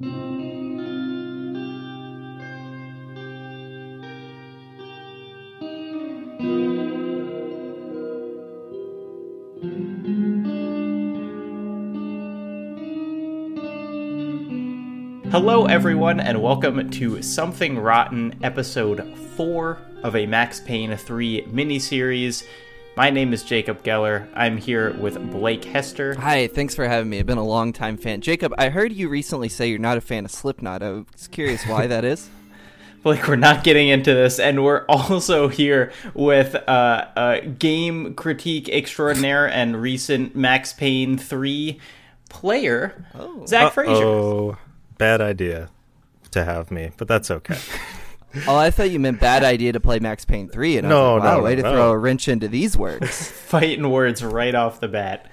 [0.00, 0.10] Hello,
[15.66, 22.46] everyone, and welcome to Something Rotten, episode 4 of a Max Payne 3 miniseries.
[22.98, 24.26] My name is Jacob Geller.
[24.34, 26.16] I'm here with Blake Hester.
[26.16, 27.20] Hi, thanks for having me.
[27.20, 28.20] I've been a long time fan.
[28.20, 30.82] Jacob, I heard you recently say you're not a fan of Slipknot.
[30.82, 32.28] I was curious why that is.
[33.04, 38.68] Blake, we're not getting into this, and we're also here with uh, a game critique
[38.68, 41.78] extraordinaire and recent Max Payne 3
[42.28, 43.46] player, oh.
[43.46, 43.94] Zac Frazier.
[43.94, 44.58] Oh
[44.98, 45.70] bad idea
[46.32, 47.58] to have me, but that's okay.
[48.46, 50.78] Oh, I thought you meant bad idea to play Max Payne 3.
[50.78, 51.72] And no, like, wow, no, way no, to no.
[51.72, 53.30] throw a wrench into these words.
[53.30, 55.30] Fighting words right off the bat.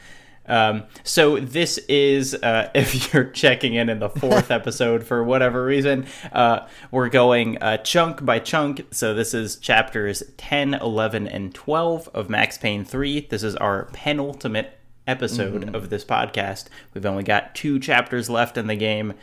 [0.48, 5.66] Um, so this is, uh, if you're checking in in the fourth episode for whatever
[5.66, 8.86] reason, uh, we're going uh, chunk by chunk.
[8.92, 13.28] So this is chapters 10, 11, and 12 of Max Payne 3.
[13.30, 15.76] This is our penultimate episode mm-hmm.
[15.76, 16.66] of this podcast.
[16.94, 19.14] We've only got two chapters left in the game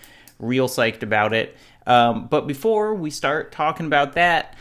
[0.43, 1.57] real psyched about it.
[1.87, 4.55] Um, but before we start talking about that,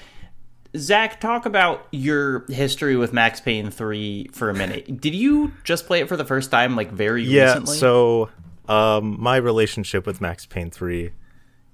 [0.78, 5.02] Zac, talk about your history with Max Payne 3 for a minute.
[5.02, 7.76] Did you just play it for the first time, like very yeah, recently?
[7.76, 8.30] Yeah, so
[8.70, 11.12] um, my relationship with Max Payne 3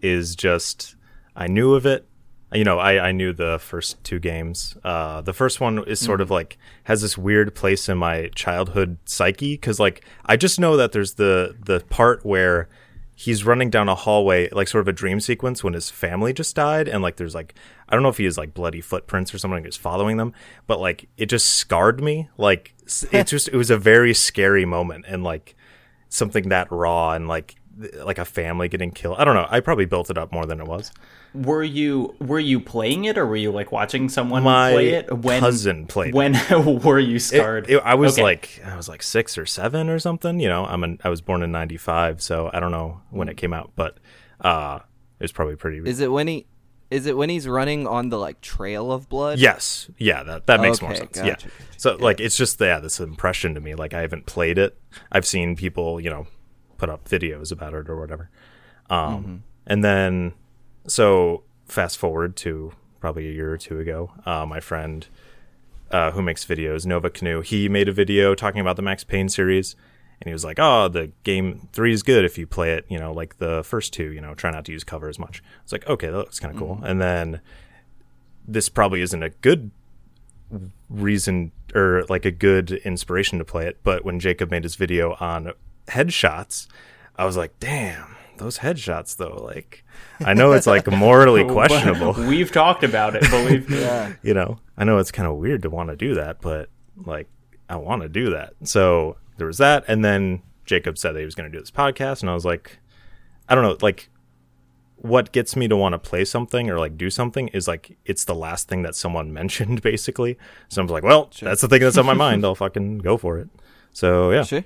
[0.01, 0.95] is just
[1.35, 2.07] I knew of it.
[2.53, 4.77] You know, I, I knew the first two games.
[4.83, 6.23] Uh, the first one is sort mm.
[6.23, 10.77] of like has this weird place in my childhood psyche because, like, I just know
[10.77, 12.69] that there's the the part where
[13.19, 16.55] he's running down a hallway, like sort of a dream sequence when his family just
[16.55, 17.55] died, and like there's like
[17.89, 20.33] I don't know if he has like bloody footprints or something is following them,
[20.67, 22.29] but like it just scarred me.
[22.37, 22.75] Like
[23.11, 25.55] it just it was a very scary moment, and like
[26.09, 27.55] something that raw and like
[28.03, 29.17] like a family getting killed.
[29.19, 29.47] I don't know.
[29.49, 30.91] I probably built it up more than it was.
[31.33, 35.11] Were you were you playing it or were you like watching someone My play it?
[35.11, 36.13] When cousin played.
[36.13, 36.35] When
[36.83, 37.69] were you scarred?
[37.69, 38.23] It, it, I was okay.
[38.23, 40.39] like I was like six or seven or something.
[40.39, 43.37] You know, I'm an, I was born in '95, so I don't know when it
[43.37, 43.97] came out, but
[44.41, 44.79] uh,
[45.19, 45.87] it was probably pretty.
[45.87, 46.47] Is it when he?
[46.89, 49.39] Is it when he's running on the like trail of blood?
[49.39, 49.89] Yes.
[49.97, 51.17] Yeah, that that makes okay, more sense.
[51.17, 51.33] Gotcha, yeah.
[51.33, 52.03] Gotcha, so yeah.
[52.03, 53.75] like it's just yeah, this impression to me.
[53.75, 54.79] Like I haven't played it.
[55.11, 56.27] I've seen people, you know,
[56.77, 58.29] put up videos about it or whatever.
[58.89, 59.35] Um, mm-hmm.
[59.65, 60.33] and then
[60.87, 65.07] so fast forward to probably a year or two ago, uh, my friend
[65.91, 69.29] uh, who makes videos, Nova Canoe, he made a video talking about the Max Payne
[69.29, 69.75] series.
[70.19, 72.97] And he was like, "Oh, the game three is good if you play it, you
[72.97, 74.11] know, like the first two.
[74.11, 76.51] You know, try not to use cover as much." It's like, okay, that looks kind
[76.51, 76.77] of cool.
[76.77, 76.85] Mm-hmm.
[76.85, 77.41] And then
[78.47, 79.69] this probably isn't a good
[80.89, 83.77] reason or like a good inspiration to play it.
[83.83, 85.51] But when Jacob made his video on
[85.87, 86.67] headshots,
[87.15, 89.83] I was like, "Damn, those headshots though like
[90.21, 92.13] i know it's like morally questionable.
[92.27, 93.81] We've talked about it believe me.
[93.81, 94.13] Yeah.
[94.21, 96.69] you know i know it's kind of weird to want to do that but
[97.05, 97.27] like
[97.69, 98.53] i want to do that.
[98.63, 101.71] So there was that and then jacob said that he was going to do this
[101.71, 102.79] podcast and i was like
[103.47, 104.09] i don't know like
[104.97, 108.25] what gets me to want to play something or like do something is like it's
[108.25, 110.37] the last thing that someone mentioned basically.
[110.69, 111.49] So i'm like well sure.
[111.49, 112.43] that's the thing that's on my mind.
[112.45, 113.49] I'll fucking go for it.
[113.91, 114.43] So yeah.
[114.43, 114.63] Sure.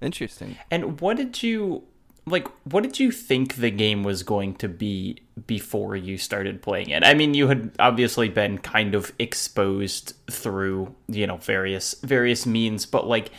[0.00, 0.56] Interesting.
[0.70, 1.84] And what did you
[2.26, 6.90] like what did you think the game was going to be before you started playing
[6.90, 7.04] it?
[7.04, 12.86] I mean you had obviously been kind of exposed through you know various various means
[12.86, 13.30] but like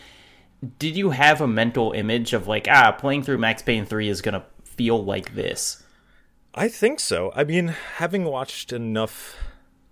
[0.80, 4.22] did you have a mental image of like ah playing through max payne 3 is
[4.22, 5.84] going to feel like this?
[6.54, 7.32] I think so.
[7.36, 9.36] I mean having watched enough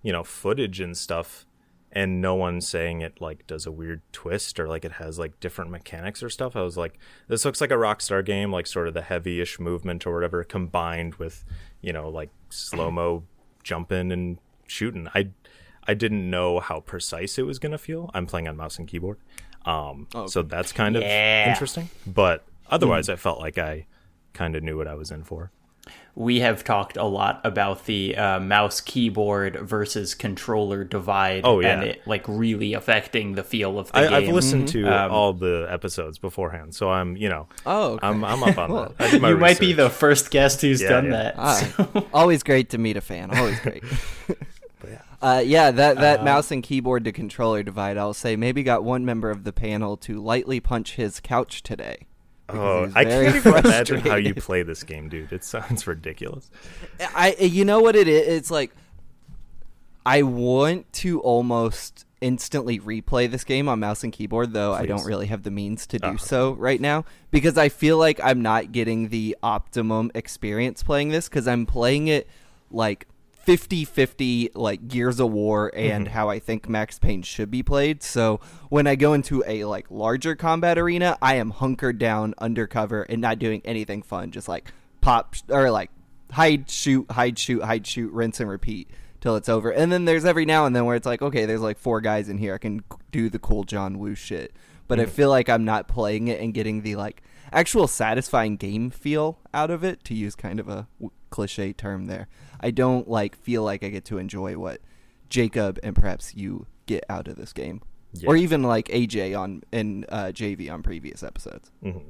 [0.04, 1.46] you know footage and stuff
[1.94, 5.40] and no one saying it like does a weird twist or like it has like
[5.40, 6.56] different mechanics or stuff.
[6.56, 10.06] I was like, this looks like a Rockstar game, like sort of the heavy-ish movement
[10.06, 11.46] or whatever, combined with
[11.82, 13.24] you know like slow mo
[13.64, 15.08] jumping and shooting.
[15.14, 15.30] I
[15.88, 18.10] I didn't know how precise it was gonna feel.
[18.14, 19.20] I'm playing on mouse and keyboard,
[19.66, 21.90] um, oh, so that's kind of interesting.
[22.08, 23.14] But otherwise, mm.
[23.14, 23.86] I felt like I
[24.34, 25.52] kind of knew what I was in for
[26.16, 31.70] we have talked a lot about the uh, mouse keyboard versus controller divide oh, yeah.
[31.70, 34.14] and it like really affecting the feel of the I, game.
[34.14, 34.86] I've listened mm-hmm.
[34.86, 38.08] to um, all the episodes beforehand, so I'm you know oh okay.
[38.08, 39.12] I'm, I'm up on that.
[39.14, 39.40] you research.
[39.40, 41.12] might be the first guest who's yeah, done yeah.
[41.12, 41.36] that.
[41.38, 42.08] Ah, so.
[42.14, 43.36] Always great to meet a fan.
[43.36, 43.84] Always great.
[44.88, 45.02] yeah.
[45.20, 47.98] Uh, yeah, that that uh, mouse and keyboard to controller divide.
[47.98, 52.06] I'll say maybe got one member of the panel to lightly punch his couch today.
[52.54, 55.32] Oh, I can't even imagine how you play this game, dude.
[55.32, 56.50] It sounds ridiculous.
[57.00, 58.28] I, you know what it is?
[58.28, 58.72] It's like
[60.06, 64.84] I want to almost instantly replay this game on mouse and keyboard, though Please.
[64.84, 66.18] I don't really have the means to do uh-huh.
[66.18, 71.28] so right now because I feel like I'm not getting the optimum experience playing this
[71.28, 72.28] because I'm playing it
[72.72, 73.08] like
[73.46, 76.14] 50-50 like Gears of War and mm-hmm.
[76.14, 78.02] how I think Max Payne should be played.
[78.02, 83.04] So when I go into a like larger combat arena, I am hunkered down undercover
[83.04, 85.92] and not doing anything fun, just like pop or like
[86.32, 89.72] hide shoot hide shoot hide shoot rinse and repeat till it's over.
[89.72, 92.30] And then there's every now and then where it's like, okay, there's like four guys
[92.30, 92.54] in here.
[92.54, 94.54] I can do the cool John Woo shit.
[94.88, 95.10] But mm-hmm.
[95.10, 99.40] I feel like I'm not playing it and getting the like actual satisfying game feel
[99.54, 100.88] out of it to use kind of a
[101.34, 102.28] cliche term there.
[102.62, 104.80] I don't like feel like I get to enjoy what
[105.30, 107.82] Jacob and perhaps you get out of this game.
[108.14, 108.30] Yeah.
[108.30, 111.72] Or even like AJ on in uh, JV on previous episodes.
[111.84, 112.08] Mm-hmm.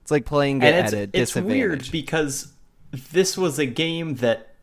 [0.00, 1.12] It's like playing it at a disadvantage.
[1.12, 2.52] It's weird because
[2.90, 4.54] this was a game that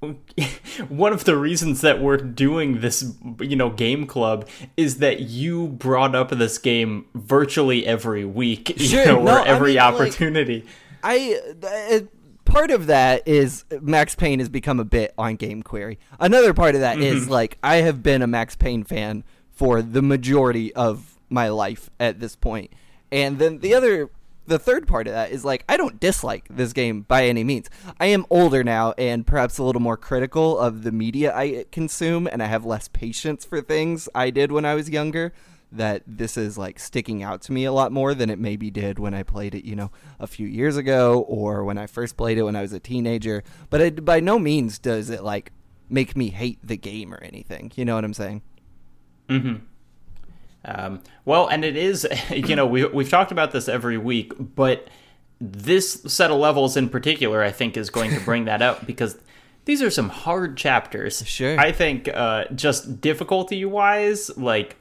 [0.88, 5.66] one of the reasons that we're doing this you know game club is that you
[5.66, 10.00] brought up this game virtually every week sure, you know, no, or every I mean,
[10.00, 10.68] opportunity like,
[11.02, 12.00] i uh,
[12.48, 16.74] part of that is max payne has become a bit on game query another part
[16.74, 17.16] of that mm-hmm.
[17.16, 21.90] is like i have been a max payne fan for the majority of my life
[22.00, 22.72] at this point
[23.12, 24.10] and then the other
[24.48, 27.68] the third part of that is like I don't dislike this game by any means.
[28.00, 32.26] I am older now and perhaps a little more critical of the media I consume
[32.26, 35.32] and I have less patience for things I did when I was younger
[35.70, 38.98] that this is like sticking out to me a lot more than it maybe did
[38.98, 42.38] when I played it, you know, a few years ago or when I first played
[42.38, 43.44] it when I was a teenager.
[43.68, 45.52] But it, by no means does it like
[45.90, 47.72] make me hate the game or anything.
[47.74, 48.42] You know what I'm saying?
[49.28, 49.60] Mhm.
[50.64, 54.88] Um, well, and it is, you know, we, we've talked about this every week, but
[55.40, 59.18] this set of levels in particular, I think, is going to bring that up because
[59.66, 61.22] these are some hard chapters.
[61.26, 61.58] Sure.
[61.60, 64.76] I think uh, just difficulty wise, like,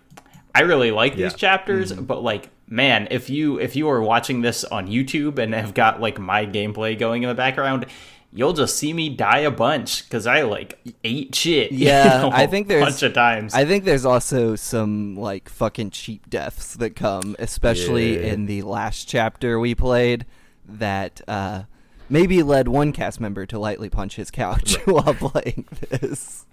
[0.58, 1.26] I really like yeah.
[1.26, 2.06] these chapters, mm-hmm.
[2.06, 6.02] but like, man, if you if you are watching this on YouTube and have got
[6.02, 7.86] like my gameplay going in the background,
[8.34, 11.72] you'll just see me die a bunch because I like ate shit.
[11.78, 13.54] Yeah, you know, I think there's a bunch of times.
[13.54, 18.34] I think there's also some like fucking cheap deaths that come, especially yeah.
[18.34, 20.26] in the last chapter we played.
[20.66, 21.64] That uh,
[22.10, 26.48] maybe led one cast member to lightly punch his couch while playing this.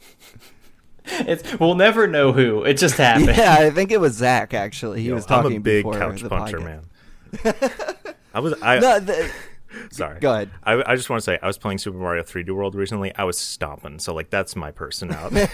[1.26, 2.64] It's, we'll never know who.
[2.64, 3.28] It just happened.
[3.36, 4.54] Yeah, I think it was Zac.
[4.54, 5.52] Actually, he Yo, was talking.
[5.52, 6.64] I'm a big couch puncher, podcast.
[7.44, 8.14] man.
[8.34, 8.54] I was.
[8.62, 8.78] I.
[8.78, 9.30] No, the,
[9.90, 10.20] Sorry.
[10.20, 10.50] Go ahead.
[10.62, 13.14] I, I just want to say I was playing Super Mario 3D World recently.
[13.16, 15.48] I was stomping, so like that's my personality.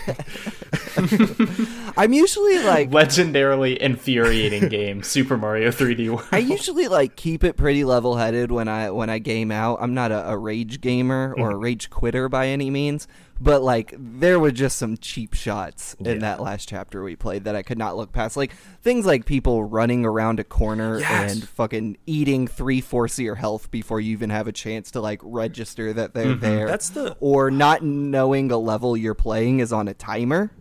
[1.97, 6.27] I'm usually like legendarily infuriating game Super Mario 3D World.
[6.33, 9.79] I usually like keep it pretty level headed when I when I game out.
[9.81, 11.63] I'm not a, a rage gamer or a mm-hmm.
[11.63, 13.09] rage quitter by any means,
[13.41, 16.19] but like there were just some cheap shots in yeah.
[16.19, 18.37] that last chapter we played that I could not look past.
[18.37, 18.53] Like
[18.83, 21.33] things like people running around a corner yes.
[21.33, 25.01] and fucking eating three fourths of your health before you even have a chance to
[25.01, 26.41] like register that they're mm-hmm.
[26.41, 26.67] there.
[26.67, 30.53] That's the or not knowing a level you're playing is on a timer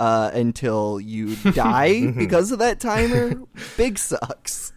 [0.00, 3.42] uh, until you die because of that timer.
[3.76, 4.72] Big sucks.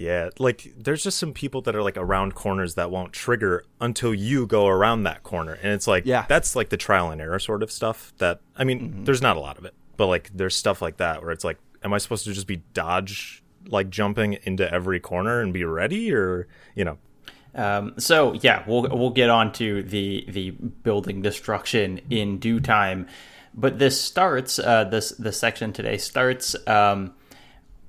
[0.00, 4.14] Yeah, like there's just some people that are like around corners that won't trigger until
[4.14, 5.58] you go around that corner.
[5.62, 6.24] And it's like yeah.
[6.26, 9.04] that's like the trial and error sort of stuff that I mean, mm-hmm.
[9.04, 9.74] there's not a lot of it.
[9.98, 12.62] But like there's stuff like that where it's like am I supposed to just be
[12.72, 16.96] dodge like jumping into every corner and be ready or, you know,
[17.54, 23.06] um, so yeah, we'll we'll get on to the the building destruction in due time,
[23.52, 27.12] but this starts uh, this the section today starts um,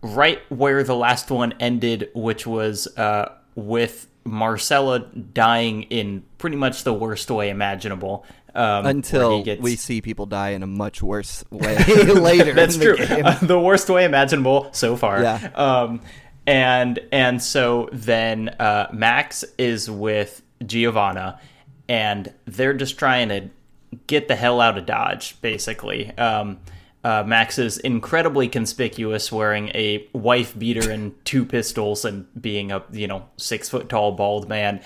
[0.02, 6.84] right where the last one ended, which was uh, with Marcella dying in pretty much
[6.84, 8.26] the worst way imaginable.
[8.54, 9.62] Um, Until gets...
[9.62, 12.54] we see people die in a much worse way later.
[12.54, 12.98] That's true.
[12.98, 15.22] The, uh, the, worst way imaginable so far.
[15.22, 15.50] Yeah.
[15.56, 16.02] Um,
[16.46, 21.40] and and so then uh, Max is with Giovanna,
[21.88, 23.50] and they're just trying to
[24.08, 26.16] get the hell out of Dodge, basically.
[26.18, 26.60] Um,
[27.04, 32.84] uh, Max is incredibly conspicuous, wearing a wife beater and two pistols, and being a
[32.92, 34.82] you know six foot tall bald man.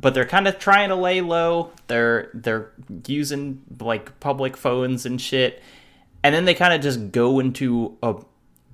[0.00, 1.70] But they're kind of trying to lay low.
[1.88, 2.72] They're they're
[3.06, 5.62] using like public phones and shit,
[6.22, 8.14] and then they kind of just go into a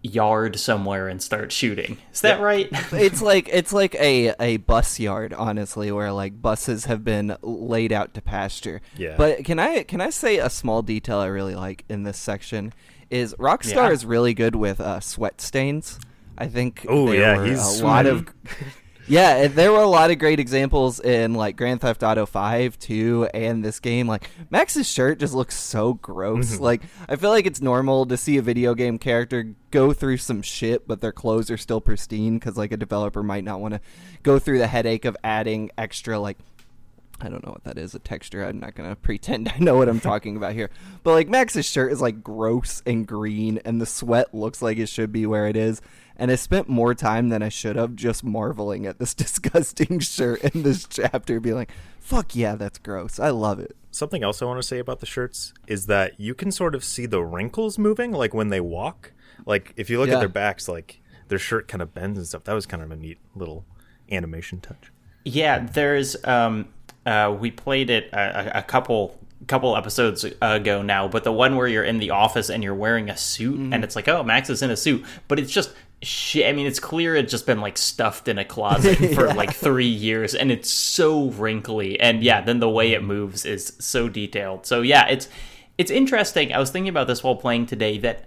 [0.02, 1.98] yard somewhere and start shooting.
[2.12, 2.68] Is that right?
[2.92, 7.92] it's like it's like a a bus yard, honestly, where like buses have been laid
[7.92, 8.80] out to pasture.
[8.96, 9.14] Yeah.
[9.16, 12.72] But can I can I say a small detail I really like in this section
[13.10, 13.90] is Rockstar yeah.
[13.90, 15.98] is really good with uh, sweat stains.
[16.36, 18.28] I think oh yeah, he's a lot of
[19.08, 23.28] Yeah, there were a lot of great examples in like Grand Theft Auto 5 too
[23.32, 26.54] and this game like Max's shirt just looks so gross.
[26.54, 26.62] Mm-hmm.
[26.62, 30.42] Like I feel like it's normal to see a video game character go through some
[30.42, 33.80] shit but their clothes are still pristine cuz like a developer might not want to
[34.22, 36.36] go through the headache of adding extra like
[37.20, 38.44] I don't know what that is, a texture.
[38.44, 40.70] I'm not going to pretend I know what I'm talking about here.
[41.02, 44.88] But like Max's shirt is like gross and green and the sweat looks like it
[44.88, 45.80] should be where it is
[46.18, 50.42] and I spent more time than I should have just marveling at this disgusting shirt
[50.42, 51.70] in this chapter, being like,
[52.00, 53.20] fuck yeah, that's gross.
[53.20, 53.76] I love it.
[53.90, 56.84] Something else I want to say about the shirts is that you can sort of
[56.84, 59.12] see the wrinkles moving, like when they walk.
[59.46, 60.16] Like if you look yeah.
[60.16, 62.44] at their backs, like their shirt kind of bends and stuff.
[62.44, 63.64] That was kind of a neat little
[64.10, 64.90] animation touch.
[65.24, 66.68] Yeah, there's um
[67.06, 71.68] uh we played it a, a couple couple episodes ago now, but the one where
[71.68, 73.72] you're in the office and you're wearing a suit mm-hmm.
[73.72, 76.46] and it's like, oh, Max is in a suit, but it's just shit.
[76.46, 79.34] I mean, it's clear it's just been like stuffed in a closet for yeah.
[79.34, 81.98] like three years, and it's so wrinkly.
[82.00, 84.66] And yeah, then the way it moves is so detailed.
[84.66, 85.28] So yeah, it's
[85.76, 86.52] it's interesting.
[86.52, 88.24] I was thinking about this while playing today that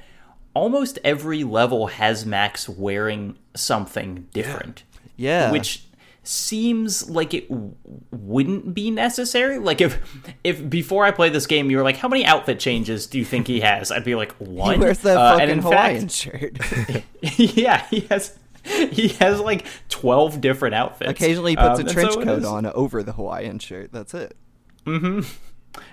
[0.53, 4.83] almost every level has Max wearing something different.
[5.17, 5.47] Yeah.
[5.47, 5.51] yeah.
[5.51, 5.85] Which
[6.23, 7.73] seems like it w-
[8.11, 9.57] wouldn't be necessary.
[9.57, 9.99] Like if
[10.43, 13.25] if before I play this game, you were like, "How many outfit changes do you
[13.25, 17.03] think he has?" I'd be like, "One." He wears the uh, fucking Hawaiian fact, shirt.
[17.37, 18.37] yeah, he has.
[18.63, 21.09] He has like twelve different outfits.
[21.09, 23.91] Occasionally, he puts um, a trench so coat on over the Hawaiian shirt.
[23.91, 24.37] That's it.
[24.85, 25.21] Mm-hmm.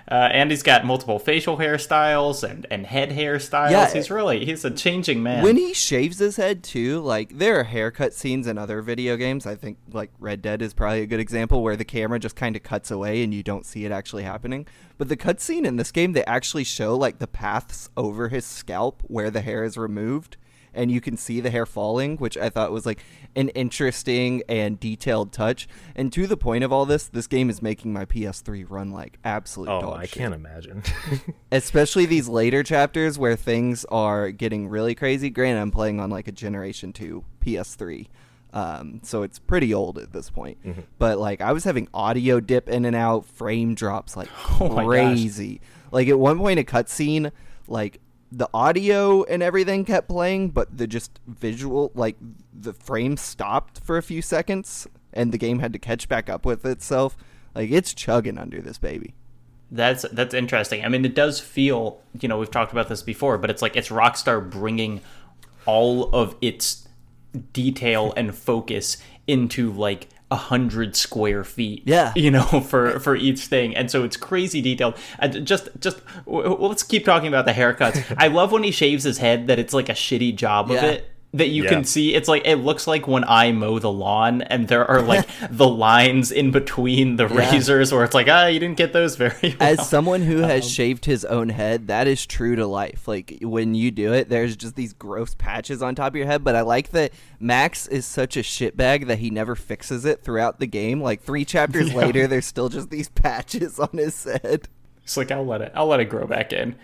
[0.09, 3.71] Uh, and he's got multiple facial hairstyles and, and head hairstyles.
[3.71, 5.43] Yeah, he's really he's a changing man.
[5.43, 9.45] When he shaves his head too, like there are haircut scenes in other video games.
[9.45, 12.55] I think like Red Dead is probably a good example where the camera just kind
[12.55, 14.67] of cuts away and you don't see it actually happening.
[14.97, 19.03] But the cutscene in this game, they actually show like the paths over his scalp
[19.07, 20.37] where the hair is removed
[20.73, 23.03] and you can see the hair falling, which I thought was like
[23.35, 25.67] an interesting and detailed touch.
[25.95, 29.17] And to the point of all this, this game is making my PS3 run like
[29.23, 29.69] absolute.
[29.69, 30.19] Oh, I shit.
[30.19, 30.83] can't imagine.
[31.51, 35.29] Especially these later chapters where things are getting really crazy.
[35.29, 38.07] Granted, I'm playing on like a Generation Two PS3.
[38.51, 40.57] Um, so it's pretty old at this point.
[40.65, 40.81] Mm-hmm.
[40.97, 45.61] But like I was having audio dip in and out, frame drops like oh crazy.
[45.91, 47.31] Like at one point a cutscene,
[47.67, 47.99] like
[48.31, 52.15] the audio and everything kept playing, but the just visual, like
[52.53, 56.45] the frame stopped for a few seconds, and the game had to catch back up
[56.45, 57.17] with itself.
[57.55, 59.13] Like it's chugging under this baby.
[59.71, 60.83] That's that's interesting.
[60.83, 63.75] I mean, it does feel, you know, we've talked about this before, but it's like
[63.75, 65.01] it's Rockstar bringing
[65.65, 66.87] all of its
[67.53, 71.83] detail and focus into like a hundred square feet.
[71.85, 74.95] Yeah, you know, for for each thing, and so it's crazy detailed.
[75.19, 78.15] And just just well, let's keep talking about the haircuts.
[78.17, 80.77] I love when he shaves his head that it's like a shitty job yeah.
[80.77, 81.69] of it that you yeah.
[81.69, 85.01] can see it's like it looks like when i mow the lawn and there are
[85.01, 87.51] like the lines in between the yeah.
[87.51, 89.69] razors where it's like ah you didn't get those very well.
[89.69, 93.37] as someone who has um, shaved his own head that is true to life like
[93.41, 96.55] when you do it there's just these gross patches on top of your head but
[96.55, 100.67] i like that max is such a shitbag that he never fixes it throughout the
[100.67, 101.97] game like three chapters yeah.
[101.97, 104.67] later there's still just these patches on his head
[105.03, 106.75] it's like i'll let it i'll let it grow back in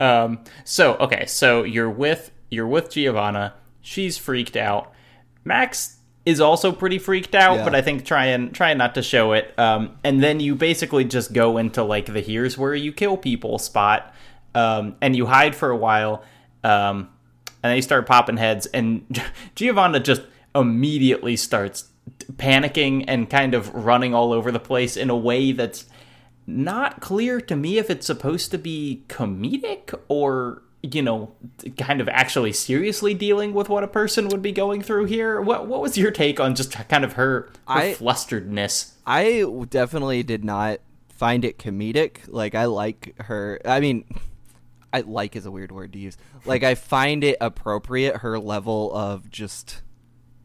[0.00, 4.92] um so okay so you're with you're with giovanna she's freaked out.
[5.44, 7.64] Max is also pretty freaked out, yeah.
[7.64, 9.58] but I think try and try not to show it.
[9.58, 13.58] Um, and then you basically just go into like the here's where you kill people
[13.58, 14.14] spot,
[14.54, 16.22] um, and you hide for a while,
[16.62, 17.08] um,
[17.62, 19.22] and then you start popping heads, and
[19.54, 20.22] Giovanna just
[20.54, 21.90] immediately starts
[22.32, 25.86] panicking and kind of running all over the place in a way that's
[26.46, 31.32] not clear to me if it's supposed to be comedic or you know,
[31.76, 35.40] kind of actually seriously dealing with what a person would be going through here.
[35.40, 38.92] What what was your take on just kind of her, her I, flusteredness?
[39.06, 42.18] I definitely did not find it comedic.
[42.28, 43.60] Like I like her.
[43.64, 44.04] I mean,
[44.92, 46.16] I like is a weird word to use.
[46.44, 49.82] Like I find it appropriate her level of just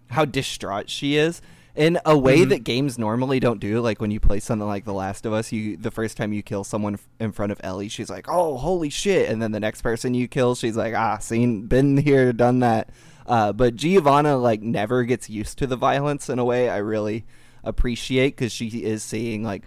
[0.10, 1.42] how distraught she is
[1.76, 2.50] in a way mm-hmm.
[2.50, 3.82] that games normally don't do.
[3.82, 6.42] Like when you play something like The Last of Us, you the first time you
[6.42, 9.82] kill someone in front of Ellie, she's like, "Oh, holy shit!" And then the next
[9.82, 12.90] person you kill, she's like, "Ah, seen, been here, done that."
[13.26, 17.26] Uh, but Giovanna like never gets used to the violence in a way I really
[17.64, 19.64] appreciate because she is seeing like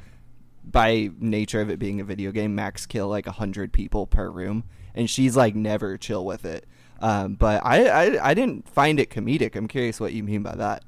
[0.64, 4.30] by nature of it being a video game, max kill like a hundred people per
[4.30, 6.66] room, and she's like never chill with it.
[7.00, 9.56] Um, but I, I I didn't find it comedic.
[9.56, 10.84] I'm curious what you mean by that.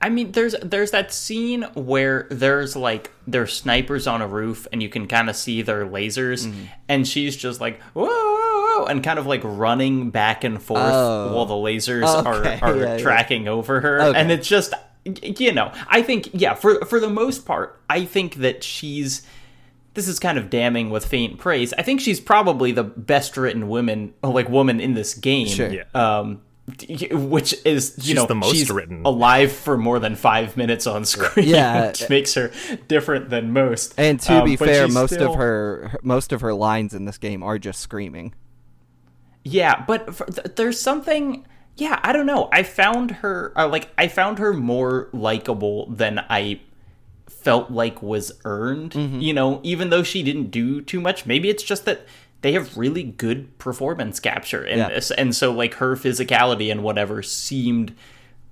[0.00, 4.82] I mean, there's there's that scene where there's like there's snipers on a roof and
[4.82, 6.66] you can kind of see their lasers, mm-hmm.
[6.88, 10.82] and she's just like whoa, whoa, whoa, and kind of like running back and forth
[10.82, 11.34] oh.
[11.34, 12.58] while the lasers okay.
[12.62, 13.50] are are yeah, tracking yeah.
[13.50, 14.18] over her, okay.
[14.20, 18.36] and it's just you know, I think yeah, for for the most part, I think
[18.36, 19.22] that she's
[19.94, 21.72] this is kind of damning with faint praise.
[21.72, 25.48] I think she's probably the best written woman like woman in this game.
[25.48, 25.70] Sure.
[25.70, 25.84] Yeah.
[25.94, 26.42] Um
[27.10, 29.02] which is you She's know the most she's written.
[29.04, 31.88] alive for more than five minutes on screen Yeah.
[31.88, 32.50] which makes her
[32.88, 36.40] different than most And to Um, be fair, most still- of her her- most of
[36.40, 38.34] her lines in this game are just screaming.
[39.44, 41.46] Yeah, but for, th- there's something.
[41.76, 42.48] Yeah, I don't know.
[42.52, 46.60] I found her uh, like I found her more likable than I
[47.28, 48.94] felt like was earned.
[48.94, 51.24] You know, even though she didn't do too much.
[51.24, 52.04] Maybe it's just that
[52.42, 54.88] they have really good performance capture in Yeah.
[54.88, 57.94] this, and so like her physicality and whatever seemed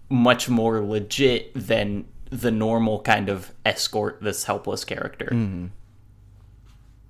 [0.08, 5.28] much more legit than the normal kind of escort this helpless character.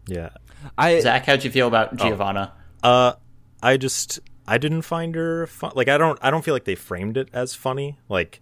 [0.07, 0.31] Yeah.
[0.79, 2.53] I Zac, how'd you feel about Giovanna?
[2.83, 3.15] Uh,
[3.63, 5.73] I just I didn't find her fun.
[5.75, 7.99] Like I don't I don't feel like they framed it as funny.
[8.09, 8.41] Like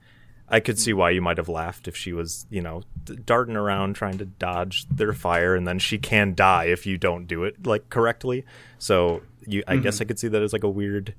[0.54, 2.82] I could see why you might have laughed if she was you know
[3.24, 7.26] darting around trying to dodge their fire, and then she can die if you don't
[7.26, 8.44] do it like correctly.
[8.78, 10.02] So you I guess mm-hmm.
[10.02, 11.16] I could see that as like a weird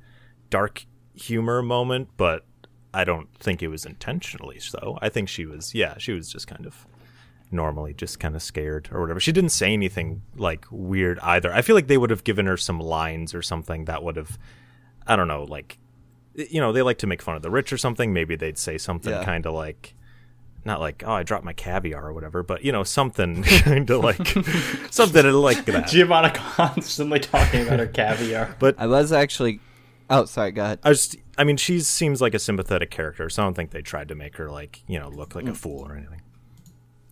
[0.49, 2.45] dark humor moment, but
[2.93, 4.97] I don't think it was intentionally so.
[5.01, 6.87] I think she was yeah she was just kind of
[7.51, 9.19] normally just kind of scared or whatever.
[9.19, 11.53] She didn't say anything like weird either.
[11.53, 14.39] I feel like they would have given her some lines or something that would have
[15.05, 15.77] I don't know, like
[16.35, 18.13] you know, they like to make fun of the rich or something.
[18.13, 19.23] Maybe they'd say something Yeah.
[19.23, 19.95] kind of like
[20.65, 24.03] not like oh I dropped my caviar or whatever, but you know something kind of
[24.03, 24.27] like
[24.89, 25.87] something like that.
[25.87, 28.55] Giovanna constantly talking about her caviar.
[28.59, 29.59] But I was actually.
[30.07, 30.51] Oh, sorry.
[30.51, 30.79] Go ahead.
[30.83, 33.81] I just I mean she seems like a sympathetic character, so I don't think they
[33.81, 35.57] tried to make her like you know look like a mm.
[35.57, 36.21] fool or anything.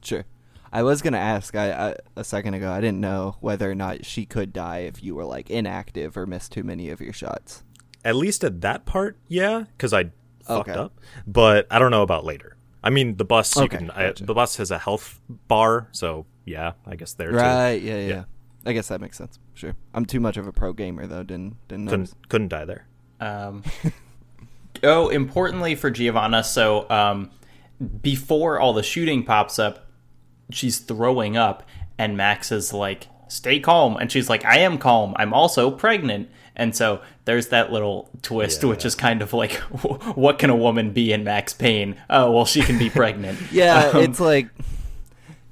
[0.01, 0.25] Sure.
[0.72, 1.56] I was gonna ask.
[1.56, 2.72] I, I a second ago.
[2.72, 6.25] I didn't know whether or not she could die if you were like inactive or
[6.25, 7.63] missed too many of your shots.
[8.05, 10.12] At least at that part, yeah, because I
[10.43, 10.74] fucked Okay.
[10.79, 11.00] up.
[11.25, 12.57] But I don't know about later.
[12.83, 13.55] I mean, the bus.
[13.55, 17.31] You Okay, can, I, the bus has a health bar, so yeah, I guess there
[17.31, 17.81] Right.
[17.81, 18.07] Yeah, yeah.
[18.07, 18.24] Yeah.
[18.65, 19.39] I guess that makes sense.
[19.53, 19.75] Sure.
[19.93, 21.24] I'm too much of a pro gamer though.
[21.24, 22.88] Didn't didn't Couldn't couldn't die there.
[23.19, 23.63] Um,
[24.83, 27.31] oh, importantly for Giovanna, so um,
[28.01, 29.88] before all the shooting pops up,
[30.50, 31.63] she's throwing up,
[31.98, 35.13] and Max is like, "Stay calm," and she's like, "I am calm.
[35.18, 38.70] I'm also pregnant." And so there's that little twist, Yeah.
[38.70, 39.53] which is kind of like,
[40.16, 41.96] what can a woman be in Max Payne?
[42.09, 43.39] Oh, well, she can be pregnant.
[43.51, 44.50] Yeah, Um, it's like.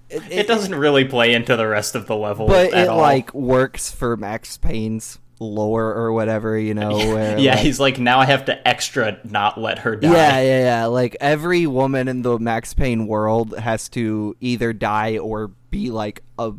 [0.10, 2.98] It, it doesn't really play into the rest of the level, but at it all.
[3.00, 6.98] like works for Max Payne's lore or whatever, you know.
[6.98, 10.12] Where yeah, like- he's like, now I have to extra not let her die.
[10.12, 10.86] Yeah, yeah, yeah.
[10.88, 16.24] Like every woman in the Max Payne world has to either die or be like
[16.38, 16.52] a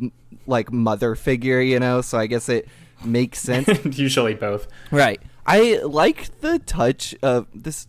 [0.47, 2.01] like mother figure, you know.
[2.01, 2.67] So I guess it
[3.03, 3.67] makes sense.
[3.97, 4.67] Usually both.
[4.91, 5.21] right.
[5.45, 7.85] I like the touch of this.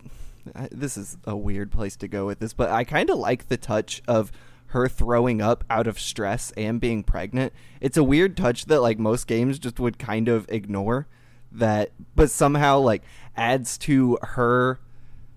[0.71, 3.57] This is a weird place to go with this, but I kind of like the
[3.57, 4.31] touch of
[4.67, 7.53] her throwing up out of stress and being pregnant.
[7.81, 11.07] It's a weird touch that like most games just would kind of ignore
[11.53, 13.03] that but somehow like
[13.37, 14.81] adds to her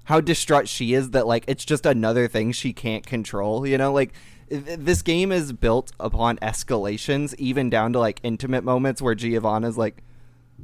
[0.06, 3.94] how distraught she is that like it's just another thing she can't control you know
[3.94, 9.16] like th- this game is built upon escalations even down to like intimate moments where
[9.16, 10.04] giovanna's like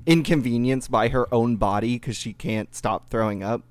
[0.05, 3.61] inconvenienced by her own body because she can't stop throwing up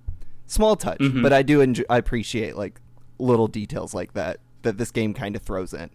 [0.47, 2.81] small touch but i do enjoy i appreciate like
[3.19, 5.91] little details like that that this game kind of throws in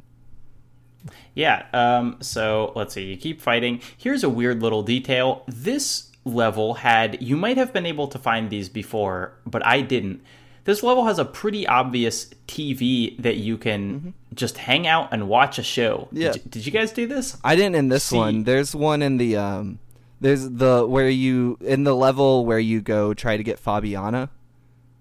[1.36, 1.66] Yeah.
[1.74, 3.06] Um, so let's see.
[3.06, 3.82] You keep fighting.
[3.98, 5.44] Here's a weird little detail.
[5.48, 10.22] This level had you might have been able to find these before, but I didn't.
[10.68, 15.58] This level has a pretty obvious TV that you can just hang out and watch
[15.58, 16.10] a show.
[16.12, 16.34] Yeah.
[16.34, 17.38] Did, you- did you guys do this?
[17.42, 18.44] I didn't in this See- one.
[18.44, 19.80] There's one in the um
[20.20, 24.28] there's the where you in the level where you go try to get Fabiana.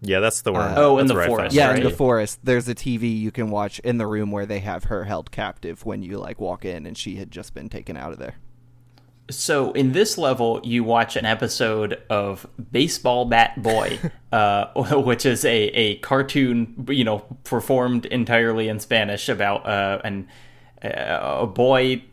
[0.02, 0.74] Yeah, that's the word.
[0.76, 1.56] Oh, in the where forest.
[1.56, 1.78] Yeah, right?
[1.78, 2.38] in the forest.
[2.44, 5.84] There's a TV you can watch in the room where they have her held captive
[5.84, 8.36] when you like walk in and she had just been taken out of there.
[9.28, 13.98] So in this level, you watch an episode of Baseball Bat Boy,
[14.32, 14.66] uh,
[15.02, 20.28] which is a, a cartoon, you know, performed entirely in Spanish about uh, an
[20.82, 22.04] uh, a boy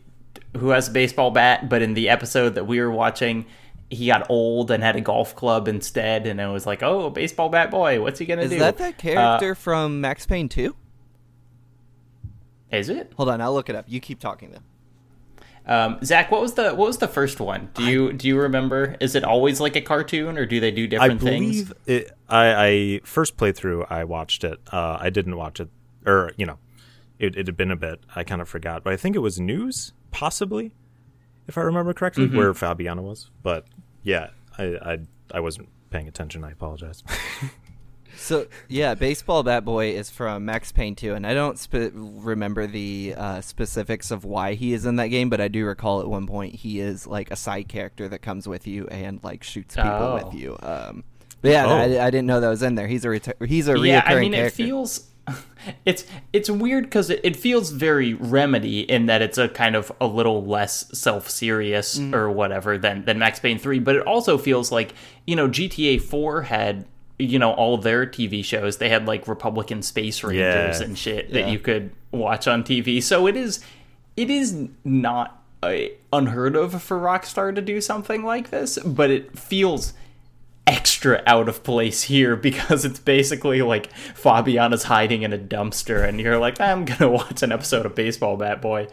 [0.57, 1.69] who has a baseball bat.
[1.69, 3.45] But in the episode that we were watching,
[3.89, 7.49] he got old and had a golf club instead, and it was like, oh, Baseball
[7.49, 8.55] Bat Boy, what's he gonna Is do?
[8.55, 10.75] Is that that character from Max Payne 2?
[12.71, 13.13] Uh, is it?
[13.17, 13.85] Hold on, I'll look it up.
[13.87, 14.61] You keep talking then.
[15.65, 17.69] Um, Zac, what was the what was the first one?
[17.73, 18.97] Do you do you remember?
[18.99, 21.63] Is it always like a cartoon, or do they do I different things?
[21.63, 22.11] believe it.
[22.27, 23.87] I, I first playthrough.
[23.89, 24.59] I watched it.
[24.71, 25.69] Uh, I didn't watch it,
[26.05, 26.57] or you know,
[27.19, 28.01] it, it had been a bit.
[28.15, 30.73] I kind of forgot, but I think it was news, possibly,
[31.47, 32.37] if I remember correctly, Mm-hmm.
[32.37, 33.29] where Fabiana was.
[33.41, 33.65] But
[34.03, 34.97] yeah, I, I
[35.33, 36.43] I wasn't paying attention.
[36.43, 37.03] I apologize.
[38.15, 42.67] So yeah, baseball bat boy is from Max Payne 2, and I don't spe- remember
[42.67, 46.07] the uh, specifics of why he is in that game, but I do recall at
[46.07, 49.75] one point he is like a side character that comes with you and like shoots
[49.75, 50.23] people oh.
[50.23, 50.57] with you.
[50.61, 51.03] Um,
[51.41, 51.75] but yeah, oh.
[51.75, 52.87] I, I, didn't know that was in there.
[52.87, 54.03] He's a reti- he's a yeah.
[54.05, 54.63] I mean, character.
[54.63, 55.09] it feels
[55.85, 59.91] it's it's weird because it, it feels very Remedy in that it's a kind of
[59.99, 62.13] a little less self serious mm.
[62.13, 64.93] or whatever than than Max Payne three, but it also feels like
[65.25, 66.85] you know GTA four had
[67.23, 68.77] you know all their TV shows.
[68.77, 70.85] They had like Republican Space Rangers yeah.
[70.85, 71.49] and shit that yeah.
[71.49, 73.01] you could watch on TV.
[73.01, 73.63] So it is
[74.15, 75.75] it is not uh,
[76.11, 79.93] unheard of for Rockstar to do something like this, but it feels
[80.65, 86.19] extra out of place here because it's basically like Fabiana's hiding in a dumpster and
[86.19, 88.87] you're like, I'm gonna watch an episode of Baseball Bat Boy.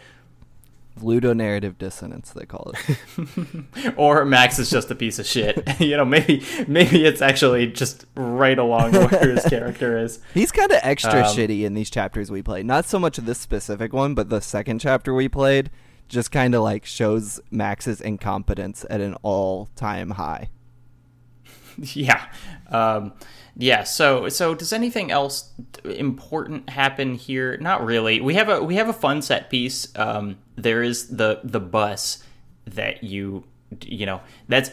[1.00, 3.94] Ludonarrative dissonance, they call it.
[3.96, 5.62] or Max is just a piece of shit.
[5.80, 10.20] you know, maybe maybe it's actually just right along where his character is.
[10.34, 12.66] He's kind of extra um, shitty in these chapters we played.
[12.66, 15.70] Not so much this specific one, but the second chapter we played
[16.08, 20.48] just kind of like shows Max's incompetence at an all-time high.
[21.78, 22.26] yeah.
[22.68, 23.12] Um,
[23.56, 23.84] yeah.
[23.84, 25.50] So so does anything else
[25.84, 27.56] important happen here?
[27.58, 28.20] Not really.
[28.20, 29.88] We have a we have a fun set piece.
[29.96, 32.22] Um, there is the the bus
[32.66, 33.44] that you
[33.82, 34.70] you know that's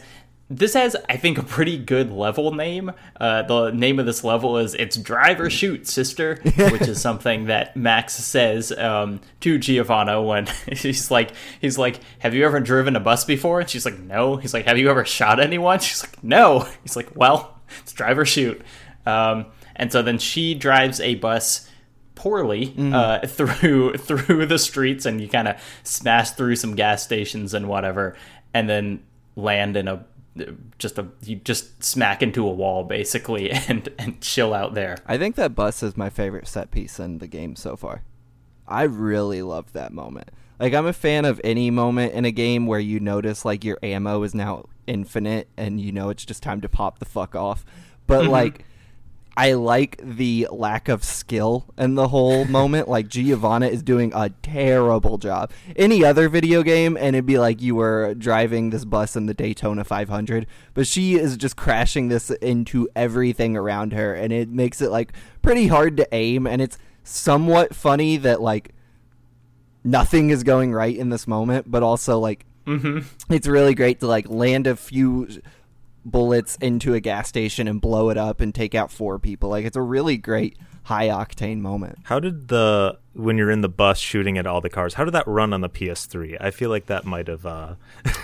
[0.50, 2.92] this has, I think, a pretty good level name.
[3.20, 7.46] Uh, the name of this level is "It's Drive or Shoot, Sister," which is something
[7.46, 12.96] that Max says um, to Giovanna when he's like, "He's like, have you ever driven
[12.96, 16.02] a bus before?" And she's like, "No." He's like, "Have you ever shot anyone?" She's
[16.02, 18.60] like, "No." He's like, "Well, it's drive or shoot."
[19.06, 21.68] Um, and so then she drives a bus
[22.14, 22.92] poorly mm.
[22.92, 27.68] uh, through through the streets, and you kind of smash through some gas stations and
[27.68, 28.16] whatever,
[28.52, 29.02] and then
[29.36, 30.04] land in a
[30.78, 34.98] just a you just smack into a wall basically and and chill out there.
[35.06, 38.02] I think that bus is my favorite set piece in the game so far.
[38.66, 40.28] I really love that moment.
[40.58, 43.78] Like I'm a fan of any moment in a game where you notice like your
[43.82, 47.64] ammo is now infinite and you know it's just time to pop the fuck off.
[48.06, 48.30] But mm-hmm.
[48.30, 48.64] like
[49.38, 52.88] I like the lack of skill in the whole moment.
[52.88, 55.52] Like Giovanna is doing a terrible job.
[55.76, 59.34] Any other video game, and it'd be like you were driving this bus in the
[59.34, 64.82] Daytona 500, but she is just crashing this into everything around her, and it makes
[64.82, 66.44] it like pretty hard to aim.
[66.44, 68.74] And it's somewhat funny that like
[69.84, 73.32] nothing is going right in this moment, but also like mm-hmm.
[73.32, 75.28] it's really great to like land a few
[76.04, 79.50] bullets into a gas station and blow it up and take out four people.
[79.50, 81.98] Like it's a really great high octane moment.
[82.04, 84.94] How did the when you're in the bus shooting at all the cars?
[84.94, 86.38] How did that run on the PS3?
[86.40, 87.74] I feel like that might have uh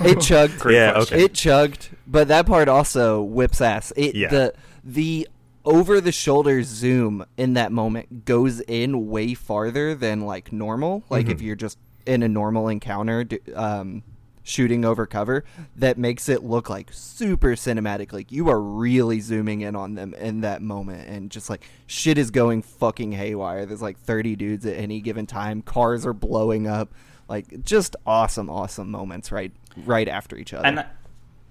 [0.00, 0.64] It chugged.
[0.70, 1.24] yeah, okay.
[1.24, 3.92] It chugged, but that part also whips ass.
[3.96, 4.28] It yeah.
[4.28, 5.28] the the
[5.64, 11.04] over the shoulder zoom in that moment goes in way farther than like normal.
[11.10, 11.32] Like mm-hmm.
[11.32, 14.02] if you're just in a normal encounter um
[14.44, 15.42] shooting over cover
[15.74, 18.12] that makes it look like super cinematic.
[18.12, 22.18] Like you are really zooming in on them in that moment, and just like shit
[22.18, 23.66] is going fucking haywire.
[23.66, 25.62] There's like 30 dudes at any given time.
[25.62, 26.92] Cars are blowing up.
[27.28, 29.50] Like just awesome, awesome moments right
[29.84, 30.66] right after each other.
[30.66, 30.86] And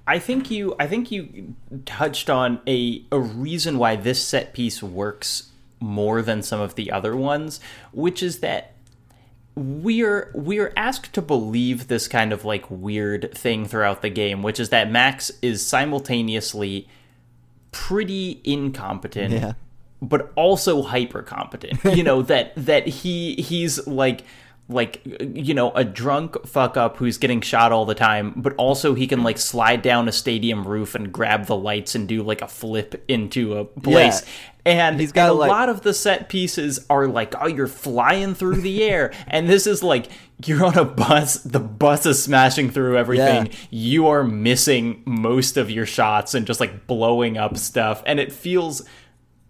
[0.06, 4.84] I think you I think you touched on a a reason why this set piece
[4.84, 7.60] works more than some of the other ones,
[7.92, 8.73] which is that
[9.56, 14.60] we're we're asked to believe this kind of like weird thing throughout the game, which
[14.60, 16.88] is that Max is simultaneously
[17.72, 19.54] pretty incompetent, yeah.
[20.02, 21.84] but also hyper competent.
[21.96, 24.24] you know that that he he's like
[24.70, 28.94] like you know a drunk fuck up who's getting shot all the time but also
[28.94, 32.42] he can like slide down a stadium roof and grab the lights and do like
[32.42, 34.88] a flip into a place yeah.
[34.88, 37.68] and he's got and a like, lot of the set pieces are like oh you're
[37.68, 40.08] flying through the air and this is like
[40.46, 43.54] you're on a bus the bus is smashing through everything yeah.
[43.70, 48.32] you are missing most of your shots and just like blowing up stuff and it
[48.32, 48.82] feels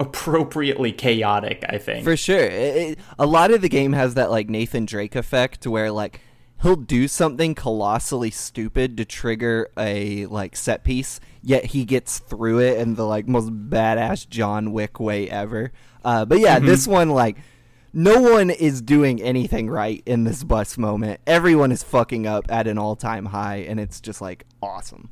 [0.04, 2.04] appropriately chaotic i think.
[2.04, 2.46] For sure.
[2.46, 6.22] It, it, a lot of the game has that like nathan drake effect where like
[6.62, 12.60] he'll do something colossally stupid to trigger a like set piece yet he gets through
[12.60, 15.72] it in the like most badass john wick way ever.
[16.04, 16.68] Uh, but yeah mm-hmm.
[16.68, 17.38] this one like
[17.94, 21.22] no one is doing anything right in this bus moment.
[21.28, 25.12] Everyone is fucking up at an all-time high and it's just like awesome.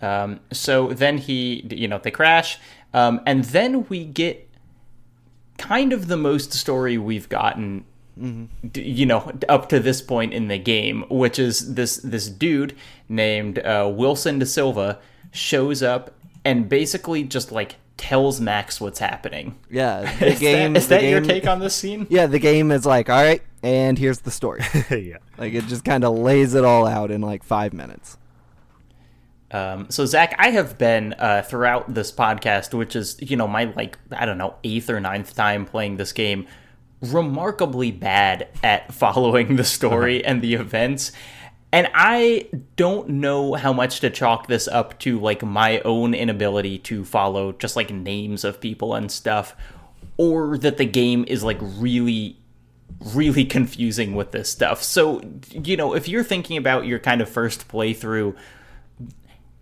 [0.00, 2.58] Um, so then he you know they crash
[2.94, 4.48] um, and then we get
[5.58, 7.84] kind of the most story we've gotten
[8.20, 8.68] Mm-hmm.
[8.74, 12.76] you know up to this point in the game which is this this dude
[13.08, 14.98] named uh, wilson Da Silva
[15.30, 19.58] shows up and basically just like tells Max what's happening.
[19.70, 20.72] Yeah, the is game.
[20.72, 22.06] That, is that game, your take on this scene?
[22.10, 24.60] Yeah, the game is like, all right, and here's the story.
[24.90, 28.18] yeah, like it just kind of lays it all out in like five minutes.
[29.52, 33.64] Um, so Zac, I have been uh, throughout this podcast, which is you know my
[33.64, 36.46] like I don't know eighth or ninth time playing this game,
[37.02, 41.12] remarkably bad at following the story and the events.
[41.74, 46.78] And I don't know how much to chalk this up to like my own inability
[46.80, 49.56] to follow just like names of people and stuff,
[50.16, 52.38] or that the game is like really
[53.14, 54.82] really confusing with this stuff.
[54.82, 58.36] So, you know, if you're thinking about your kind of first playthrough,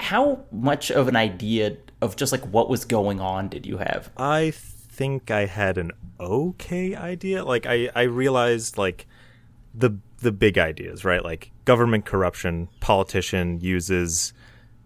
[0.00, 4.10] how much of an idea of just like what was going on did you have?
[4.16, 7.44] I think I had an okay idea.
[7.44, 9.06] Like I I realized like
[9.74, 11.24] the the big ideas, right?
[11.24, 14.32] Like government corruption, politician uses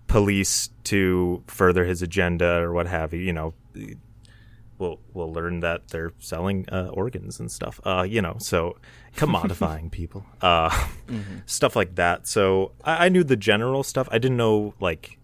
[0.06, 3.54] police to further his agenda or what have you, you know,
[4.78, 7.80] we'll we'll learn that they're selling uh, organs and stuff.
[7.84, 8.76] Uh, you know, so
[9.16, 11.38] commodifying people, uh, mm-hmm.
[11.46, 12.26] stuff like that.
[12.26, 14.08] So I, I, knew the general stuff.
[14.10, 15.18] I didn't know like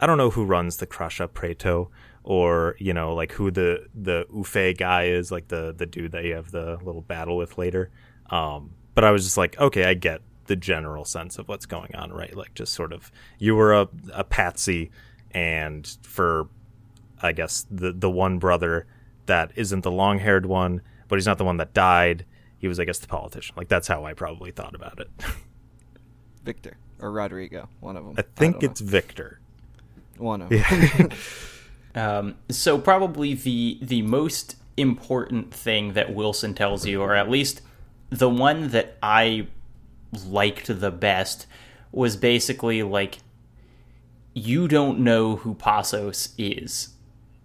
[0.00, 1.90] I don't know who runs the Cracha Preto
[2.22, 6.24] or you know like who the the UFE guy is, like the the dude that
[6.24, 7.90] you have the little battle with later.
[8.30, 11.94] Um, but I was just like, okay, I get the general sense of what's going
[11.94, 12.34] on, right?
[12.34, 14.90] Like just sort of you were a, a patsy,
[15.32, 16.48] and for
[17.22, 18.86] I guess the the one brother
[19.26, 22.24] that isn't the long haired one, but he's not the one that died.
[22.58, 23.54] He was, I guess, the politician.
[23.56, 25.10] Like that's how I probably thought about it.
[26.44, 28.14] Victor or Rodrigo, one of them.
[28.16, 28.88] I think I it's know.
[28.88, 29.40] Victor.
[30.18, 30.58] One of them.
[30.58, 31.08] Yeah.
[32.18, 37.62] um, so probably the the most important thing that Wilson tells you, or at least
[38.10, 39.48] the one that I
[40.26, 41.46] liked the best,
[41.92, 43.18] was basically like
[44.34, 46.94] you don't know who Passos is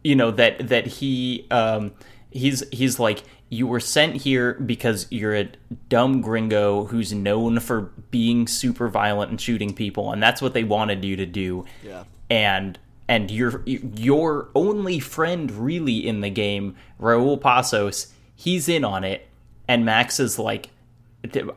[0.03, 1.91] you know that that he um,
[2.31, 5.49] he's he's like you were sent here because you're a
[5.89, 10.63] dumb gringo who's known for being super violent and shooting people and that's what they
[10.63, 16.75] wanted you to do yeah and and your your only friend really in the game
[17.01, 19.27] Raul Passos he's in on it
[19.67, 20.69] and Max is like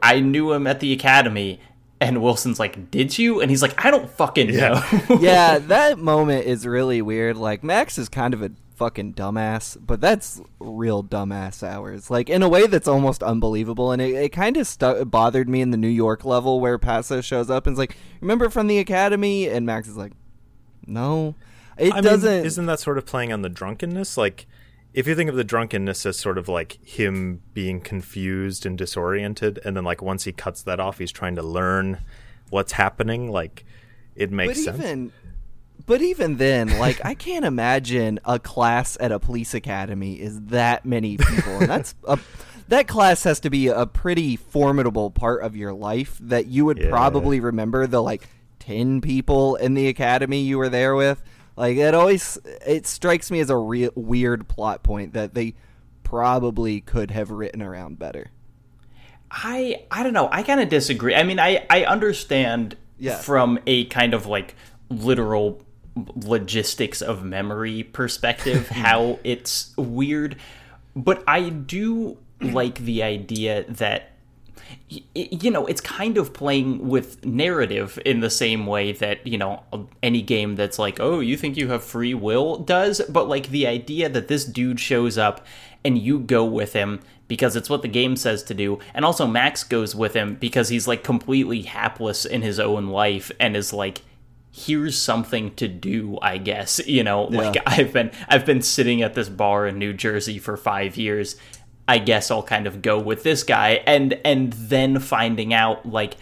[0.03, 1.61] I knew him at the academy
[2.01, 4.83] and Wilson's like, "Did you?" And he's like, "I don't fucking know."
[5.21, 7.37] yeah, that moment is really weird.
[7.37, 12.11] Like Max is kind of a fucking dumbass, but that's real dumbass hours.
[12.11, 15.61] Like in a way that's almost unbelievable, and it, it kind of stu- bothered me
[15.61, 19.49] in the New York level where Passos shows up and's like, "Remember from the academy?"
[19.49, 20.13] And Max is like,
[20.87, 21.35] "No."
[21.79, 22.39] It I doesn't.
[22.39, 24.17] Mean, isn't that sort of playing on the drunkenness?
[24.17, 24.47] Like,
[24.93, 29.59] if you think of the drunkenness as sort of like him being confused and disoriented,
[29.65, 31.99] and then like once he cuts that off, he's trying to learn
[32.51, 33.31] what's happening.
[33.31, 33.65] Like
[34.15, 34.85] it makes but sense.
[34.85, 35.13] Even,
[35.87, 40.85] but even then, like I can't imagine a class at a police academy is that
[40.85, 42.19] many people, and that's a.
[42.69, 46.79] That class has to be a pretty formidable part of your life that you would
[46.79, 46.89] yeah.
[46.89, 48.27] probably remember the like
[48.61, 51.23] 10 people in the academy you were there with
[51.57, 55.55] like it always it strikes me as a real weird plot point that they
[56.03, 58.31] probably could have written around better.
[59.31, 60.29] I I don't know.
[60.31, 61.15] I kind of disagree.
[61.15, 63.17] I mean, I I understand yeah.
[63.17, 64.55] from a kind of like
[64.89, 65.63] literal
[65.95, 70.37] logistics of memory perspective how it's weird,
[70.95, 74.13] but I do like the idea that
[75.15, 79.63] you know, it's kind of playing with narrative in the same way that, you know,
[80.03, 83.01] any game that's like, oh, you think you have free will does.
[83.09, 85.47] But like the idea that this dude shows up
[85.85, 88.79] and you go with him because it's what the game says to do.
[88.95, 93.33] And also, Max goes with him because he's like completely hapless in his own life
[93.41, 94.03] and is like,
[94.55, 97.39] here's something to do i guess you know yeah.
[97.39, 101.37] like i've been i've been sitting at this bar in new jersey for five years
[101.89, 106.17] I guess I'll kind of go with this guy and and then finding out like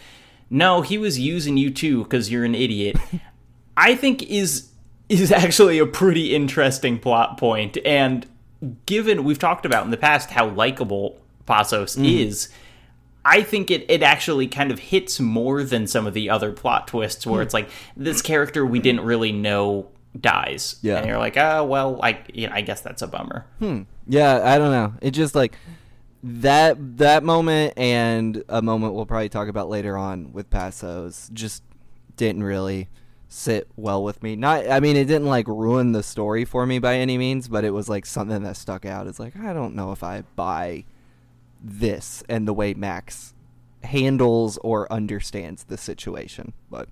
[0.52, 2.96] no, he was using you too cuz you're an idiot.
[3.76, 4.68] I think is
[5.08, 8.26] is actually a pretty interesting plot point and
[8.86, 12.20] given we've talked about in the past how likable Passos mm.
[12.20, 12.48] is,
[13.24, 16.88] I think it, it actually kind of hits more than some of the other plot
[16.88, 17.44] twists where mm.
[17.44, 20.76] it's like this character we didn't really know dies.
[20.82, 20.96] Yeah.
[20.96, 23.46] And you're like, oh, well, like, you know, I guess that's a bummer.
[23.58, 23.82] Hmm.
[24.06, 24.94] Yeah, I don't know.
[25.00, 25.56] It just like
[26.22, 31.62] that that moment and a moment we'll probably talk about later on with Passos just
[32.16, 32.88] didn't really
[33.28, 34.36] sit well with me.
[34.36, 37.64] Not I mean it didn't like ruin the story for me by any means, but
[37.64, 39.06] it was like something that stuck out.
[39.06, 40.84] It's like I don't know if I buy
[41.62, 43.34] this and the way Max
[43.82, 46.52] handles or understands the situation.
[46.70, 46.88] But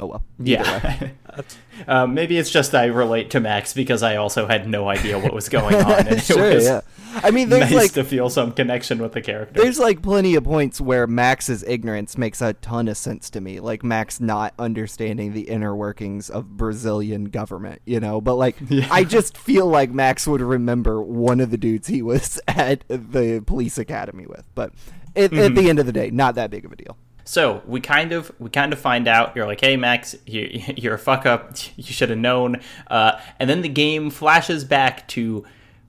[0.00, 0.24] oh well.
[0.38, 1.10] Yeah.
[1.88, 5.32] um, maybe it's just I relate to Max because I also had no idea what
[5.32, 6.08] was going on.
[6.08, 6.80] And sure, it was yeah.
[7.22, 9.62] I mean, there's nice like to feel some connection with the character.
[9.62, 13.60] there's like plenty of points where Max's ignorance makes a ton of sense to me.
[13.60, 18.20] Like Max not understanding the inner workings of Brazilian government, you know.
[18.20, 18.56] But like,
[18.90, 23.42] I just feel like Max would remember one of the dudes he was at the
[23.46, 24.44] police academy with.
[24.54, 24.72] But
[25.14, 26.96] at, at the end of the day, not that big of a deal.
[27.28, 30.94] So we kind of we kind of find out you're like, hey Max, you, you're
[30.94, 31.56] a fuck up.
[31.76, 32.60] You should have known.
[32.86, 35.44] Uh, and then the game flashes back to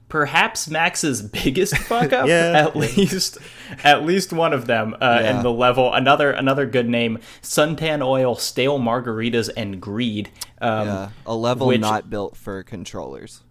[0.09, 2.27] perhaps Max's biggest fuck up.
[2.27, 2.53] Yeah.
[2.55, 3.37] at least
[3.83, 5.37] at least one of them uh, Yeah.
[5.37, 5.93] in the level.
[5.93, 10.29] Another another good name: suntan oil, stale margaritas, and greed.
[10.59, 13.43] Um, Yeah, a level which- not built for controllers.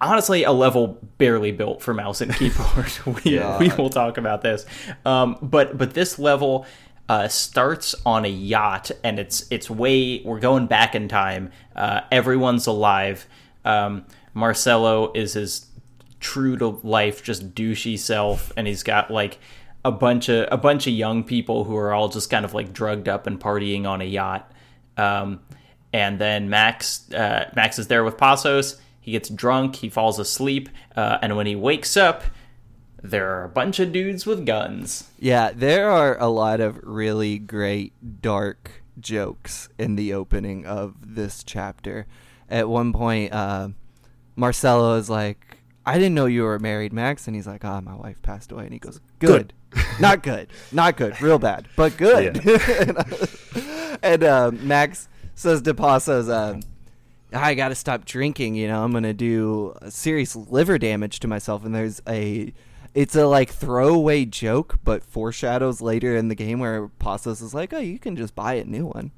[0.00, 2.90] Honestly a level barely built for mouse and keyboard.
[3.24, 3.58] we, Yeah.
[3.58, 4.66] we will talk about this,
[5.04, 6.66] um, but but this level
[7.08, 11.50] uh, starts on a yacht, and it's it's way we're going back in time.
[11.74, 13.26] Uh, everyone's alive.
[13.64, 14.04] Um,
[14.34, 15.66] Marcelo is his
[16.20, 19.38] true to life, just douchey self, and he's got like
[19.84, 22.72] a bunch of a bunch of young people who are all just kind of like
[22.72, 24.50] drugged up and partying on a yacht.
[24.96, 25.40] Um,
[25.92, 28.78] and then Max uh, Max is there with Passos.
[29.08, 29.76] He gets drunk.
[29.76, 32.24] He falls asleep, uh, and when he wakes up,
[33.02, 35.08] there are a bunch of dudes with guns.
[35.18, 41.42] Yeah, there are a lot of really great dark jokes in the opening of this
[41.42, 42.06] chapter.
[42.50, 43.70] At one point, uh,
[44.36, 47.26] Marcelo is like, I didn't know you were married, Max.
[47.26, 48.64] And he's like, Ah, my wife passed away.
[48.64, 49.54] And he goes, Good.
[49.98, 50.48] Not good.
[50.70, 51.18] Not good.
[51.22, 51.66] Real bad.
[51.76, 52.46] But good.
[52.46, 53.26] and uh,
[54.02, 56.60] and, uh, Max says to Passos, um,
[57.32, 58.54] I got to stop drinking.
[58.54, 61.64] You know, I'm gonna do serious liver damage to myself.
[61.64, 62.52] And there's a,
[62.94, 67.72] it's a like throwaway joke, but foreshadows later in the game where Passos is like,
[67.72, 69.10] "Oh, you can just buy a new one."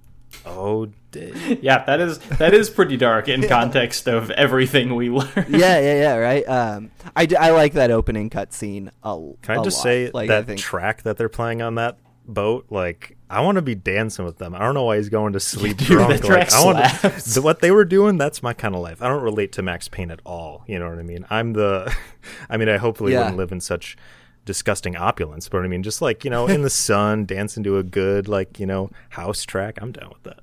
[0.47, 5.49] Oh, d- Yeah, that is that is pretty dark in context of everything we learned.
[5.49, 6.17] yeah, yeah, yeah.
[6.17, 6.49] Right.
[6.49, 8.91] Um, I, I like that opening cutscene.
[9.03, 9.43] A, lot.
[9.43, 9.83] can I a just lot.
[9.85, 12.67] say like, I that think, track that they're playing on that boat?
[12.71, 14.55] Like, I want to be dancing with them.
[14.55, 16.21] I don't know why he's going to sleep Dude, drunk.
[16.23, 17.35] that like, I want slaps.
[17.35, 18.19] to, what they were doing.
[18.19, 19.03] That's my kind of life.
[19.03, 20.65] I don't relate to Max Payne at all.
[20.67, 21.27] You know what I mean?
[21.31, 21.95] I'm the.
[22.51, 23.21] I mean, I hopefully Yeah.
[23.21, 23.97] wouldn't live in such
[24.45, 27.83] disgusting opulence, but I mean, just like you know, in the sun, dancing to a
[27.83, 29.79] good like you know house track.
[29.83, 30.41] I'm down with that.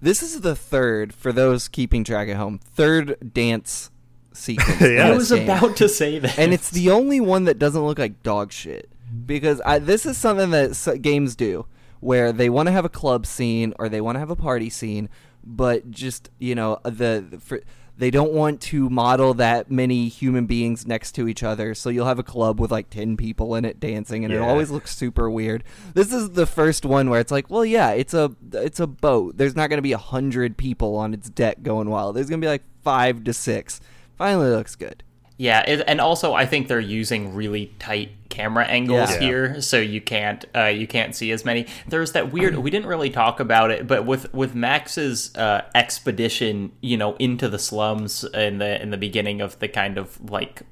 [0.00, 2.58] This is the third for those keeping track at home.
[2.58, 3.90] Third dance
[4.32, 4.80] sequence.
[4.80, 5.08] Yeah.
[5.08, 5.44] I was game.
[5.44, 8.90] about to say that, and it's the only one that doesn't look like dog shit
[9.26, 11.66] because I, this is something that s- games do
[12.00, 14.68] where they want to have a club scene or they want to have a party
[14.70, 15.08] scene
[15.42, 17.60] but just you know uh, the, the for,
[17.96, 21.76] they don't want to model that many human beings next to each other.
[21.76, 24.68] So you'll have a club with like 10 people in it dancing and it always
[24.68, 25.62] looks super weird.
[25.94, 29.36] This is the first one where it's like well yeah it's a it's a boat.
[29.36, 32.16] There's not going to be a hundred people on its deck going wild.
[32.16, 33.80] There's going to be like five to six.
[34.18, 35.02] Finally looks good
[35.36, 39.18] Yeah, it, and also I think they're using really tight camera angles Yeah.
[39.20, 41.66] here, so you can't uh, you can't see as many.
[41.88, 42.56] There's that weird.
[42.56, 47.48] We didn't really talk about it, but with with Max's uh, expedition, you know, into
[47.48, 50.62] the slums in the in the beginning of the kind of like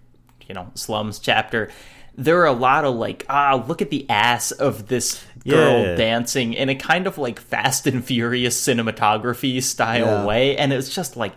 [0.46, 1.68] you know slums chapter.
[2.14, 5.94] There are a lot of like ah look at the ass of this girl Yeah.
[5.96, 10.24] dancing in a kind of like Fast and Furious cinematography style Yeah.
[10.26, 11.32] way, and it's just like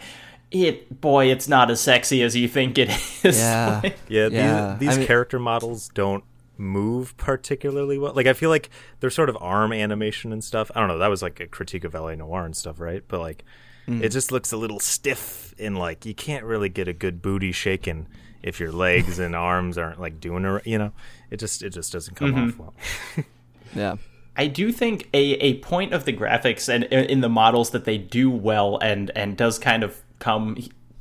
[0.63, 2.89] it boy, it's not as sexy as you think it
[3.23, 3.37] is.
[3.39, 3.81] Yeah.
[4.07, 6.23] Yeah, Yeah, these, these I mean- character models don't
[6.57, 8.13] move particularly well.
[8.13, 8.69] Like I feel like
[9.01, 10.71] their sort of arm animation and stuff.
[10.73, 10.99] I don't know.
[10.99, 13.03] That was like a critique of LA Noire and stuff, right?
[13.07, 13.43] But like,
[13.87, 14.01] Mm.
[14.01, 17.51] it just looks a little stiff and like you can't really get a good booty
[17.51, 18.07] shaking
[18.41, 20.65] if your legs and arms aren't like doing it.
[20.65, 20.91] You know,
[21.29, 22.49] it just it just doesn't come Mm-hmm.
[22.49, 23.25] off well.
[23.75, 23.95] Yeah.
[24.37, 27.85] I do think a, a point of the graphics and uh, in the models that
[27.85, 30.57] they do well and and does kind of come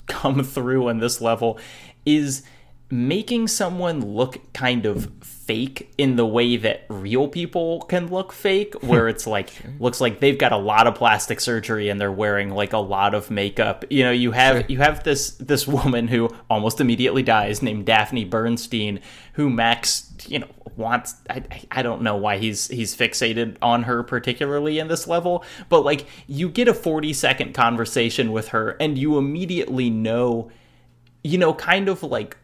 [0.07, 1.59] come through on this level
[2.05, 2.43] is
[2.91, 8.75] making someone look kind of fake in the way that real people can look fake
[8.83, 12.51] where it's like looks like they've got a lot of plastic surgery and they're wearing
[12.51, 13.87] like a lot of makeup.
[13.89, 18.27] You know you have you have this this woman who almost immediately dies named Daphne
[18.27, 19.01] Bernstein
[19.33, 24.03] who Max you know wants I, I don't know why he's he's fixated on her
[24.03, 28.99] particularly in this level but like you get a 40 second conversation with her and
[28.99, 30.51] you immediately know
[31.23, 32.37] you know kind of like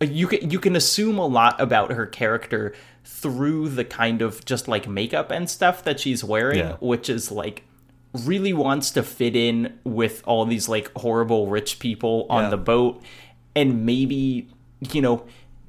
[0.00, 4.68] you can you can assume a lot about her character through the kind of just
[4.68, 6.76] like makeup and stuff that she's wearing Yeah.
[6.80, 7.64] which is like
[8.12, 12.50] really wants to fit in with all these like horrible rich people on Yeah.
[12.50, 13.02] the boat
[13.54, 14.48] and maybe
[14.92, 15.24] you know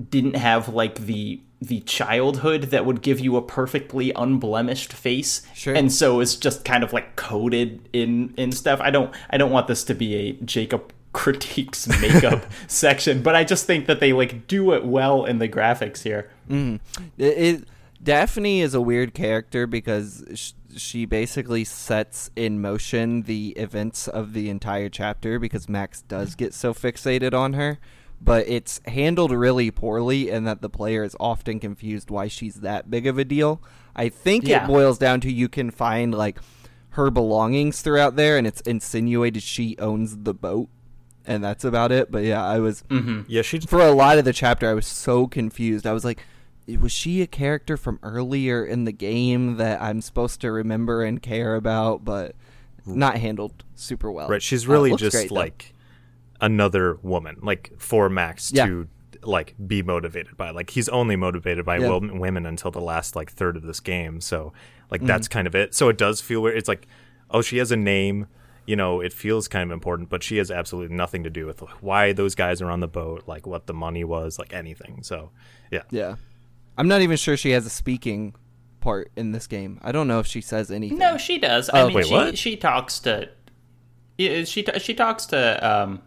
[0.10, 5.43] didn't have like the the childhood that would give you a perfectly unblemished face.
[5.53, 5.76] Sure.
[5.76, 8.80] and so it's just kind of like coded in in stuff.
[8.82, 13.43] I don't i don't want this to be a jacob critiques makeup section but i
[13.43, 16.30] just think that they like do it well in the graphics here.
[16.49, 16.80] Mm.
[17.18, 17.68] It, it
[18.03, 24.34] Daphne is a weird character because sh- she basically sets in motion the events of
[24.34, 27.78] the entire chapter because Max does get so fixated on her,
[28.24, 32.89] but it's handled really poorly and that the player is often confused why she's that
[32.91, 33.61] big of a deal.
[33.95, 34.63] I think Yeah.
[34.63, 36.38] it boils down to you can find like
[36.91, 40.69] her belongings throughout there and it's insinuated she owns the boat
[41.26, 42.11] and that's about it.
[42.11, 42.84] But yeah, I was
[43.28, 45.88] Yeah, she for a lot of the chapter I was so confused.
[45.88, 46.24] I was like,
[46.80, 51.22] was she a character from earlier in the game that I'm supposed to remember and
[51.22, 52.36] care about, but
[52.86, 54.30] not handled super well.
[54.30, 54.41] right.
[54.43, 55.36] She's Uh, really looks just great, though.
[55.36, 55.74] like
[56.42, 58.66] another woman, like for Max Yeah.
[58.66, 58.88] to
[59.24, 60.50] like be motivated by.
[60.50, 61.89] Like he's only motivated by Yeah.
[61.89, 64.20] wo- women until the last like third of this game.
[64.22, 64.52] So
[64.89, 65.08] like Mm.
[65.08, 65.76] that's kind of it.
[65.76, 66.58] So it does feel weird.
[66.58, 66.88] It's like,
[67.30, 68.26] oh, she has a name.
[68.66, 71.60] You know, it feels kind of important, but she has absolutely nothing to do with
[71.82, 75.04] why those guys are on the boat, like what the money was, like anything.
[75.04, 75.32] So,
[75.72, 75.82] yeah.
[75.92, 76.16] yeah.
[76.78, 78.34] I'm not even sure she has a speaking
[78.80, 79.80] part in this game.
[79.84, 80.98] I don't know if she says anything.
[80.98, 82.38] no she does i Oh, mean wait, she what?
[82.38, 83.30] she talks to
[84.18, 85.39] yeah, she she talks to
[85.70, 86.02] um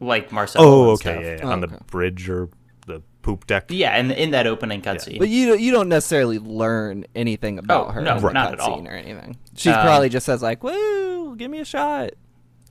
[0.00, 1.12] like marcel Oh, okay.
[1.12, 1.22] stuff.
[1.24, 1.40] Yeah, yeah.
[1.44, 1.76] Oh, on okay.
[1.76, 2.48] the bridge or
[2.86, 3.66] the poop deck.
[3.68, 7.90] yeah and in that opening cutscene But you you don't necessarily learn anything about Oh,
[7.92, 8.86] her no, in the not at all.
[8.86, 9.36] or anything.
[9.56, 12.10] She Um, probably just says like, "Woo, give me a shot."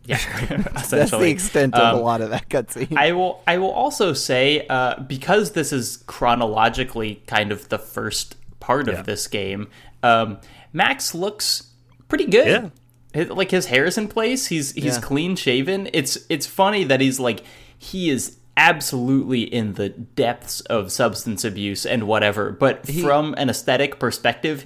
[0.05, 0.17] yeah
[0.73, 2.97] That's the extent of Um, a lot of that cutscene.
[2.97, 3.43] I will.
[3.45, 8.93] I will also say uh, because this is chronologically kind of the first part Yeah.
[8.99, 9.67] of this game.
[10.01, 10.39] Um,
[10.73, 11.67] Max looks
[12.07, 12.47] pretty good.
[12.47, 12.69] Yeah.
[13.16, 14.47] Like his hair is in place.
[14.47, 15.01] He's he's Yeah.
[15.01, 15.89] clean shaven.
[15.93, 17.43] It's it's funny that he's like
[17.78, 22.51] he is absolutely in the depths of substance abuse and whatever.
[22.51, 24.66] But from an aesthetic perspective.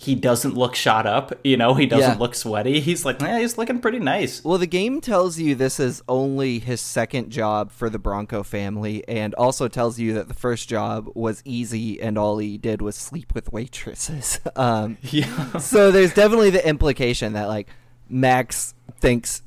[0.00, 1.74] He doesn't look shot up, you know.
[1.74, 2.18] He doesn't Yeah.
[2.18, 2.78] look sweaty.
[2.78, 4.44] He's like, eh, he's looking pretty nice.
[4.44, 9.02] Well, the game tells you this is only his second job for the Branco family,
[9.08, 12.94] and also tells you that the first job was easy and all he did was
[12.94, 14.38] sleep with waitresses.
[14.56, 17.68] Um, Yeah, so there's definitely the implication that like
[18.08, 19.42] Max thinks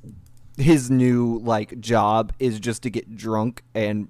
[0.57, 4.09] his new like job is just to get drunk and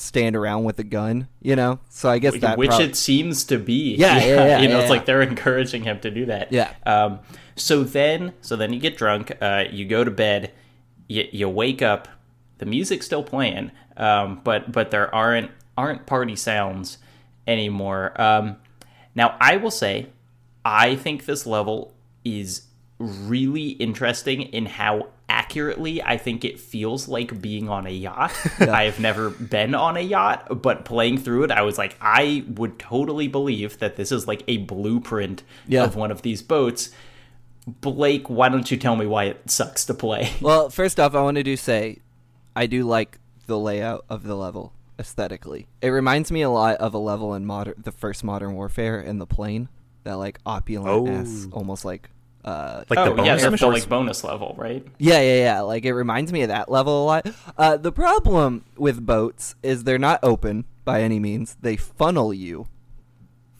[0.00, 1.80] stand around with a gun, you know.
[1.88, 3.96] So I guess that which prob- it seems to be.
[3.96, 4.90] Yeah, yeah, yeah, you know, yeah, it's yeah.
[4.90, 6.52] like they're encouraging him to do that.
[6.52, 6.72] Yeah.
[6.86, 7.20] Um.
[7.56, 9.32] So then, so then you get drunk.
[9.40, 10.52] Uh, you go to bed.
[11.08, 12.08] You you wake up.
[12.58, 13.72] The music's still playing.
[13.96, 14.40] Um.
[14.44, 16.98] But but there aren't aren't party sounds
[17.46, 18.18] anymore.
[18.20, 18.56] Um.
[19.14, 20.06] Now I will say,
[20.64, 21.94] I think this level
[22.24, 22.62] is
[22.98, 28.32] really interesting in how accurately I think it feels like being on a yacht.
[28.60, 32.78] I've never been on a yacht, but playing through it, I was like, I would
[32.78, 35.84] totally believe that this is like a blueprint Yeah.
[35.84, 36.90] of one of these boats.
[37.66, 40.32] Blake, why don't you tell me why it sucks to play?
[40.40, 41.98] Well, first off, I wanted to say
[42.56, 45.66] I do like the layout of the level aesthetically.
[45.82, 49.18] It reminds me a lot of a level in modern, the first Modern Warfare in
[49.18, 49.68] the plane,
[50.04, 51.56] that like opulent ass, Oh.
[51.56, 52.08] almost like.
[52.48, 54.86] Uh, Like oh, the bonus yeah, the, the like bonus level, right?
[54.98, 55.60] yeah, yeah, yeah.
[55.60, 57.26] Like it reminds me of that level a lot.
[57.58, 61.56] Uh, the problem with boats is they're not open by any means.
[61.60, 62.68] They funnel you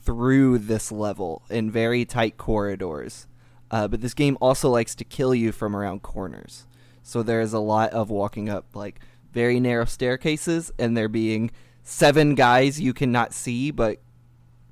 [0.03, 3.27] through this level in very tight corridors.
[3.71, 6.67] Uh, but this game also likes to kill you from around corners.
[7.03, 9.01] So there's a lot of walking up like
[9.35, 11.51] very narrow staircases, and there being
[11.83, 13.99] seven guys you cannot see, but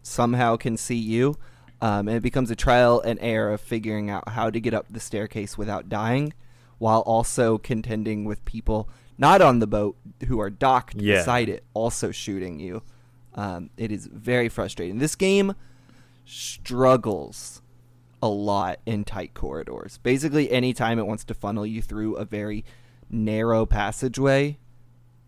[0.03, 1.37] somehow can see you.
[1.81, 4.87] Um, and it becomes a trial and error of figuring out how to get up
[4.91, 6.33] the staircase without dying,
[6.79, 9.97] while also contending with people not on the boat
[10.27, 11.17] who are docked Yeah.
[11.19, 12.83] beside it, also shooting you.
[13.35, 14.99] Um, it is very frustrating.
[14.99, 15.55] This game
[16.25, 17.63] struggles
[18.23, 19.99] a lot in tight corridors.
[20.03, 22.65] Basically, anytime it wants to funnel you through a very
[23.11, 24.59] narrow passageway,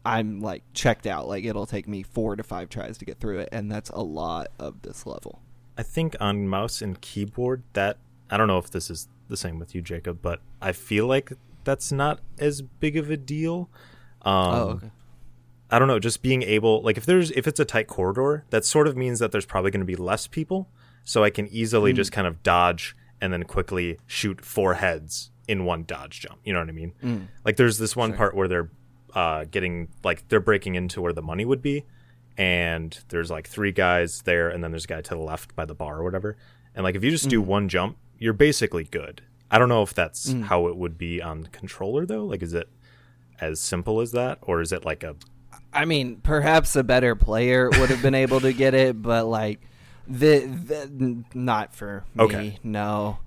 [0.04, 1.28] I'm like checked out.
[1.28, 4.02] Like it'll take me four to five tries to get through it, and that's a
[4.02, 5.40] lot of this level.
[5.78, 7.96] I think on mouse and keyboard that
[8.28, 11.32] I don't know if this is the same with you, Jacob, but I feel like
[11.64, 13.70] that's not as big of a deal.
[14.22, 14.90] Um, oh, okay.
[15.70, 18.64] I don't know, just being able like if there's if it's a tight corridor, that
[18.64, 20.68] sort of means that there's probably going to be less people,
[21.04, 25.64] so I can easily just kind of dodge and then quickly shoot four heads in
[25.64, 26.38] one dodge jump.
[26.44, 27.28] You know what I mean?
[27.44, 28.70] Like there's this one part where they're
[29.14, 31.84] uh, getting like they're breaking into where the money would be,
[32.38, 35.64] and there's like three guys there, and then there's a guy to the left by
[35.64, 36.36] the bar or whatever.
[36.74, 37.46] And like if you just do mm.
[37.46, 39.20] one jump, you're basically good.
[39.50, 40.44] I don't know if that's mm.
[40.44, 42.24] how it would be on the controller though.
[42.24, 42.68] Like, is it
[43.40, 45.16] as simple as that, or is it like a
[45.72, 49.60] I mean, perhaps a better player would have been able to get it, but like
[50.06, 52.24] the, the not for me.
[52.24, 52.58] Okay.
[52.62, 53.18] No.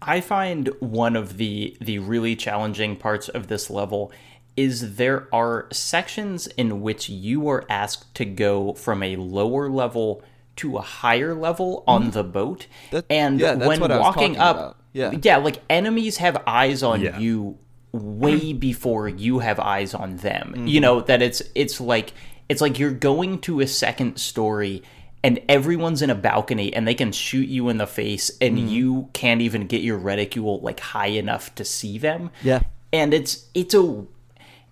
[0.00, 4.12] I find one of the the really challenging parts of this level
[4.60, 10.22] is there are sections in which you are asked to go from a lower level
[10.56, 12.10] to a higher level on mm-hmm.
[12.10, 12.66] the boat.
[12.90, 15.12] That, and yeah, when walking up, yeah.
[15.22, 17.18] yeah, like enemies have eyes on yeah.
[17.18, 17.56] you
[17.92, 20.52] way before you have eyes on them.
[20.54, 20.66] Mm-hmm.
[20.66, 22.12] You know that it's it's like
[22.50, 24.82] it's like you're going to a second story
[25.22, 28.68] and everyone's in a balcony and they can shoot you in the face and mm.
[28.68, 32.30] you can't even get your reticule like high enough to see them.
[32.42, 32.60] Yeah.
[32.92, 34.04] And it's it's a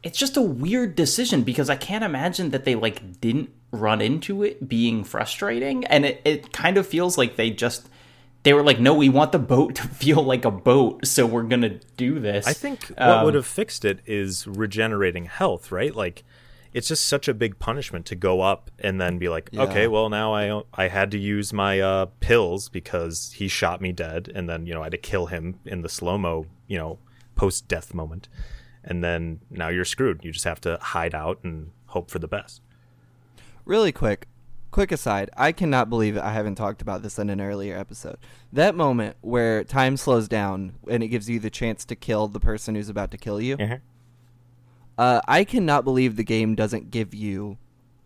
[0.02, 4.42] it's just a weird decision because I can't imagine that they like didn't run into
[4.42, 5.84] it being frustrating.
[5.86, 7.88] And it, it kind of feels like they just
[8.44, 11.42] they were like no we want the boat to feel like a boat so we're
[11.42, 12.46] gonna do this.
[12.46, 15.94] I think what um, would have fixed it is regenerating health right?
[15.94, 16.24] Like
[16.72, 19.62] it's just such a big punishment to go up and then be like, yeah.
[19.62, 23.92] okay, well now I I had to use my uh, pills because he shot me
[23.92, 26.78] dead, and then you know I had to kill him in the slow mo, you
[26.78, 26.98] know,
[27.34, 28.28] post death moment,
[28.88, 30.24] and then now you're screwed.
[30.24, 32.62] You just have to hide out and hope for the best.
[33.64, 34.26] Really quick,
[34.70, 38.16] quick aside, I cannot believe I haven't talked about this in an earlier episode.
[38.50, 42.40] That moment where time slows down and it gives you the chance to kill the
[42.40, 43.58] person who's about to kill you.
[43.58, 43.74] Mm-hmm.
[44.96, 47.58] Uh, I cannot believe the game doesn't give you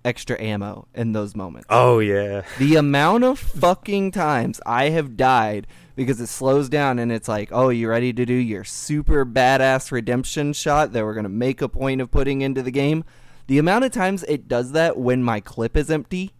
[0.05, 1.67] extra ammo in those moments.
[1.71, 2.43] Oh yeah.
[2.59, 7.51] The amount of fucking times I have died because it slows down and it's like,
[7.53, 11.61] "Oh, you ready to do your super badass redemption shot that we're going to make
[11.63, 13.05] a point of putting into the game?"
[13.47, 16.33] The amount of times it does that when my clip is empty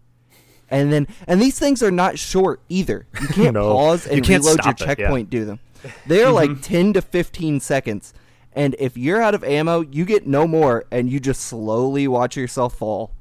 [0.71, 3.07] and then and these things are not short either.
[3.21, 5.39] You can't no, pause and you can't reload your checkpoint yeah.
[5.39, 5.61] do them.
[6.07, 8.15] They are like 10 to 15 seconds
[8.55, 12.37] and if you're out of ammo, you get no more, and you just slowly watch
[12.37, 13.13] yourself fall.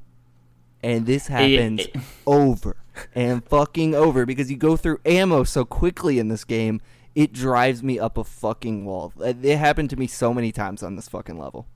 [0.83, 2.75] And this happens it, it, over
[3.13, 6.81] and fucking over because you go through ammo so quickly in this game.
[7.13, 9.11] It drives me up a fucking wall.
[9.19, 11.67] It happened to me so many times on this fucking level.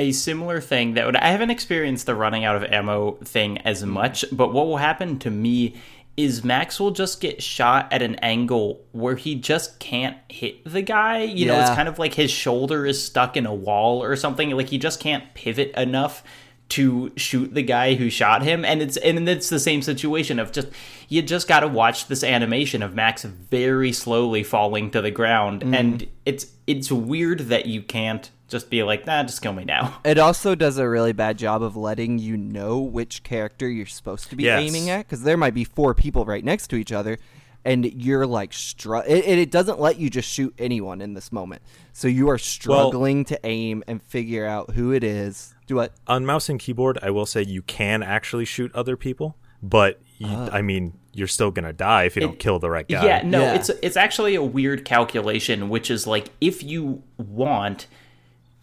[0.00, 3.82] A similar thing that would, I haven't experienced the running out of ammo thing as
[3.82, 3.88] mm.
[3.88, 5.76] much, but what will happen to me
[6.16, 10.82] is Max will just get shot at an angle where he just can't hit the
[10.82, 11.22] guy.
[11.22, 11.52] You yeah.
[11.52, 14.50] know, it's kind of like his shoulder is stuck in a wall or something.
[14.50, 16.24] Like he just can't pivot enough
[16.70, 20.52] to shoot the guy who shot him and it's and it's the same situation of
[20.52, 20.68] just
[21.08, 25.62] you just got to watch this animation of Max very slowly falling to the ground
[25.62, 25.74] mm.
[25.74, 30.00] and it's it's weird that you can't just be like, nah, just kill me now.
[30.04, 34.30] It also does a really bad job of letting you know which character you're supposed
[34.30, 34.60] to be yes.
[34.60, 37.18] aiming at, because there might be four people right next to each other,
[37.64, 41.62] and you're like, str- it, it doesn't let you just shoot anyone in this moment.
[41.92, 45.54] So you are struggling well, to aim and figure out who it is.
[45.66, 45.92] Do what?
[46.06, 50.28] On mouse and keyboard, I will say you can actually shoot other people, but you,
[50.28, 50.50] uh.
[50.52, 53.04] I mean, you're still gonna die if you it, don't kill the right guy.
[53.04, 53.54] Yeah, no, yeah.
[53.54, 57.86] it's it's actually a weird calculation, which is like if you want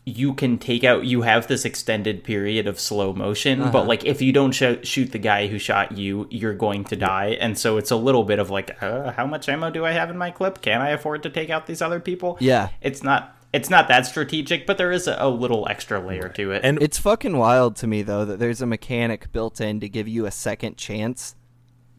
[0.06, 3.72] you can take out you have this extended period of slow motion uh-huh.
[3.72, 6.96] but like if you don't sh- shoot the guy who shot you you're going to
[6.96, 7.38] die.
[7.40, 10.10] And so it's a little bit of like uh, how much ammo do i have
[10.10, 10.62] in my clip?
[10.62, 12.38] Can i afford to take out these other people?
[12.40, 12.70] Yeah.
[12.82, 16.52] It's not it's not that strategic but there is a, a little extra layer to
[16.52, 16.62] it.
[16.64, 20.08] And it's fucking wild to me though that there's a mechanic built in to give
[20.08, 21.36] you a second chance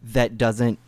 [0.01, 0.79] that doesn't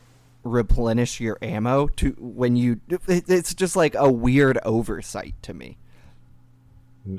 [0.45, 5.77] replenish your ammo to when you it's just like a weird oversight to me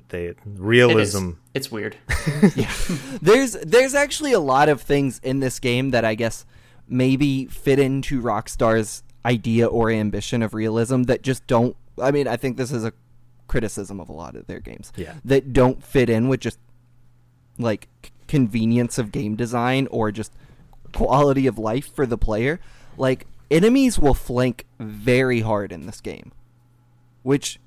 [0.10, 1.30] they realism.
[1.30, 1.98] It it's weird.
[2.56, 2.72] yeah.
[3.22, 6.46] There's there's actually a lot of things in this game that I guess
[6.88, 12.38] maybe fit into Rockstar's idea or ambition of realism that just don't I mean, I
[12.38, 12.94] think this is a
[13.48, 14.92] criticism of a lot of their games.
[14.96, 15.16] Yeah.
[15.26, 16.60] That don't fit in with just
[17.58, 17.90] like
[18.28, 20.32] convenience of game design or just
[20.94, 22.60] quality of life for the player.
[22.98, 26.32] Like enemies will flank very hard in this game,
[27.24, 27.60] which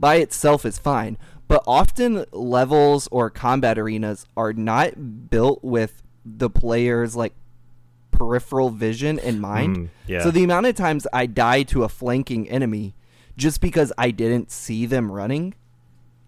[0.00, 1.18] by itself is fine
[1.50, 7.34] but often levels or combat arenas are not built with the player's like
[8.12, 9.76] peripheral vision in mind.
[9.76, 10.22] Mm, yeah.
[10.22, 12.94] So the amount of times I die to a flanking enemy
[13.36, 15.54] just because I didn't see them running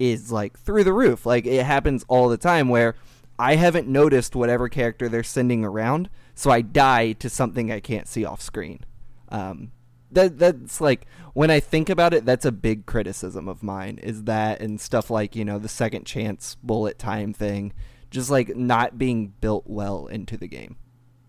[0.01, 1.25] is like through the roof.
[1.25, 2.97] Like it happens all the time where
[3.39, 8.09] I haven't noticed whatever character they're sending around, so I die to something I can't
[8.09, 8.81] see off screen.
[9.29, 9.71] Um,
[10.15, 13.99] that that's like when I think about it, that's a big criticism of mine.
[14.03, 17.73] Is that and stuff like you know the second chance bullet time thing,
[18.11, 20.77] just like not being built well into the game.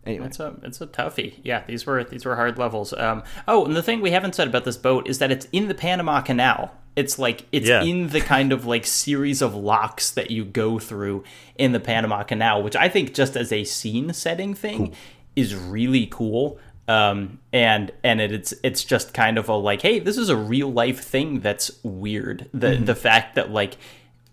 [0.05, 1.36] Anyway, it's a it's a toughie.
[1.43, 2.93] Yeah, these were these were hard levels.
[2.93, 5.69] Um, oh, and the thing we haven't said about this boat is that it's in
[5.69, 6.71] the Panama Canal.
[6.95, 7.81] It's like it's yeah.
[7.81, 11.23] in the kind of like series of locks that you go through
[11.55, 14.95] in the Panama Canal, which I think just as a scene setting thing cool.
[15.38, 16.59] is really cool.
[16.88, 20.36] Um, and and it, it's it's just kind of a like, hey, this is a
[20.36, 22.49] real life thing that's weird.
[22.53, 22.86] The mm-hmm.
[22.86, 23.77] the fact that like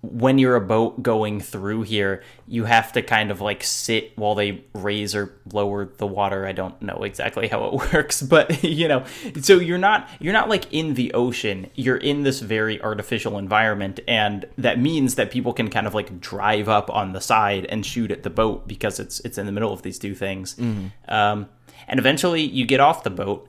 [0.02, 4.34] when you're a boat going through here, you have to kind of like sit while
[4.34, 6.46] they raise or lower the water.
[6.46, 9.04] I don't know exactly how it works, but you know,
[9.42, 11.70] so you're not you're not like in the ocean.
[11.74, 16.18] You're in this very artificial environment and that means that people can kind of like
[16.20, 19.52] drive up on the side and shoot at the boat because it's it's in the
[19.52, 20.54] middle of these two things.
[20.54, 21.12] Mm-hmm.
[21.12, 21.48] Um,
[21.90, 23.46] and eventually you get off the boat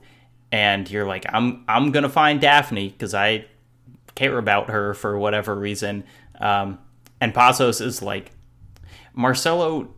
[0.50, 3.46] and you're like I'm I'm going to find Daphne because I
[4.14, 6.04] care about her for whatever reason
[6.42, 6.78] um,
[7.20, 8.32] and Passos is like,
[9.14, 9.88] Marcelo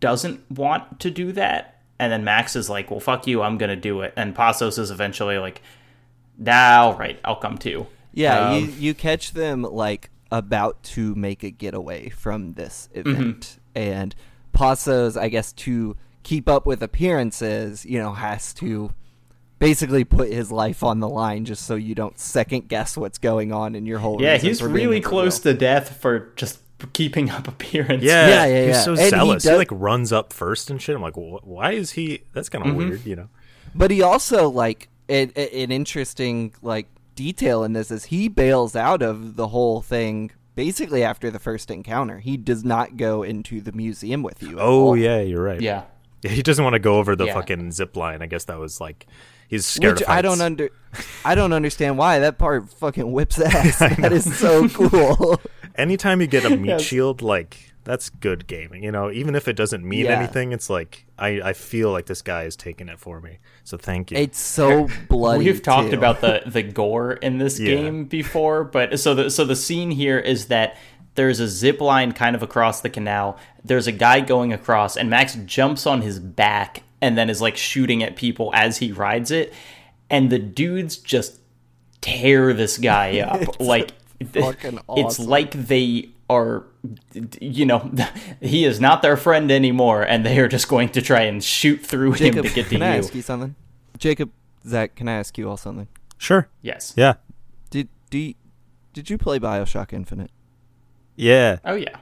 [0.00, 1.82] doesn't want to do that.
[1.98, 4.14] And then Max is like, well, fuck you, I'm going to do it.
[4.16, 5.60] And Passos is eventually like,
[6.38, 7.86] nah, all right, I'll come too.
[8.14, 13.40] Yeah, um, you, you catch them like about to make a getaway from this event.
[13.40, 13.58] Mm-hmm.
[13.74, 14.14] And
[14.52, 18.92] Passos, I guess, to keep up with appearances, you know, has to
[19.58, 23.52] basically put his life on the line just so you don't second guess what's going
[23.52, 24.20] on in your whole.
[24.20, 26.58] Yeah, he's really close to death for just
[26.92, 28.02] keeping up appearances.
[28.02, 28.66] Yeah, yeah, yeah.
[28.66, 29.44] He's so and zealous.
[29.44, 30.96] He, does, he, like runs up first and shit.
[30.96, 32.22] I'm like, why is he?
[32.32, 32.88] That's kind of mm-hmm.
[32.88, 33.28] weird, you know.
[33.74, 39.02] But he also like an, an interesting like detail in this is he bails out
[39.02, 42.18] of the whole thing basically after the first encounter.
[42.18, 44.58] He does not go into the museum with you.
[44.58, 45.60] Oh yeah, you're right.
[45.60, 45.84] Yeah.
[46.22, 47.34] He doesn't want to go over the yeah.
[47.34, 48.22] fucking zip line.
[48.22, 49.06] I guess that was like
[49.52, 50.70] He's scared Which I don't under,
[51.26, 53.80] I don't understand why that part fucking whips ass.
[53.80, 55.42] that is so cool.
[55.74, 56.80] Anytime you get a meat yes.
[56.80, 58.82] shield, like that's good gaming.
[58.82, 60.18] You know, even if it doesn't mean yeah.
[60.18, 63.40] anything, it's like I, I feel like this guy is taking it for me.
[63.62, 64.16] So thank you.
[64.16, 65.44] It's so bloody.
[65.44, 65.98] We've talked too.
[65.98, 67.74] about the the gore in this yeah.
[67.74, 70.78] game before, but so the so the scene here is that
[71.14, 73.38] there's a zip line kind of across the canal.
[73.64, 77.56] There's a guy going across, and Max jumps on his back and then is like
[77.56, 79.52] shooting at people as he rides it.
[80.08, 81.40] And the dudes just
[82.00, 83.42] tear this guy up.
[83.42, 83.92] it's like
[84.36, 84.80] awesome.
[84.88, 86.64] it's like they are
[87.40, 87.92] you know
[88.40, 91.84] he is not their friend anymore and they are just going to try and shoot
[91.84, 92.86] through Jacob, him to get to can you.
[92.86, 93.54] I ask you something?
[93.98, 94.30] Jacob
[94.66, 95.88] Zac, can I ask you all something?
[96.18, 96.48] Sure.
[96.60, 96.94] Yes.
[96.96, 97.14] Yeah.
[97.70, 98.34] Did do you,
[98.92, 100.30] did you play BioShock Infinite?
[101.22, 101.58] Yeah.
[101.64, 101.96] Oh yeah.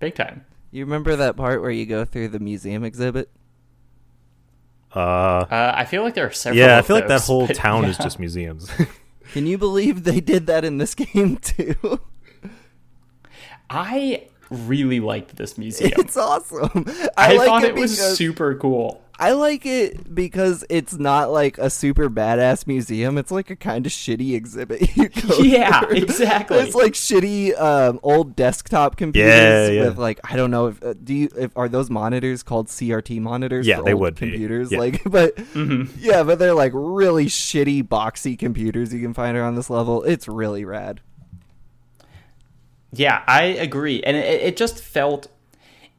[0.00, 0.44] Big time.
[0.70, 3.30] You remember that part where you go through the museum exhibit?
[4.94, 6.58] Uh, uh, I feel like there are several.
[6.58, 7.90] Yeah, I feel those, like that whole town yeah.
[7.90, 8.70] is just museums.
[9.32, 12.00] Can you believe they did that in this game too?
[13.70, 15.92] I really liked this museum.
[15.96, 16.84] It's awesome.
[17.16, 19.02] I, I like thought it, it was super cool.
[19.20, 23.18] I like it because it's not like a super badass museum.
[23.18, 24.96] It's like a kind of shitty exhibit.
[25.38, 25.98] yeah, through.
[25.98, 26.56] exactly.
[26.56, 29.84] It's like shitty um, old desktop computers yeah, yeah.
[29.84, 33.20] with like I don't know if uh, do you if are those monitors called CRT
[33.20, 33.66] monitors?
[33.66, 34.72] Yeah, they would computers.
[34.72, 34.78] Yeah.
[34.78, 35.94] Like, but mm-hmm.
[35.98, 40.02] yeah, but they're like really shitty boxy computers you can find around this level.
[40.02, 41.02] It's really rad.
[42.92, 45.28] Yeah, I agree, and it, it just felt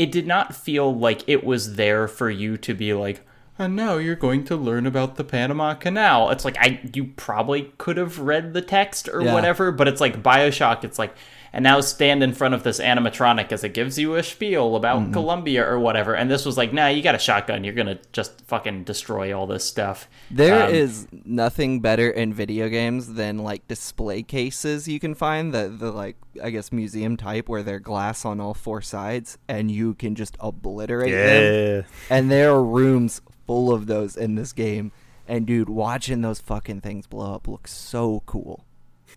[0.02, 3.22] it did not feel like it was there for you to be like,
[3.60, 6.32] and now you're going to learn about the Panama Canal.
[6.32, 9.32] It's like I you probably could have read the text or yeah.
[9.32, 10.84] whatever, but it's like BioShock.
[10.84, 11.14] It's like
[11.54, 15.02] and now stand in front of this animatronic as it gives you a spiel about
[15.02, 15.14] mm-hmm.
[15.14, 16.16] Columbia or whatever.
[16.16, 17.64] And this was like, nah, you got a shotgun.
[17.64, 20.08] You're gonna just fucking destroy all this stuff.
[20.30, 25.54] There um, is nothing better in video games than like display cases you can find
[25.54, 29.70] the the like I guess museum type where they're glass on all four sides and
[29.70, 31.28] you can just obliterate yeah.
[31.28, 31.86] them.
[32.10, 34.92] And there are rooms full of those in this game.
[35.28, 38.66] And dude, watching those fucking things blow up looks so cool.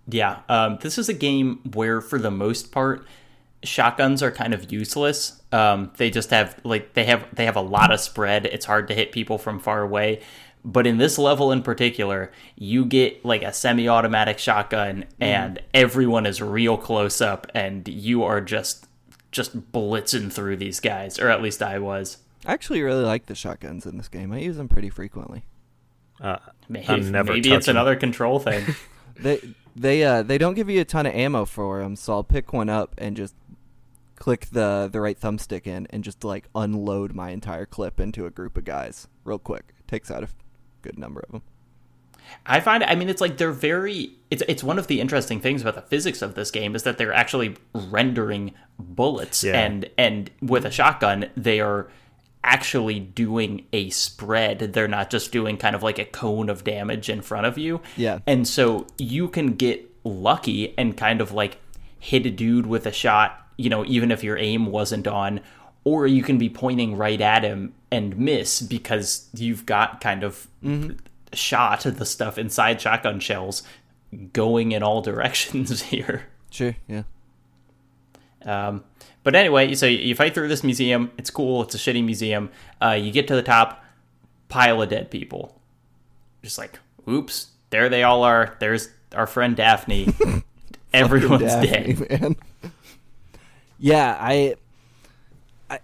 [0.09, 3.07] Yeah, um, this is a game where, for the most part,
[3.63, 5.41] shotguns are kind of useless.
[5.53, 8.47] Um, they just have like they have they have a lot of spread.
[8.47, 10.21] It's hard to hit people from far away.
[10.67, 15.07] But in this level in particular, you get like a semi-automatic shotgun, mm.
[15.21, 18.87] and everyone is real close up, and you are just
[19.31, 22.19] just blitzing through these guys, or at least I was.
[22.47, 24.33] I actually really like the shotguns in this game.
[24.33, 25.45] I use them pretty frequently.
[26.21, 26.39] Uh,
[26.69, 28.65] maybe, maybe it's another control thing.
[29.17, 29.41] they
[29.77, 32.53] they uh they don't give you a ton of ammo for them, so I'll pick
[32.53, 33.35] one up and just
[34.17, 38.31] click the the right thumbstick in and just like unload my entire clip into a
[38.31, 39.75] group of guys real quick.
[39.87, 40.29] Takes out a
[40.83, 41.43] good number of them.
[42.47, 45.63] I find I mean it's like they're very it's it's one of the interesting things
[45.63, 49.61] about the physics of this game is that they're actually rendering bullets yeah.
[49.61, 51.89] and and with a shotgun they are
[52.45, 54.59] actually doing a spread.
[54.59, 57.81] They're not just doing kind of like a cone of damage in front of you.
[57.97, 58.21] Yeah.
[58.27, 61.59] And so you can get lucky and kind of like
[61.99, 65.41] hit a dude with a shot, you know, even if your aim wasn't on,
[65.85, 70.47] or you can be pointing right at him and miss because you've got kind of
[70.63, 70.93] mm-hmm.
[71.33, 73.63] shot the stuff inside shotgun shells
[74.33, 76.27] going in all directions here.
[76.51, 77.03] Sure, yeah.
[78.45, 78.85] Um,
[79.25, 81.11] but anyway, so you fight through this museum.
[81.17, 81.63] It's cool.
[81.63, 82.51] It's a shitty museum.
[82.81, 83.83] Uh, you get to the top,
[84.49, 85.59] pile of dead people.
[86.43, 88.55] Just like, oops, there they all are.
[88.61, 90.15] There's our friend Daphne.
[90.93, 92.23] Everyone's Daphne, dead.
[92.23, 92.37] Man.
[93.79, 94.57] Yeah, I,
[95.71, 95.81] I.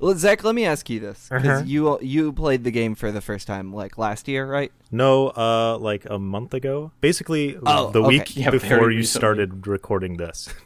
[0.00, 1.62] Well, Zac, let me ask you this because uh-huh.
[1.66, 4.72] you you played the game for the first time like last year, right?
[4.90, 6.90] No, uh, like a month ago.
[7.00, 8.08] Basically, oh, the okay.
[8.08, 10.52] week yeah, before you started recording this.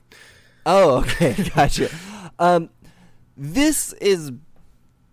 [0.67, 1.89] Oh, okay, gotcha.
[2.39, 2.71] um,
[3.37, 4.33] this is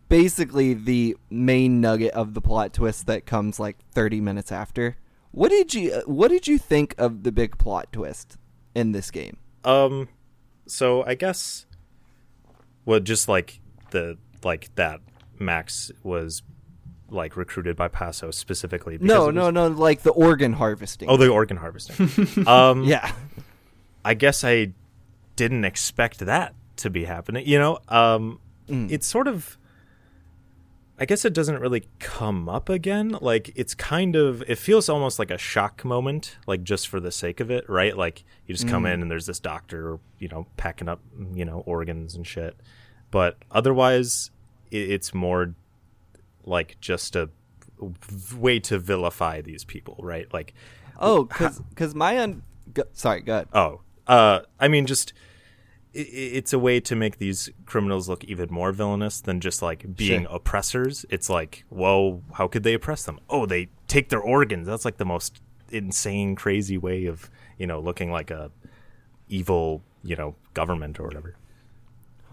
[0.10, 4.98] basically the main nugget of the plot twist that comes like 30 minutes after.
[5.32, 8.38] What did you What did you think of the big plot twist
[8.76, 9.38] in this game?
[9.64, 10.10] Um,
[10.68, 11.66] so I guess,
[12.86, 15.00] well, just like the like that
[15.40, 16.44] Max was
[17.10, 18.98] like recruited by Passos specifically.
[19.00, 19.36] No, was...
[19.36, 21.10] no, no, like the organ harvesting.
[21.10, 22.48] Oh, the organ harvesting.
[22.48, 23.14] um, yeah.
[24.04, 24.74] I guess I
[25.36, 27.48] didn't expect that to be happening.
[27.48, 28.92] You know, um, mm.
[28.92, 29.58] it's sort of.
[31.00, 33.18] I guess it doesn't really come up again.
[33.22, 37.12] Like it's kind of it feels almost like a shock moment, like just for the
[37.12, 37.98] sake of it, right?
[37.98, 38.94] Like you just come mm.
[38.94, 41.02] in and there's this doctor, you know, packing up,
[41.34, 42.56] you know, organs and shit.
[43.10, 44.30] But otherwise,
[44.70, 45.56] it's more
[46.46, 47.30] like just a
[48.38, 50.32] way to vilify these people, right?
[50.34, 50.54] Like,
[51.00, 53.48] oh, because because my un- go- sorry, go ahead.
[53.54, 55.14] Oh, uh, I mean, just
[55.94, 60.24] it's a way to make these criminals look even more villainous than just like being
[60.24, 60.36] sure.
[60.36, 61.06] oppressors.
[61.10, 63.20] It's like, whoa, how could they oppress them?
[63.30, 64.68] Oh, they take their organs.
[64.68, 68.52] That's like the most insane, crazy way of you know looking like a
[69.28, 71.36] evil you know government or whatever.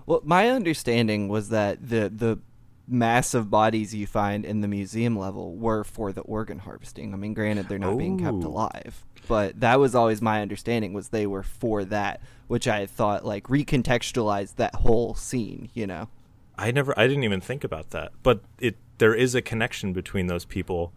[0.06, 2.38] Well, my understanding was that the the
[2.86, 7.12] massive bodies you find in the museum level were for the organ harvesting.
[7.12, 7.98] I mean, granted, they're not Ooh.
[7.98, 12.66] being kept alive, but that was always my understanding was they were for that, which
[12.66, 15.70] I thought like recontextualized that whole scene.
[15.74, 16.08] You know,
[16.56, 20.26] I never, I didn't even think about that, but it there is a connection between
[20.26, 20.92] those people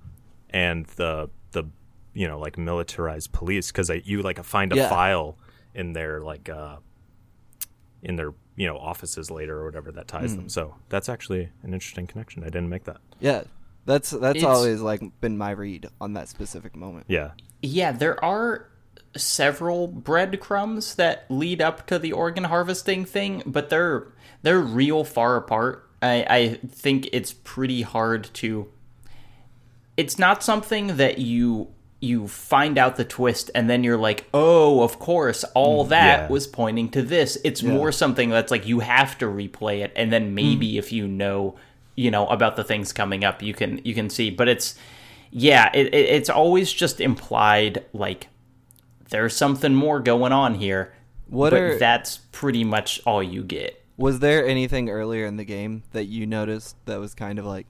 [0.49, 1.65] and the the
[2.13, 4.89] you know like militarized police because you like find a yeah.
[4.89, 5.37] file
[5.75, 6.77] in their like uh
[8.01, 10.37] in their you know offices later or whatever that ties mm.
[10.37, 10.49] them.
[10.49, 12.43] So that's actually an interesting connection.
[12.43, 12.97] I didn't make that.
[13.19, 13.43] Yeah,
[13.85, 17.05] that's that's it's, always like been my read on that specific moment.
[17.07, 18.67] Yeah, yeah, there are
[19.15, 24.07] several breadcrumbs that lead up to the organ harvesting thing, but they're
[24.41, 25.87] they're real far apart.
[26.01, 28.69] I, I think it's pretty hard to.
[29.97, 34.81] It's not something that you you find out the twist and then you're like, oh,
[34.81, 36.27] of course, all mm, that yeah.
[36.29, 37.37] was pointing to this.
[37.43, 37.71] It's yeah.
[37.71, 40.79] more something that's like you have to replay it, and then maybe mm.
[40.79, 41.55] if you know,
[41.95, 44.31] you know about the things coming up, you can you can see.
[44.31, 44.75] But it's
[45.31, 48.27] yeah, it, it, it's always just implied like
[49.09, 50.93] there's something more going on here.
[51.27, 53.83] What but are, that's pretty much all you get.
[53.97, 57.67] Was there anything earlier in the game that you noticed that was kind of like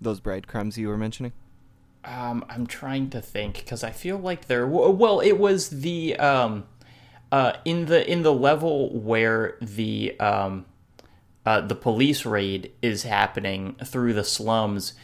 [0.00, 1.32] those breadcrumbs you were mentioning?
[2.04, 4.66] Um, I'm trying to think because I feel like there.
[4.66, 6.64] Well, it was the um,
[7.30, 10.64] uh, in the in the level where the um,
[11.44, 14.94] uh, the police raid is happening through the slums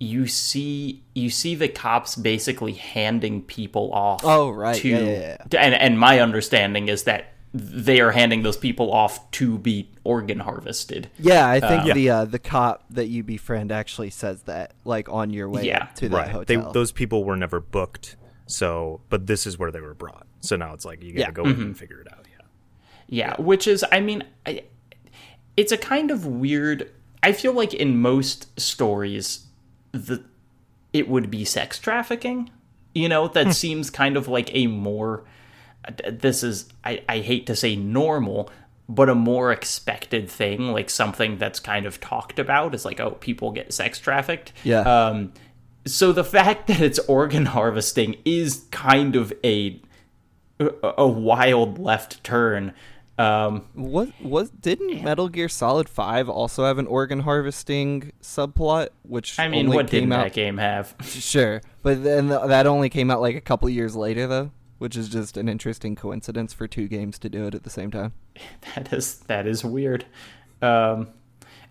[0.00, 4.20] you see you see the cops basically handing people off.
[4.24, 5.60] Oh right, to, yeah, yeah, yeah.
[5.60, 10.38] and and my understanding is that they are handing those people off to be organ
[10.38, 11.10] harvested.
[11.18, 15.08] Yeah, I think uh, the uh, the cop that you befriend actually says that, like
[15.08, 16.28] on your way yeah, to the right.
[16.28, 16.66] hotel.
[16.66, 20.26] They, those people were never booked, so but this is where they were brought.
[20.40, 21.30] So now it's like you got to yeah.
[21.30, 21.60] go mm-hmm.
[21.60, 22.26] in and figure it out.
[22.30, 22.44] Yeah,
[23.08, 24.64] yeah, which is, I mean, I,
[25.56, 26.92] it's a kind of weird.
[27.22, 29.47] I feel like in most stories,
[29.92, 30.22] the
[30.92, 32.50] it would be sex trafficking.
[32.94, 33.52] You know, that hmm.
[33.52, 35.24] seems kind of like a more
[36.08, 38.50] this is I, I hate to say normal,
[38.88, 43.12] but a more expected thing, like something that's kind of talked about is like, oh,
[43.12, 44.52] people get sex trafficked.
[44.64, 44.80] Yeah.
[44.80, 45.32] Um
[45.86, 49.80] so the fact that it's organ harvesting is kind of a
[50.82, 52.74] a wild left turn
[53.18, 58.90] um, what was didn't Metal Gear Solid Five also have an organ harvesting subplot?
[59.02, 60.94] Which I mean, what did that game have?
[61.02, 65.08] sure, but then that only came out like a couple years later, though, which is
[65.08, 68.12] just an interesting coincidence for two games to do it at the same time.
[68.74, 70.04] That is that is weird.
[70.62, 71.08] Um,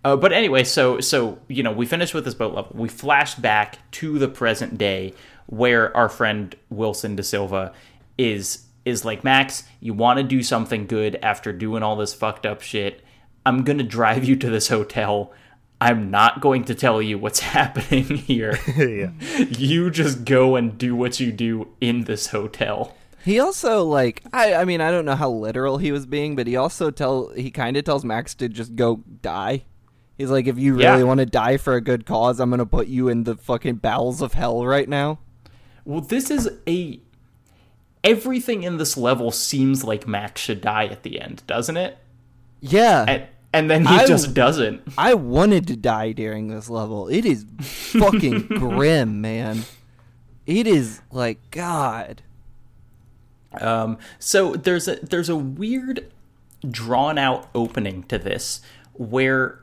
[0.04, 2.72] Uh, but anyway, so so you know, we finished with this boat level.
[2.76, 5.14] We flash back to the present day
[5.48, 7.74] where our friend Wilson Da Silva
[8.18, 9.64] is is like Max.
[9.80, 13.04] You want to do something good after doing all this fucked up shit.
[13.46, 15.34] I'm gonna drive you to this hotel.
[15.80, 18.58] I'm not going to tell you what's happening here.
[18.78, 19.12] yeah.
[19.50, 22.96] You just go and do what you do in this hotel.
[23.24, 26.48] He also like I I mean I don't know how literal he was being, but
[26.48, 29.66] he also tell he kind of tells Max to just go die.
[30.18, 31.04] He's like, if you really yeah.
[31.04, 34.22] want to die for a good cause, I'm gonna put you in the fucking bowels
[34.22, 35.20] of hell right now.
[35.86, 37.00] Well, this is a
[38.04, 41.98] everything in this level seems like Max should die at the end, doesn't it?
[42.60, 43.06] Yeah.
[43.08, 44.82] And, and then he I, just doesn't.
[44.98, 47.08] I wanted to die during this level.
[47.08, 49.64] It is fucking grim, man.
[50.46, 52.22] It is like God.
[53.60, 56.12] Um, so there's a there's a weird
[56.70, 58.62] drawn out opening to this
[58.94, 59.60] where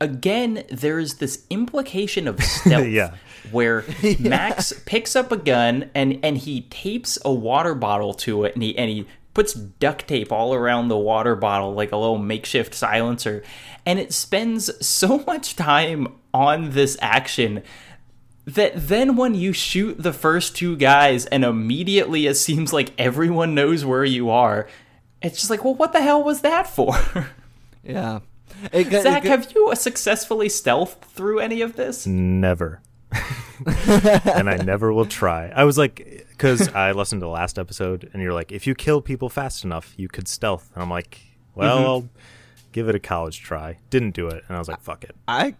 [0.00, 3.14] again there's this implication of stealth yeah.
[3.50, 4.28] where yeah.
[4.28, 8.62] Max picks up a gun and and he tapes a water bottle to it and
[8.62, 12.74] he and he puts duct tape all around the water bottle like a little makeshift
[12.74, 13.42] silencer
[13.86, 17.62] and it spends so much time on this action
[18.48, 23.54] that then when you shoot the first two guys and immediately it seems like everyone
[23.54, 24.66] knows where you are,
[25.20, 26.96] it's just like, well, what the hell was that for?
[27.84, 28.20] Yeah.
[28.72, 32.06] It, Zac, it, have you successfully stealthed through any of this?
[32.06, 32.80] Never.
[33.66, 35.48] and I never will try.
[35.48, 38.74] I was like, because I listened to the last episode, and you're like, if you
[38.74, 40.70] kill people fast enough, you could stealth.
[40.74, 41.20] And I'm like,
[41.54, 41.86] well, mm-hmm.
[41.86, 42.08] I'll
[42.72, 43.78] give it a college try.
[43.90, 45.16] Didn't do it, and I was like, fuck it.
[45.26, 45.54] I,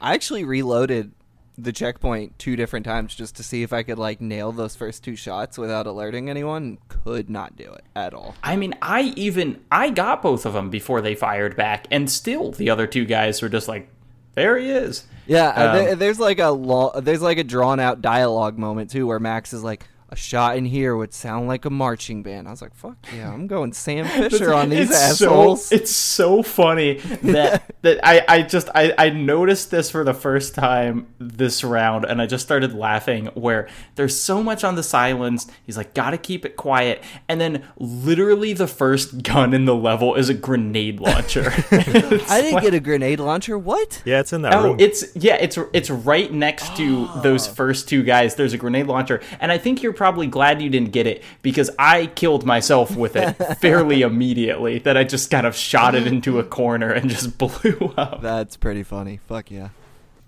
[0.00, 1.12] I actually reloaded
[1.58, 5.02] the checkpoint two different times just to see if I could like nail those first
[5.02, 6.78] two shots without alerting anyone.
[6.88, 8.34] Could not do it at all.
[8.42, 12.52] I mean, I even I got both of them before they fired back, and still
[12.52, 13.88] the other two guys were just like,
[14.34, 18.00] "There he is." Yeah, um, um, there's like a lo- there's like a drawn out
[18.00, 21.70] dialogue moment too where Max is like, a shot in here would sound like a
[21.70, 22.46] marching band.
[22.46, 25.66] I was like, fuck yeah, I'm going Sam Fisher on these it's assholes.
[25.66, 26.94] So, it's so funny
[27.24, 32.04] that that I, I just I, I noticed this for the first time this round
[32.04, 35.48] and I just started laughing where there's so much on the silence.
[35.64, 37.02] He's like, gotta keep it quiet.
[37.28, 41.52] And then literally the first gun in the level is a grenade launcher.
[41.72, 43.58] I didn't like, get a grenade launcher.
[43.58, 44.02] What?
[44.04, 44.76] Yeah, it's in that oh, room.
[44.78, 47.20] It's yeah, it's it's right next to oh.
[47.22, 48.36] those first two guys.
[48.36, 49.20] There's a grenade launcher.
[49.40, 53.16] And I think you're probably glad you didn't get it because I killed myself with
[53.16, 54.78] it fairly immediately.
[54.78, 58.22] That I just kind of shot it into a corner and just blew up.
[58.22, 59.20] That's pretty funny.
[59.26, 59.70] Fuck yeah.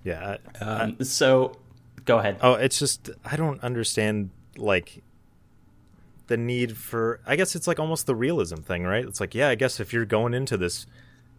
[0.05, 0.37] Yeah.
[0.61, 1.57] I, um, I, so,
[2.05, 2.39] go ahead.
[2.43, 5.03] Oh, it's just I don't understand like
[6.27, 7.21] the need for.
[7.27, 9.05] I guess it's like almost the realism thing, right?
[9.05, 10.87] It's like yeah, I guess if you're going into this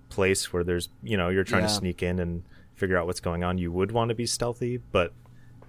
[0.09, 1.67] place where there's you know you're trying yeah.
[1.67, 2.43] to sneak in and
[2.75, 5.13] figure out what's going on, you would want to be stealthy, but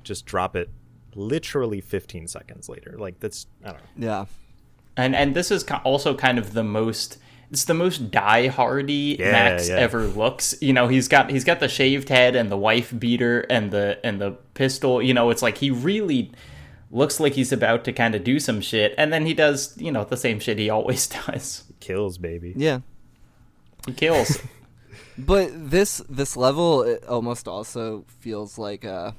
[0.02, 0.70] just drop it
[1.14, 2.96] literally 15 seconds later.
[2.98, 4.06] Like that's I don't know.
[4.06, 4.24] Yeah.
[4.96, 7.18] And and this is also kind of the most
[7.50, 9.76] it's the most die-hardy yeah, Max yeah.
[9.76, 10.54] ever looks.
[10.60, 13.98] You know, he's got he's got the shaved head and the wife beater and the
[14.04, 15.02] and the pistol.
[15.02, 16.30] You know, it's like he really
[16.92, 19.90] looks like he's about to kind of do some shit, and then he does you
[19.90, 21.64] know the same shit he always does.
[21.80, 22.52] Kills, baby.
[22.56, 22.80] Yeah,
[23.86, 24.38] he kills.
[25.18, 29.12] but this this level it almost also feels like uh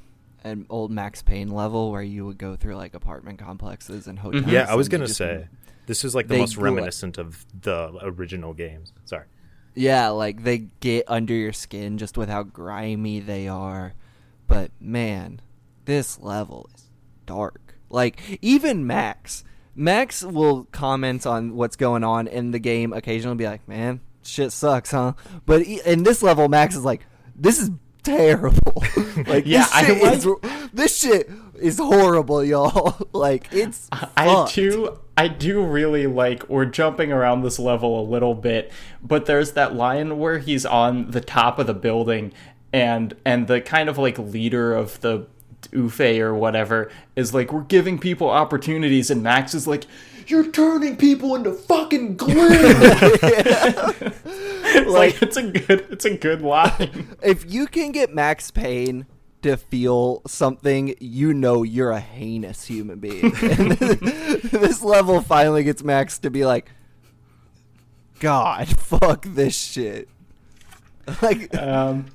[0.43, 4.43] an old Max Payne level where you would go through like apartment complexes and hotels.
[4.43, 4.53] Mm-hmm.
[4.53, 5.47] Yeah, I was gonna say
[5.85, 8.93] this is like the most reminiscent of the original games.
[9.05, 9.25] Sorry.
[9.73, 13.93] Yeah, like they get under your skin just with how grimy they are.
[14.47, 15.41] But man,
[15.85, 16.89] this level is
[17.25, 17.77] dark.
[17.89, 19.43] Like even Max,
[19.75, 24.51] Max will comment on what's going on in the game occasionally be like, "Man, shit
[24.51, 25.13] sucks, huh?"
[25.45, 27.69] But in this level Max is like, "This is
[28.03, 28.83] terrible.
[29.27, 31.29] like yeah, this shit, I like, is, this shit
[31.59, 33.07] is horrible, y'all.
[33.13, 34.55] like it's I fucked.
[34.55, 38.71] do I do really like we're jumping around this level a little bit,
[39.03, 42.33] but there's that line where he's on the top of the building
[42.73, 45.27] and and the kind of like leader of the
[45.71, 49.85] UFE or whatever is like we're giving people opportunities and Max is like
[50.31, 52.47] you're turning people into fucking glue.
[54.73, 57.09] it's like, like it's a good it's a good line.
[57.21, 59.05] If you can get Max Payne
[59.41, 63.25] to feel something, you know you're a heinous human being.
[63.41, 66.71] and this level finally gets Max to be like,
[68.19, 70.07] God, fuck this shit.
[71.21, 72.05] Like, um,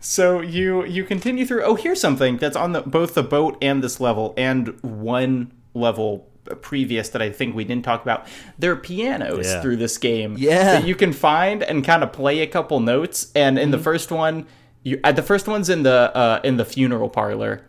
[0.00, 1.64] so you you continue through.
[1.64, 6.28] Oh, here's something that's on the both the boat and this level, and one level
[6.62, 8.26] previous that I think we didn't talk about.
[8.58, 9.60] There are pianos Yeah.
[9.62, 10.64] through this game Yeah.
[10.80, 13.30] that you can find and kind of play a couple notes.
[13.34, 14.46] And in the first one,
[14.82, 17.62] you uh, the first one's in the uh, in the funeral parlor,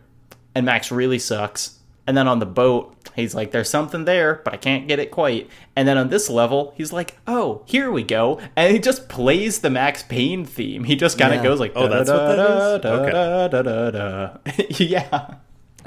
[0.54, 1.74] and Max really sucks.
[2.06, 5.10] And then on the boat, he's like, "There's something there, but I can't get it
[5.10, 9.10] quite." And then on this level, he's like, "Oh, here we go!" And he just
[9.10, 10.84] plays the Max Payne theme.
[10.84, 11.50] He just kind of Yeah.
[11.50, 12.84] goes like, Oh, that's what that is?
[12.86, 14.84] Okay.
[14.86, 15.34] yeah.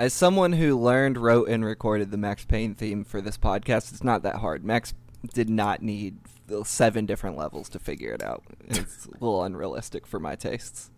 [0.02, 4.04] As someone who learned, wrote, and recorded the Max Payne theme for this podcast, it's
[4.04, 4.66] not that hard.
[4.66, 4.96] Max
[5.32, 6.18] did not need
[6.64, 8.42] seven different levels to figure it out.
[8.68, 10.90] It's a little unrealistic for my tastes.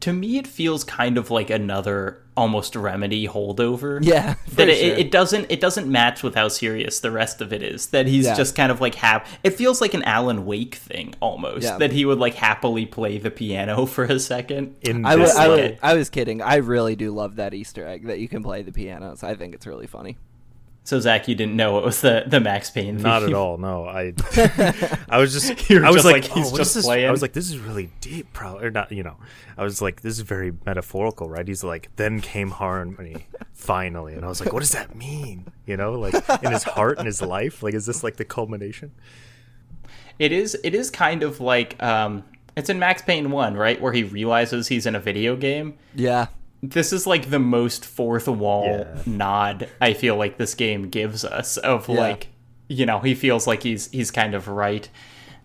[0.00, 3.98] To me, it feels kind of like another almost Remedy holdover.
[4.02, 4.96] Yeah, for that it, sure.
[4.96, 7.86] it doesn't it doesn't match with how serious the rest of it is.
[7.88, 8.34] That he's Yeah.
[8.36, 11.64] just kind of like have it feels like an Alan Wake thing almost.
[11.64, 11.78] Yeah.
[11.78, 14.76] That he would like happily play the piano for a second.
[14.82, 15.56] In I, w- this I, level.
[15.56, 16.42] w- I was kidding.
[16.42, 19.22] I really do love that Easter egg that you can play the pianos.
[19.24, 20.16] I think it's really funny.
[20.88, 22.96] So Zac, you didn't know it was the the Max Payne.
[22.96, 23.58] Not at all.
[23.58, 24.14] No, I.
[25.10, 25.48] I was just.
[25.68, 26.86] You I was just like, like, he's oh, what just this?
[26.86, 27.06] playing.
[27.06, 28.90] I was like, this is really deep, probably or not.
[28.90, 29.16] You know,
[29.58, 31.46] I was like, this is very metaphorical, right?
[31.46, 35.52] He's like, then came harmony, finally, and I was like, what does that mean?
[35.66, 38.92] You know, like in his heart and his life, like is this like the culmination?
[40.18, 40.58] It is.
[40.64, 42.24] It is kind of like um,
[42.56, 45.76] it's in Max Payne one, right, where he realizes he's in a video game.
[45.94, 46.28] Yeah.
[46.62, 49.02] This is like the most fourth wall Yeah.
[49.06, 51.94] nod I feel like this game gives us of Yeah.
[52.00, 52.28] like
[52.68, 54.88] you know he feels like he's he's kind of right.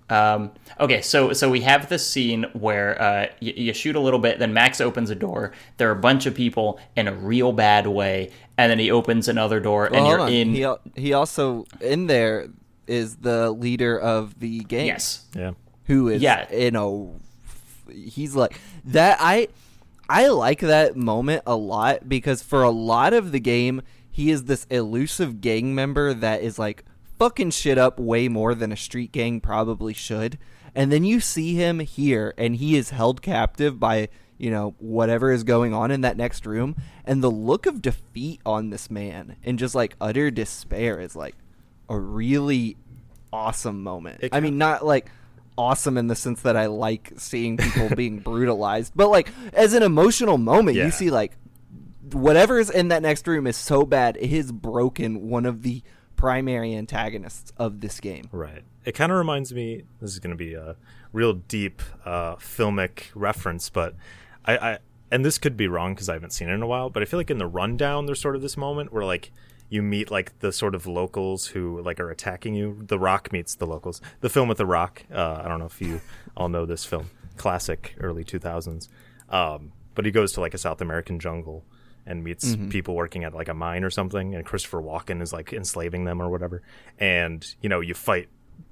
[0.09, 4.19] Um, okay, so so we have this scene where uh, y- you shoot a little
[4.19, 5.53] bit, then Max opens a door.
[5.77, 9.27] There are a bunch of people in a real bad way, and then he opens
[9.29, 10.33] another door, and you're hold on.
[10.33, 10.53] in.
[10.53, 12.47] He, al- he also in there
[12.85, 14.87] is the leader of the game.
[14.87, 15.51] yes, Yeah,
[15.85, 16.49] who is Yeah.
[16.51, 17.07] in a
[17.91, 19.47] he's like that i
[20.13, 23.81] i like that moment a lot because for a lot of the game
[24.13, 26.85] he is this elusive gang member that is like
[27.17, 30.37] fucking shit up way more than a street gang probably should.
[30.75, 35.31] And then you see him here and he is held captive by you know whatever
[35.31, 36.75] is going on in that next room.
[37.05, 41.35] And the look of defeat on this man and just like utter despair is like
[41.89, 42.77] a really
[43.31, 44.23] awesome moment.
[44.31, 45.09] I mean not like
[45.57, 49.83] awesome in the sense that I like seeing people being brutalized, but like as an
[49.83, 50.85] emotional moment, Yeah.
[50.85, 51.33] you see like
[52.11, 55.81] whatever is in that next room is so bad it has broken one of the
[56.15, 58.25] primary antagonists of this game.
[58.31, 58.63] right.
[58.85, 59.83] It kind of reminds me.
[60.01, 60.75] This is going to be a
[61.13, 63.95] real deep uh, filmic reference, but
[64.45, 64.77] I, I
[65.09, 66.89] and this could be wrong because I haven't seen it in a while.
[66.89, 69.31] But I feel like in the rundown, there's sort of this moment where like
[69.73, 72.67] you meet like the sort of locals who like are attacking you.
[72.87, 74.01] The Rock meets the locals.
[74.21, 75.03] The film with the Rock.
[75.11, 75.99] Uh, I don't know if you
[76.37, 78.87] all know this film, classic early 2000s.
[79.29, 81.65] Um, but he goes to like a South American jungle
[82.05, 85.53] and meets people working at like a mine or something, and Christopher Walken is like
[85.53, 86.61] enslaving them or whatever.
[86.99, 88.27] And you know, you fight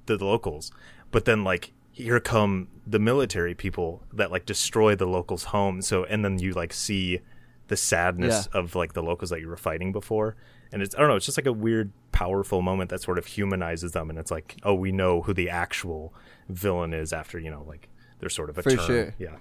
[0.05, 0.71] the, the locals,
[1.11, 5.81] but then like here come the military people that like destroy the locals' home.
[5.81, 7.21] So and then you like see
[7.69, 8.59] the sadness Yeah.
[8.59, 10.35] of like the locals that you were fighting before.
[10.71, 13.25] And it's I don't know, it's just like a weird, powerful moment that sort of
[13.25, 16.13] humanizes them, and it's like, oh, we know who the actual
[16.49, 18.85] villain is after you know, like they're sort of a For turn.
[18.87, 19.15] sure.
[19.19, 19.35] Yeah,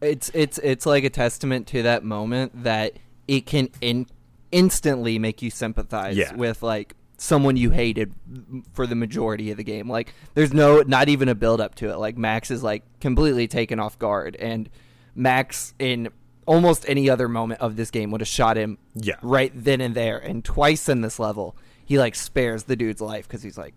[0.00, 2.94] It's it's it's like a testament to that moment that
[3.28, 4.06] it can in-
[4.52, 6.34] instantly make you sympathize Yeah.
[6.34, 8.12] with like someone you hated
[8.72, 9.88] for the majority of the game.
[9.88, 11.96] Like there's no not even a build up to it.
[11.98, 14.68] Like Max is like completely taken off guard and
[15.14, 16.08] Max in
[16.46, 19.14] almost any other moment of this game would have shot him Yeah.
[19.22, 23.28] right then and there and twice in this level he like spares the dude's life
[23.28, 23.74] cuz he's like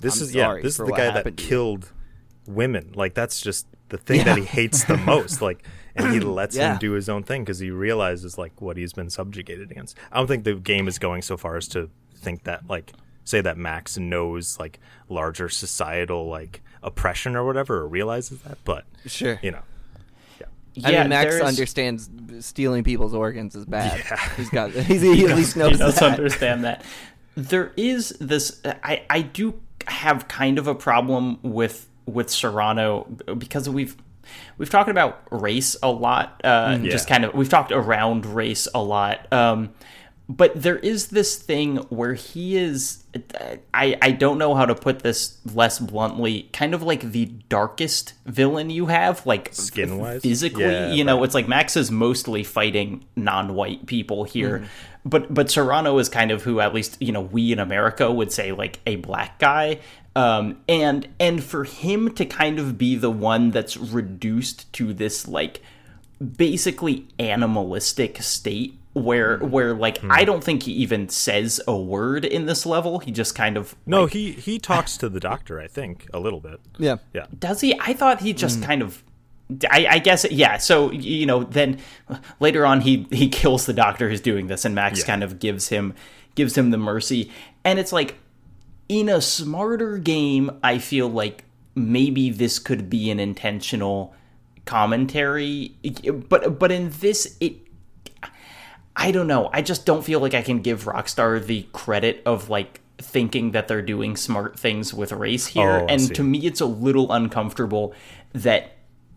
[0.00, 1.48] this I'm is yeah, this is the guy that happened to you.
[1.48, 1.92] killed
[2.46, 2.92] women.
[2.94, 4.24] Like that's just the thing Yeah.
[4.24, 5.40] that he hates the most.
[5.40, 6.72] Like, and he lets Yeah.
[6.72, 9.96] him do his own thing because he realizes like what he's been subjugated against.
[10.12, 12.92] I don't think the game is going so far as to think that like
[13.24, 18.84] say that Max knows like larger societal like oppression or whatever or realizes that, but
[19.06, 19.62] sure you know,
[20.82, 22.08] I Yeah, mean, Max understands
[22.40, 23.98] stealing people's organs is bad.
[24.04, 24.34] Yeah.
[24.36, 24.70] He's got.
[24.72, 26.18] He's, he at least knows he does that.
[26.18, 26.84] understand that.
[27.36, 28.60] There is this.
[28.64, 33.04] I I do have kind of a problem with with Serrano
[33.38, 33.96] because we've
[34.58, 36.40] we've talked about race a lot.
[36.44, 39.32] Uh, Just kind of we've talked around race a lot.
[39.32, 39.72] Um,
[40.28, 43.04] but there is this thing where he is
[43.74, 48.14] I, I don't know how to put this less bluntly kind of like the darkest
[48.24, 50.22] villain you have like Skin-wise?
[50.22, 51.24] physically Yeah, you know right.
[51.26, 54.66] it's like max is mostly fighting non-white people here Mm-hmm.
[55.08, 58.32] but but serrano is kind of who at least you know we in america would
[58.32, 59.78] say like a black guy
[60.16, 65.28] um and and for him to kind of be the one that's reduced to this
[65.28, 65.60] like
[66.36, 70.10] basically animalistic state where where like mm.
[70.10, 73.00] I don't think he even says a word in this level.
[73.00, 76.20] He just kind of No, like, he he talks to the doctor, I think, a
[76.20, 76.60] little bit.
[76.78, 76.96] Yeah.
[77.12, 77.26] Yeah.
[77.38, 77.78] Does he?
[77.80, 78.64] I thought he just mm.
[78.64, 79.02] kind of
[79.70, 80.56] I, I, guess yeah.
[80.56, 81.78] So you know, then
[82.40, 85.06] later on, he he kills the doctor who's doing this, and Max yeah.
[85.06, 85.94] kind of gives him
[86.34, 87.30] gives him the mercy,
[87.62, 88.16] and it's like
[88.88, 94.14] in a smarter game, I feel like maybe this could be an intentional
[94.64, 95.74] commentary,
[96.28, 97.56] but but in this, it
[98.96, 99.50] I don't know.
[99.52, 103.68] I just don't feel like I can give Rockstar the credit of like thinking that
[103.68, 107.92] they're doing smart things with race here, oh, and to me, it's a little uncomfortable
[108.32, 108.72] that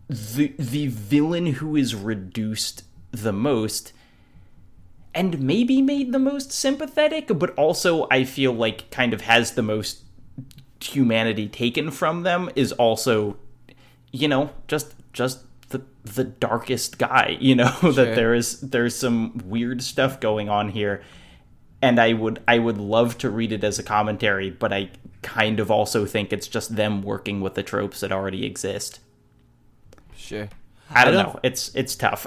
[0.08, 3.92] the the villain who is reduced the most
[5.14, 9.62] and maybe made the most sympathetic but also i feel like kind of has the
[9.62, 10.04] most
[10.80, 13.36] humanity taken from them is also
[14.12, 15.40] you know just just
[16.14, 17.92] the darkest guy you know sure.
[17.92, 21.02] that there is there's some weird stuff going on here
[21.80, 24.90] and i would i would love to read it as a commentary but i
[25.22, 29.00] kind of also think it's just them working with the tropes that already exist
[30.28, 30.48] Sure.
[30.90, 31.40] I don't, I don't know.
[31.42, 32.26] It's it's tough.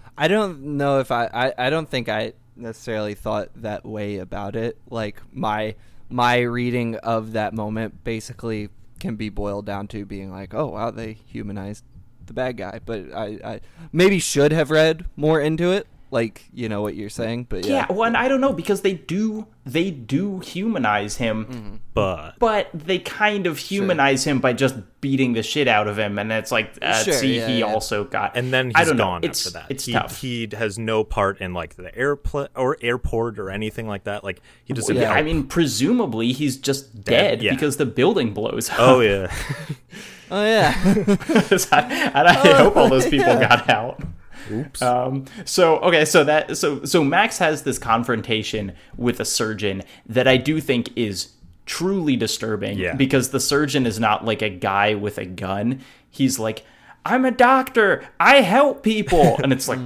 [0.18, 4.56] I don't know if I, I I don't think I necessarily thought that way about
[4.56, 4.78] it.
[4.88, 5.74] Like my
[6.08, 8.68] my reading of that moment basically
[9.00, 11.84] can be boiled down to being like, oh wow, they humanized
[12.32, 12.80] the bad guy.
[12.84, 13.60] But I, I
[13.92, 17.86] maybe should have read more into it like you know what you're saying but yeah,
[17.88, 21.76] yeah well and i don't know because they do they do humanize him mm-hmm.
[21.94, 24.32] but but they kind of humanize sure.
[24.32, 27.38] him by just beating the shit out of him and it's like uh, sure, see
[27.38, 27.64] yeah, he yeah.
[27.64, 29.28] also got and then he's I don't gone know.
[29.28, 32.76] It's, after that it's he, tough he has no part in like the airport or
[32.82, 37.40] airport or anything like that like he just yeah i mean presumably he's just dead,
[37.40, 39.34] dead because the building blows up oh yeah
[40.32, 40.74] oh yeah
[41.72, 44.02] I, I, I oh, hope all those people got out
[44.50, 44.82] Oops.
[44.82, 50.26] Um, so okay, so that so so Max has this confrontation with a surgeon that
[50.26, 51.32] I do think is
[51.64, 52.94] truly disturbing yeah.
[52.94, 55.80] because the surgeon is not like a guy with a gun.
[56.10, 56.64] He's like,
[57.04, 58.04] I'm a doctor.
[58.18, 59.78] I help people, and it's like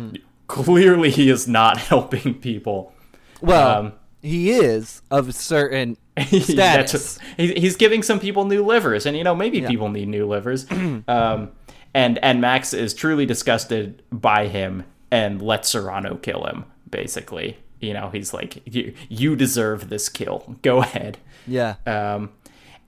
[0.47, 2.93] clearly he is not helping people.
[3.41, 3.93] Well, um,
[4.27, 5.97] he is of certain
[6.29, 7.19] status.
[7.37, 9.69] he's giving some people new livers, and you know maybe yeah.
[9.69, 10.67] people need new livers.
[11.09, 11.53] um,
[11.95, 16.65] and and Max is truly disgusted by him and lets Serrano kill him.
[16.91, 20.57] Basically, you know, he's like, "You you deserve this kill.
[20.63, 21.77] Go ahead." Yeah.
[21.87, 22.31] Um,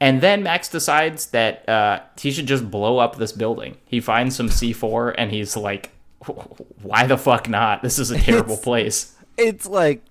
[0.00, 3.76] and then Max decides that uh, he should just blow up this building.
[3.84, 5.90] He finds some C4 and he's like,
[6.82, 7.82] "Why the fuck not?
[7.82, 10.02] This is a terrible it's, place." It's like,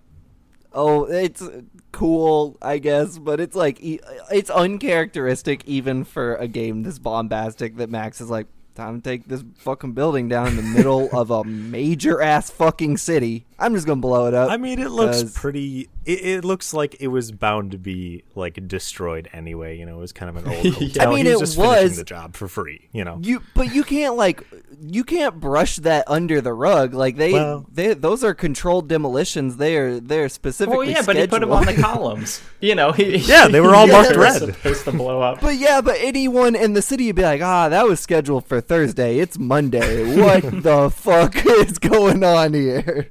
[0.78, 1.44] oh, it's
[1.92, 7.90] cool, I guess, but it's like it's uncharacteristic even for a game this bombastic that
[7.90, 11.44] Max is like, time to take this fucking building down in the middle of a
[11.44, 13.47] major ass fucking city.
[13.60, 14.52] I'm just gonna blow it up.
[14.52, 15.90] I mean, it looks pretty.
[16.06, 19.78] It, it, looks like it was bound to be like destroyed anyway.
[19.80, 20.74] You know, it was kind of an old.
[20.76, 21.10] Hotel.
[21.10, 22.88] I mean, it was, was the job for free.
[22.92, 24.44] You know, you but you can't like
[24.80, 26.94] you can't brush that under the rug.
[26.94, 29.58] Like they, well, they those are controlled demolitions.
[29.58, 30.78] They are they're specifically.
[30.78, 32.42] Well, yeah, but he put them on the columns.
[32.62, 34.38] You know, he, yeah, they were all marked red.
[34.38, 35.42] Supposed to blow up.
[35.42, 38.62] But yeah, but anyone in the city would be like, ah, that was scheduled for
[38.62, 39.18] Thursday.
[39.18, 40.16] It's Monday.
[40.22, 43.10] What the fuck is going on here?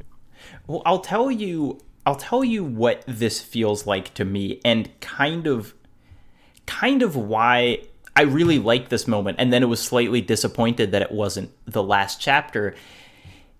[0.67, 5.47] Well, I'll tell you I'll tell you what this feels like to me and kind
[5.47, 5.75] of
[6.65, 7.81] kind of why
[8.15, 11.83] I really liked this moment and then it was slightly disappointed that it wasn't the
[11.83, 12.75] last chapter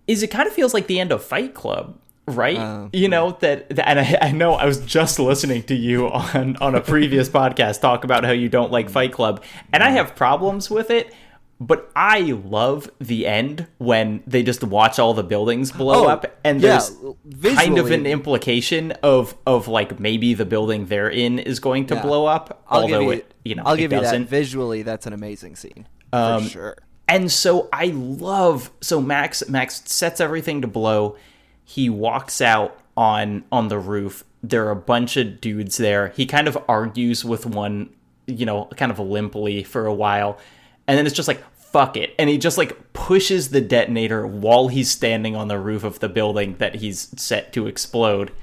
[0.07, 2.59] is it kind of feels like the end of Fight Club right?
[2.59, 6.09] Uh, you know that, that and I, I, know i was just listening to you
[6.09, 9.91] on on a previous podcast talk about how you don't like fight club and i
[9.91, 11.15] have problems with it
[11.59, 16.39] but I love the end when they just watch all the buildings blow oh, up,
[16.45, 16.95] and there's
[17.41, 21.87] yeah, kind of an implication of of like maybe the building they're in is going
[21.87, 22.03] to yeah.
[22.03, 22.63] blow up.
[22.69, 24.13] I'll although you, it, you know, I'll give doesn't.
[24.13, 24.31] you that.
[24.31, 26.77] Visually, that's an amazing scene um, for sure.
[27.09, 31.17] And so I love so Max Max sets everything to blow.
[31.65, 34.25] He walks out on on the roof.
[34.43, 36.09] There are a bunch of dudes there.
[36.09, 37.91] He kind of argues with one,
[38.27, 40.39] you know, kind of limply for a while
[40.87, 41.43] and then it's just like
[41.77, 42.15] fuck it.
[42.19, 46.09] And he just like pushes the detonator while he's standing on the roof of the
[46.09, 48.33] building that he's set to explode.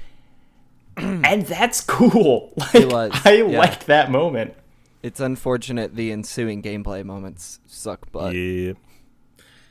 [0.96, 2.52] And that's cool.
[2.74, 3.58] Like, was, i yeah.
[3.58, 4.54] like that moment.
[5.02, 8.74] It's unfortunate the ensuing gameplay moments suck but yeah.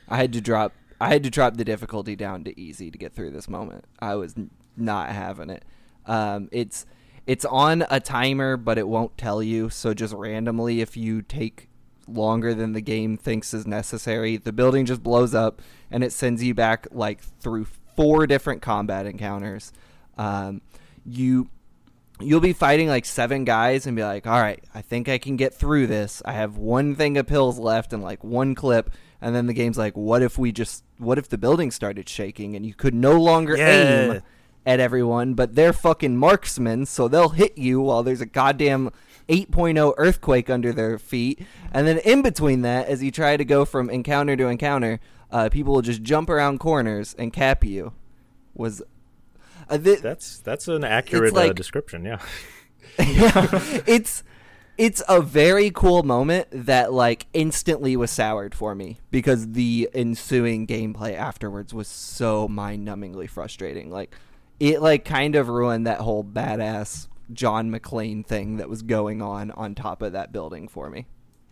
[0.08, 3.14] i had to drop i had to drop the difficulty down to easy to get
[3.14, 3.86] through this moment.
[3.98, 4.34] I was
[4.76, 5.64] not having it.
[6.04, 6.84] Um, it's
[7.26, 9.70] it's on a timer but it won't tell you.
[9.70, 11.70] So just randomly if you take
[12.08, 14.36] longer than the game thinks is necessary.
[14.36, 15.60] The building just blows up
[15.90, 17.66] and it sends you back like through
[17.96, 19.72] four different combat encounters.
[20.16, 20.60] Um,
[21.04, 21.48] you
[22.20, 25.36] you'll be fighting like seven guys and be like, all right, I think I can
[25.36, 26.22] get through this.
[26.24, 28.90] I have one thing of pills left and like one clip.
[29.20, 32.54] And then the game's like, what if we just, what if the building started shaking
[32.54, 34.12] and you could no longer yeah.
[34.12, 34.22] aim
[34.66, 38.90] at everyone, but they're fucking marksmen, so they'll hit you while there's a goddamn
[39.28, 41.40] 8.0 earthquake under their feet.
[41.72, 45.00] And then in between that, as you try to go from encounter to encounter,
[45.30, 47.92] uh, people will just jump around corners and cap you.
[48.54, 48.82] Was
[49.68, 52.04] uh, th- that's that's an accurate uh, like, uh, description.
[52.04, 52.20] Yeah,
[53.00, 53.48] yeah,
[53.86, 54.22] it's
[54.78, 60.66] it's a very cool moment that like instantly was soured for me because the ensuing
[60.66, 63.90] gameplay afterwards was so mind-numbingly frustrating.
[63.90, 64.14] Like
[64.60, 69.50] it like kind of ruined that whole badass John McClane thing that was going on
[69.52, 71.06] on top of that building for me.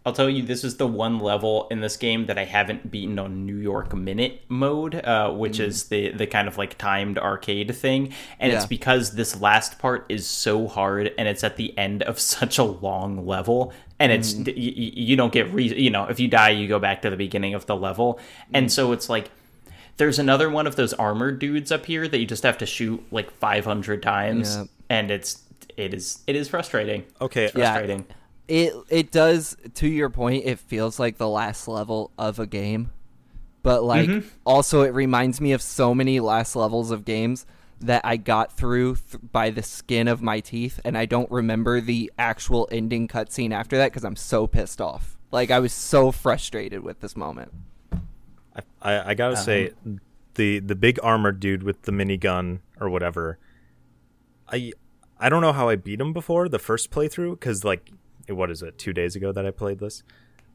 [0.04, 3.20] I'll tell you, this is the one level in this game that I haven't beaten
[3.20, 5.66] on New York Minute mode, uh, which mm.
[5.66, 8.58] is the the kind of like timed arcade thing, and yeah.
[8.58, 12.58] it's because this last part is so hard, and it's at the end of such
[12.58, 14.48] a long level, and it's mm.
[14.48, 17.16] you, you, don't get re- you know if you die, you go back to the
[17.16, 18.18] beginning of the level,
[18.52, 18.70] and mm.
[18.70, 19.30] so it's like
[19.96, 23.04] there's another one of those armored dudes up here that you just have to shoot
[23.10, 24.64] like 500 times, yeah.
[24.88, 25.42] and it's
[25.76, 27.04] it is it is frustrating.
[27.20, 28.06] Okay, it's frustrating.
[28.08, 28.14] Yeah
[28.48, 32.90] it it does to your point it feels like the last level of a game
[33.62, 34.28] but like mm-hmm.
[34.44, 37.46] also it reminds me of so many last levels of games
[37.80, 41.80] that I got through th- by the skin of my teeth and I don't remember
[41.80, 46.10] the actual ending cutscene after that cuz I'm so pissed off like I was so
[46.10, 47.52] frustrated with this moment
[48.56, 49.72] I I, I got to um, say
[50.34, 53.38] the the big armored dude with the minigun or whatever
[54.48, 54.72] I
[55.18, 57.90] I don't know how I beat him before the first playthrough cuz like
[58.28, 60.02] what is it two days ago that I played this.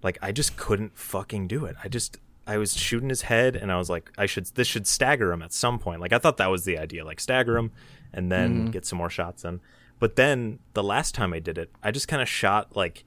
[0.04, 1.76] Like I just couldn't fucking do it.
[1.84, 4.88] I just I was shooting his head and I was like I should this should
[4.88, 6.02] stagger him at some point.
[6.02, 7.72] Like I thought that was the idea, like stagger him
[8.14, 8.72] and then mm-hmm.
[8.72, 9.60] get some more shots in.
[10.00, 13.04] But then the last time I did it, I just kind of shot like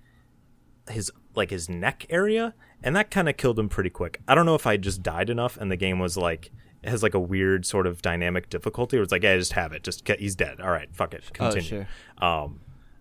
[0.90, 4.20] his like his neck area and that kind of killed him pretty quick.
[4.26, 6.50] I don't know if I just died enough and the game was like
[6.84, 9.82] has like a weird sort of dynamic difficulty where it's like, yeah, just have it.
[9.82, 10.60] Just he's dead.
[10.60, 11.24] All right, fuck it.
[11.28, 11.80] Oh, Continue.
[11.82, 11.86] Oh,
[12.20, 12.26] sure.
[12.26, 12.60] Um,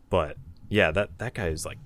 [0.10, 0.38] but
[0.68, 1.77] yeah, that that guy is like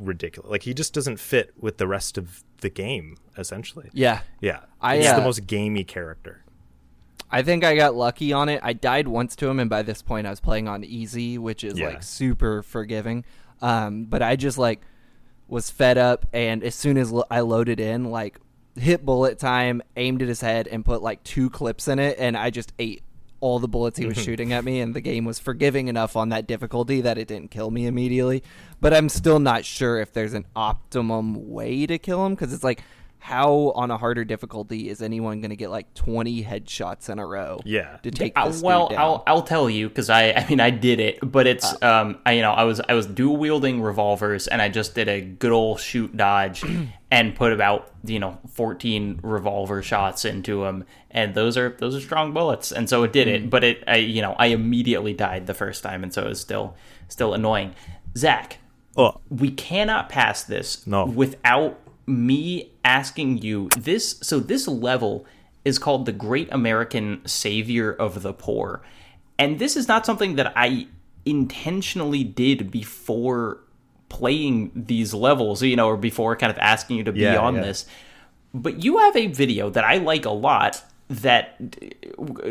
[0.00, 0.50] ridiculous.
[0.50, 3.16] Like he just doesn't fit with the rest of the game.
[3.36, 4.60] Essentially, yeah, yeah.
[4.80, 6.44] I, he's uh, the most gamey character.
[7.30, 8.60] I think I got lucky on it.
[8.62, 11.64] I died once to him, and by this point, I was playing on easy, which
[11.64, 11.88] is yeah.
[11.88, 13.24] like super forgiving.
[13.62, 14.82] Um, but I just like
[15.52, 18.38] was fed up, and as soon as I loaded in, like
[18.74, 22.38] hit bullet time, aimed at his head, and put like two clips in it, and
[22.38, 23.02] I just ate
[23.40, 24.24] all the bullets he was mm-hmm.
[24.24, 27.50] shooting at me, and the game was forgiving enough on that difficulty that it didn't
[27.50, 28.42] kill me immediately.
[28.80, 32.64] But I'm still not sure if there's an optimum way to kill him because it's
[32.64, 32.82] like
[33.22, 37.26] how on a harder difficulty is anyone going to get like 20 headshots in a
[37.26, 40.70] row yeah to take uh, well I'll, I'll tell you because I, I mean i
[40.70, 43.80] did it but it's uh, um I, you know i was i was dual wielding
[43.80, 46.64] revolvers and i just did a good old shoot dodge
[47.12, 52.00] and put about you know 14 revolver shots into them and those are those are
[52.00, 53.50] strong bullets and so it did it mm.
[53.50, 56.40] but it i you know i immediately died the first time and so it was
[56.40, 56.74] still
[57.06, 57.72] still annoying
[58.18, 58.58] zac
[58.96, 59.20] oh.
[59.30, 61.04] we cannot pass this no.
[61.04, 64.18] without me asking you this.
[64.22, 65.26] So this level
[65.64, 68.82] is called the Great American Savior of the Poor,
[69.38, 70.88] and this is not something that I
[71.24, 73.60] intentionally did before
[74.08, 77.56] playing these levels, you know, or before kind of asking you to be yeah, on
[77.56, 77.62] yeah.
[77.62, 77.86] this.
[78.52, 81.60] But you have a video that I like a lot that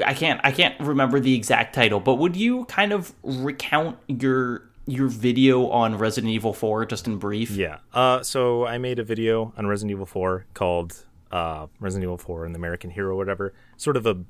[0.06, 4.71] I can't I can't remember the exact title, but would you kind of recount your
[4.86, 7.52] your video on Resident Evil 4 just in brief?
[7.52, 7.80] Yeah.
[7.94, 12.46] Uh, so I made a video on Resident Evil 4 called uh, Resident Evil 4
[12.46, 13.54] and the American Hero, whatever.
[13.78, 14.24] Sort of a,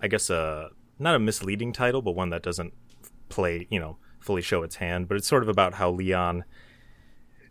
[0.00, 2.72] I guess a not a misleading title, but one that doesn't
[3.28, 5.08] play, you know, fully show its hand.
[5.08, 6.44] But it's sort of about how Leon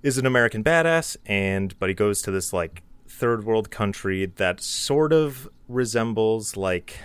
[0.02, 4.62] is an American badass, and but he goes to this like third world country that
[4.62, 7.00] sort of resembles like,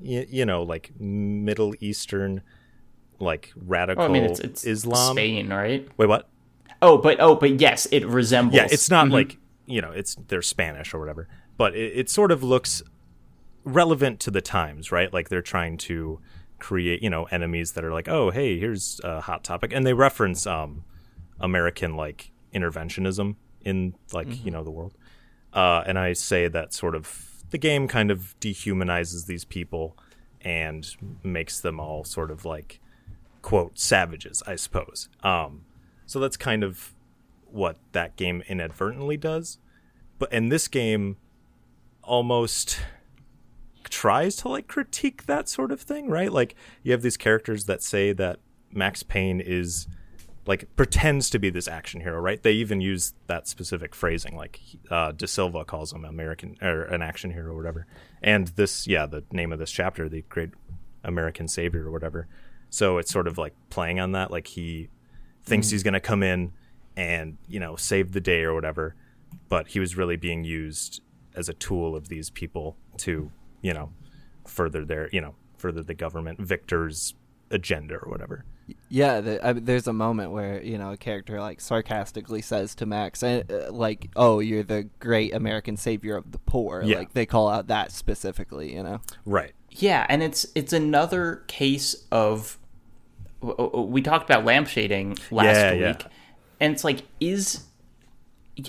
[0.00, 2.42] you, you know, like Middle Eastern
[3.18, 5.14] like radical well, I mean, it's, it's Islam.
[5.14, 5.88] Spain, right?
[5.96, 6.28] Wait, what?
[6.82, 8.56] Oh, but oh, but yes, it resembles.
[8.56, 9.14] Yeah, it's not mm-hmm.
[9.14, 12.82] like you know, it's they're Spanish or whatever, but it, it sort of looks
[13.64, 15.12] relevant to the times, right?
[15.12, 16.20] Like they're trying to
[16.58, 19.92] create, you know, enemies that are like, oh, hey, here's a hot topic, and they
[19.92, 20.84] reference um,
[21.40, 24.44] American like interventionism in like mm-hmm.
[24.46, 24.94] you know the world,
[25.52, 29.96] uh, and I say that sort of the game kind of dehumanizes these people
[30.40, 30.88] and
[31.22, 32.80] makes them all sort of like
[33.46, 35.08] quote savages, I suppose.
[35.22, 35.66] Um,
[36.04, 36.96] so that's kind of
[37.44, 39.58] what that game inadvertently does.
[40.18, 41.16] But in this game,
[42.02, 42.80] almost
[43.84, 46.32] tries to like critique that sort of thing, right?
[46.32, 48.40] Like you have these characters that say that
[48.72, 49.86] Max Payne is
[50.44, 52.42] like pretends to be this action hero, right?
[52.42, 54.58] They even use that specific phrasing, like
[54.90, 57.86] uh, Da Silva calls him American or an action hero or whatever.
[58.20, 60.50] And this, yeah, the name of this chapter, the Great
[61.04, 62.26] American Savior or whatever.
[62.70, 64.88] So it's sort of like playing on that, like he
[65.44, 65.72] thinks mm.
[65.72, 66.52] he's going to come in
[66.96, 68.94] and you know save the day or whatever,
[69.48, 71.00] but he was really being used
[71.34, 73.30] as a tool of these people to
[73.62, 73.92] you know
[74.46, 77.14] further their you know further the government Victor's
[77.50, 78.44] agenda or whatever.
[78.88, 82.86] Yeah, the, I, there's a moment where you know a character like sarcastically says to
[82.86, 86.98] Max, uh, like, "Oh, you're the great American savior of the poor." Yeah.
[86.98, 89.00] Like they call out that specifically, you know.
[89.24, 89.52] Right.
[89.70, 92.58] Yeah, and it's it's another case of
[93.40, 96.08] we talked about lamp shading last yeah, week, yeah.
[96.60, 97.64] and it's like, is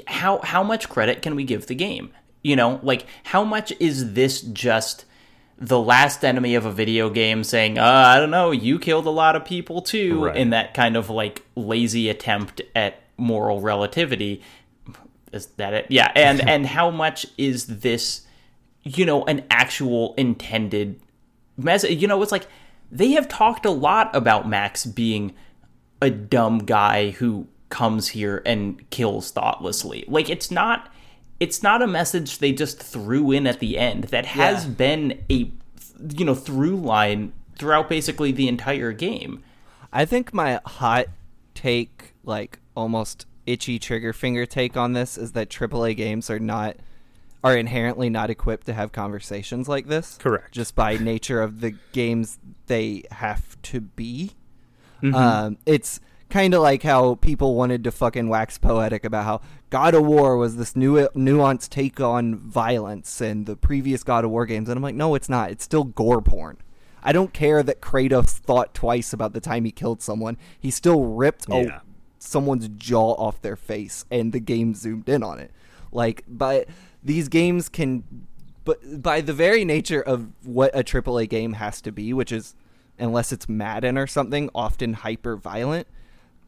[0.08, 2.12] how how much credit can we give the game?
[2.44, 5.06] You know, like how much is this just
[5.60, 9.12] the last enemy of a video game saying, uh, I don't know, you killed a
[9.12, 10.36] lot of people too, right.
[10.36, 14.42] in that kind of like lazy attempt at moral relativity.
[15.32, 15.88] Is that it?
[15.90, 18.26] Yeah, and and how much is this,
[18.84, 21.00] you know, an actual intended
[21.58, 22.02] message?
[22.02, 22.48] You know, it's like
[22.92, 25.34] they have talked a lot about Max being
[26.02, 30.06] a dumb guy who comes here and kills thoughtlessly.
[30.08, 30.92] Like it's not
[31.40, 34.06] it's not a message they just threw in at the end.
[34.06, 34.72] That has yeah.
[34.72, 35.52] been a
[36.18, 39.44] you know through line throughout basically the entire game.
[39.92, 41.08] I think my hot
[41.54, 46.78] take, like almost itchy trigger finger take on this, is that AAA games are not
[47.44, 50.18] are inherently not equipped to have conversations like this.
[50.18, 50.52] Correct.
[50.54, 54.32] Just by nature of the games they have to be.
[55.02, 55.16] Mm-hmm.
[55.16, 56.00] Um, it's
[56.30, 60.38] kind of like how people wanted to fucking wax poetic about how God of War
[60.38, 64.78] was this new nuanced take on violence and the previous God of War games, and
[64.78, 65.52] I'm like, no, it's not.
[65.52, 66.58] It's still gore porn.
[67.04, 70.38] I don't care that Kratos thought twice about the time he killed someone.
[70.60, 71.56] He still ripped yeah.
[71.58, 71.82] a,
[72.20, 75.52] someone's jaw off their face, and the game zoomed in on it.
[75.92, 76.68] Like, but
[77.04, 78.04] these games can,
[78.66, 82.56] but by the very nature of what a AAA game has to be, which is
[83.00, 85.88] unless it's Madden or something, often hyper violent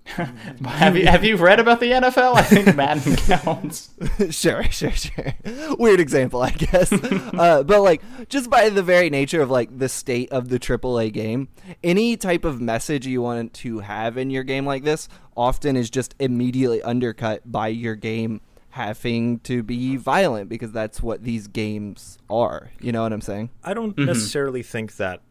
[0.65, 2.35] have you have you read about the NFL?
[2.35, 3.89] I think Madden counts.
[4.31, 5.33] sure, sure, sure.
[5.77, 6.91] Weird example, I guess.
[6.91, 11.13] uh, but like, just by the very nature of like the state of the AAA
[11.13, 11.49] game,
[11.83, 15.07] any type of message you want to have in your game like this
[15.37, 18.41] often is just immediately undercut by your game
[18.71, 22.71] having to be violent because that's what these games are.
[22.79, 23.49] You know what I'm saying?
[23.63, 24.05] I don't mm-hmm.
[24.05, 25.21] necessarily think that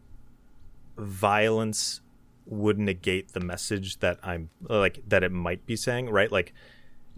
[0.97, 2.01] violence
[2.49, 6.31] would negate the message that I'm like that it might be saying, right?
[6.31, 6.53] Like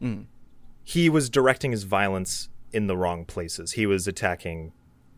[0.02, 0.26] mm.
[0.84, 3.74] he was directing his violence in the wrong places.
[3.74, 4.74] He was attacking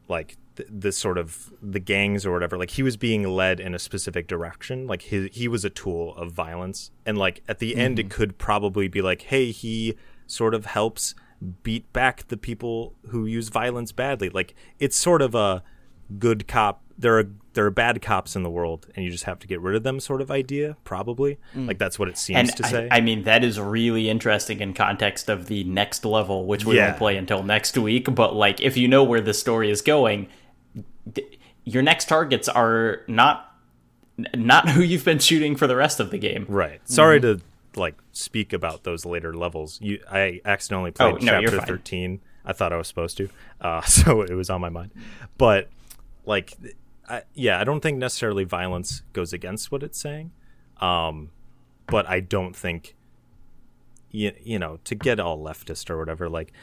[0.07, 2.57] like th- this sort of the gangs or whatever.
[2.57, 4.85] Like he was being led in a specific direction.
[4.85, 6.91] Like he he was a tool of violence.
[7.06, 7.77] And like at the mm.
[7.77, 8.15] end it mm-hmm.
[8.15, 11.15] could probably be like, "Hey, he sort of helps
[11.64, 15.64] beat back the people who use violence badly." Like it's sort of a
[16.19, 19.40] good cop there are there are bad cops in the world and you just have
[19.40, 21.38] to get rid of them sort of idea probably.
[21.56, 21.68] Mm.
[21.68, 22.88] like that's what it seems and to say.
[22.91, 26.88] I, mean that is really interesting in context of the next level which we yeah.
[26.88, 28.14] won't play until next week.
[28.14, 30.27] But like if you know where the story is going
[31.14, 33.56] th- your next targets are not
[34.35, 36.45] not who you've been shooting for the rest of the game.
[36.48, 36.81] Right.
[36.88, 37.40] Sorry mm-hmm.
[37.40, 39.80] to like speak about those later levels.
[39.81, 43.30] You i accidentally played oh, no, chapter 13 i thought i was supposed to.
[43.61, 44.91] Uh, so it was on my mind.
[45.38, 45.69] But
[46.25, 46.57] like
[47.09, 50.31] I, yeah, I don't think necessarily violence goes against what it's saying,
[50.79, 51.31] um,
[51.87, 52.95] but I don't think
[54.13, 56.53] you, you know to get all leftist or whatever like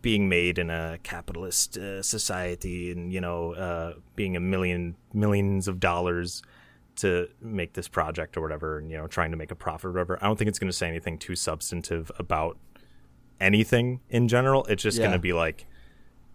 [0.00, 5.68] being made in a capitalist uh, society and you know uh, being a million millions
[5.68, 6.42] of dollars
[6.96, 9.92] to make this project or whatever and you know trying to make a profit or
[9.92, 12.56] whatever i don't think it's going to say anything too substantive about
[13.40, 15.02] anything in general it's just yeah.
[15.02, 15.66] going to be like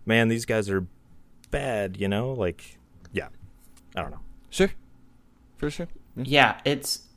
[0.06, 0.86] man these guys are
[1.52, 2.78] bad you know like
[3.12, 3.28] yeah
[3.96, 4.22] I don't know.
[4.50, 4.72] Sure,
[5.58, 5.88] for sure.
[6.16, 7.08] Yeah, yeah it's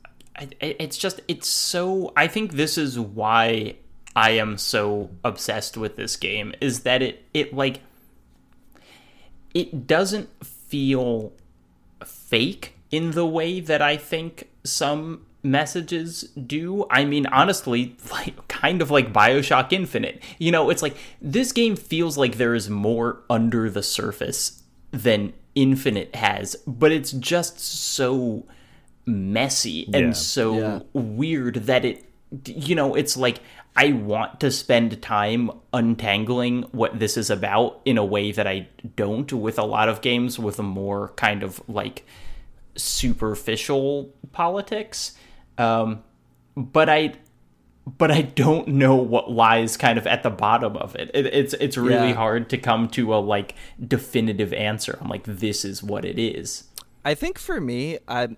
[0.59, 2.11] it's just it's so.
[2.15, 3.75] I think this is why
[4.15, 6.53] I am so obsessed with this game.
[6.61, 7.25] Is that it?
[7.33, 7.81] It like
[9.53, 11.33] it doesn't feel
[12.03, 16.85] fake in the way that I think some messages do.
[16.89, 20.21] I mean, honestly, like kind of like BioShock Infinite.
[20.39, 25.33] You know, it's like this game feels like there is more under the surface than
[25.55, 28.45] Infinite has, but it's just so
[29.05, 30.11] messy and yeah.
[30.13, 30.79] so yeah.
[30.93, 32.05] weird that it
[32.45, 33.39] you know, it's like
[33.75, 38.67] I want to spend time untangling what this is about in a way that I
[38.95, 42.05] don't with a lot of games with a more kind of like
[42.75, 45.13] superficial politics.
[45.57, 46.03] Um,
[46.55, 47.13] but I
[47.85, 51.11] but I don't know what lies kind of at the bottom of it.
[51.13, 52.15] it it's it's really yeah.
[52.15, 53.55] hard to come to a like
[53.85, 54.97] definitive answer.
[55.01, 56.65] I'm like, this is what it is.
[57.05, 58.29] I think for me, I,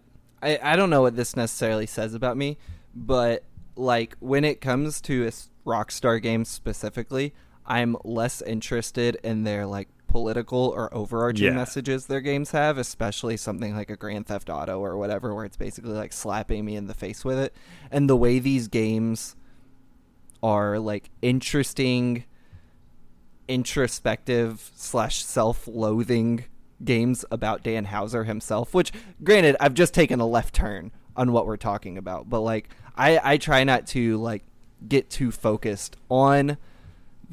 [0.42, 2.58] I I don't know what this necessarily says about me,
[2.96, 3.44] but
[3.76, 5.32] like when it comes to a
[5.66, 7.34] Rockstar games specifically,
[7.66, 11.52] I'm less interested in their like political or overarching yeah.
[11.52, 15.58] messages their games have, especially something like a Grand Theft Auto or whatever, where it's
[15.58, 17.54] basically like slapping me in the face with it.
[17.92, 19.36] And the way these games
[20.42, 22.24] are like interesting,
[23.50, 26.46] introspective slash self-loathing
[26.82, 28.74] games about Dan Houser himself.
[28.74, 32.70] Which, granted, I've just taken a left turn on what we're talking about, but like
[32.96, 34.44] I I try not to like
[34.88, 36.56] get too focused on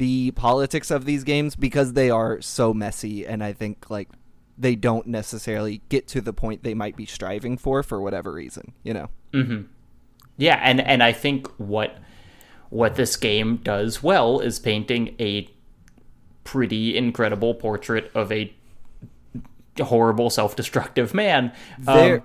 [0.02, 4.08] the politics of these games because they are so messy and I think like
[4.58, 8.72] they don't necessarily get to the point they might be striving for for whatever reason,
[8.82, 9.10] you know.
[9.32, 9.60] hmm
[10.36, 11.98] Yeah, and and I think what
[12.68, 15.48] what this game does well is painting a
[16.42, 18.52] pretty incredible portrait of a
[19.80, 21.52] horrible self-destructive man.
[21.86, 22.22] Um,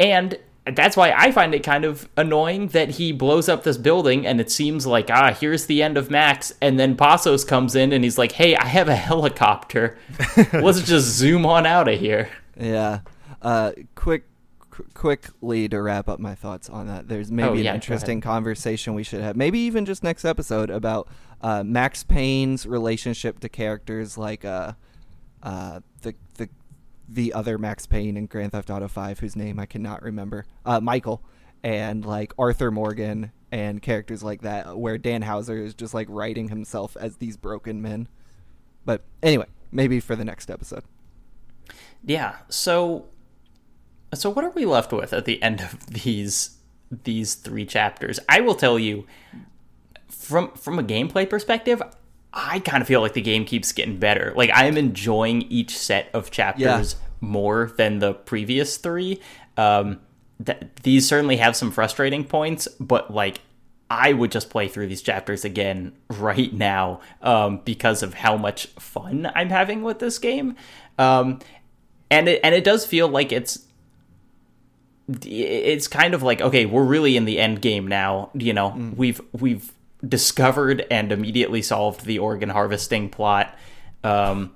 [0.00, 0.40] and
[0.72, 4.40] that's why I find it kind of annoying that he blows up this building and
[4.40, 6.52] it seems like, ah, here's the end of Max.
[6.60, 9.96] And then Passos comes in and he's like, hey, I have a helicopter.
[10.52, 12.28] Let's just zoom on out of here.
[12.58, 13.00] Yeah.
[13.40, 14.24] Uh, quick,
[14.70, 18.20] qu- quickly to wrap up my thoughts on that, there's maybe oh, yeah, an interesting
[18.20, 21.08] conversation we should have, maybe even just next episode about
[21.42, 24.72] uh, Max Payne's relationship to characters like uh,
[25.42, 26.48] uh, the the
[27.08, 30.80] the other Max Payne in Grand Theft Auto 5, whose name I cannot remember, uh,
[30.80, 31.22] Michael,
[31.62, 36.48] and like Arthur Morgan and characters like that, where Dan Houser is just like writing
[36.48, 38.08] himself as these broken men.
[38.84, 40.84] But anyway, maybe for the next episode.
[42.04, 42.36] Yeah.
[42.48, 43.06] So,
[44.14, 46.58] so what are we left with at the end of these
[46.90, 48.20] these three chapters?
[48.28, 49.06] I will tell you,
[50.08, 51.82] from from a gameplay perspective,
[52.32, 54.32] I kind of feel like the game keeps getting better.
[54.36, 57.06] Like I am enjoying each set of chapters yeah.
[57.20, 59.20] more than the previous three.
[59.56, 60.00] Um,
[60.44, 63.40] th- these certainly have some frustrating points, but like
[63.88, 68.66] I would just play through these chapters again right now um, because of how much
[68.78, 70.56] fun I'm having with this game.
[70.98, 71.38] Um,
[72.10, 73.66] and it and it does feel like it's
[75.24, 78.30] it's kind of like okay, we're really in the end game now.
[78.34, 78.96] You know, mm.
[78.96, 79.72] we've we've
[80.06, 83.56] discovered and immediately solved the organ harvesting plot.
[84.04, 84.54] Um,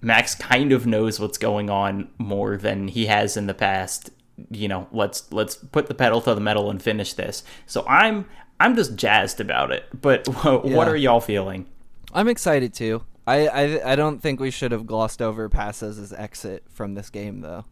[0.00, 4.10] Max kind of knows what's going on more than he has in the past.
[4.50, 7.42] You know, let's let's put the pedal to the metal and finish this.
[7.66, 8.26] So I'm
[8.58, 9.84] I'm just jazzed about it.
[10.00, 10.86] But what yeah.
[10.86, 11.66] are y'all feeling?
[12.12, 13.04] I'm excited too.
[13.26, 17.42] I, I I don't think we should have glossed over Passos' exit from this game
[17.42, 17.64] though.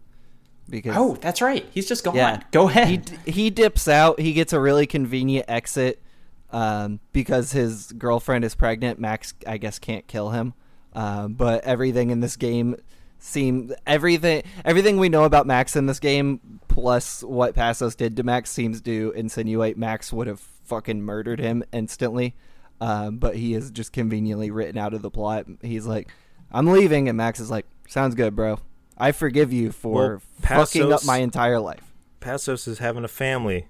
[0.69, 1.65] Because oh, that's right.
[1.71, 2.15] He's just gone.
[2.15, 3.09] Yeah, Go ahead.
[3.25, 4.21] He he dips out.
[4.21, 6.03] He gets a really convenient exit
[6.51, 8.99] um, because his girlfriend is pregnant.
[8.99, 10.55] Max, I guess, can't kill him.
[10.93, 12.77] Uh, but everything in this game
[13.19, 18.23] seem everything everything we know about Max in this game, plus what Passos did to
[18.23, 22.35] Max, seems to insinuate Max would have fucking murdered him instantly.
[22.81, 25.47] Um, but he is just conveniently written out of the plot.
[25.63, 26.09] He's like,
[26.53, 28.61] "I'm leaving," and Max is like, "Sounds good, bro.
[28.97, 33.09] I forgive you for well, Passos, fucking up my entire life." Passos is having a
[33.09, 33.67] family.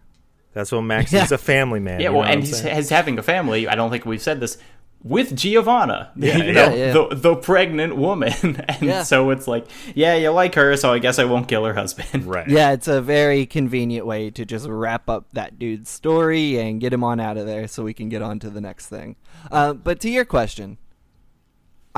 [0.59, 1.23] That's what Max yeah.
[1.23, 2.01] is a family man.
[2.01, 3.69] Yeah, well, and he's, he's, having a family.
[3.69, 4.59] I don't think we've said this
[5.05, 8.33] with Giovanna, yeah, you know, yeah, the the pregnant woman,
[8.69, 9.05] and yeah.
[9.05, 12.25] so it's like, yeah, you like her, so I guess I won't kill her husband.
[12.25, 12.49] Right.
[12.49, 16.93] Yeah, it's a very convenient way to just wrap up that dude's story and get
[16.93, 19.15] him on out of there, so we can get on to the next thing.
[19.53, 20.77] Uh, but to your question,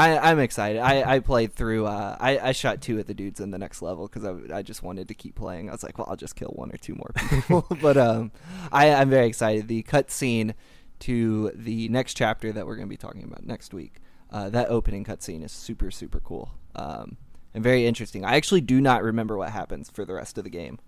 [0.00, 0.80] I, am excited.
[0.80, 1.86] I, I played through.
[1.86, 4.62] Uh, I, I shot two of the dudes in the next level because I, I
[4.62, 5.68] just wanted to keep playing.
[5.68, 7.66] I was like, well, I'll just kill one or two more people.
[7.82, 8.32] but um,
[8.72, 9.68] I, I'm very excited.
[9.68, 10.54] The cutscene
[11.00, 13.96] to the next chapter that we're going to be talking about next week.
[14.30, 17.16] Uh, that opening cutscene is super super cool um,
[17.52, 18.24] and very interesting.
[18.24, 20.78] I actually do not remember what happens for the rest of the game,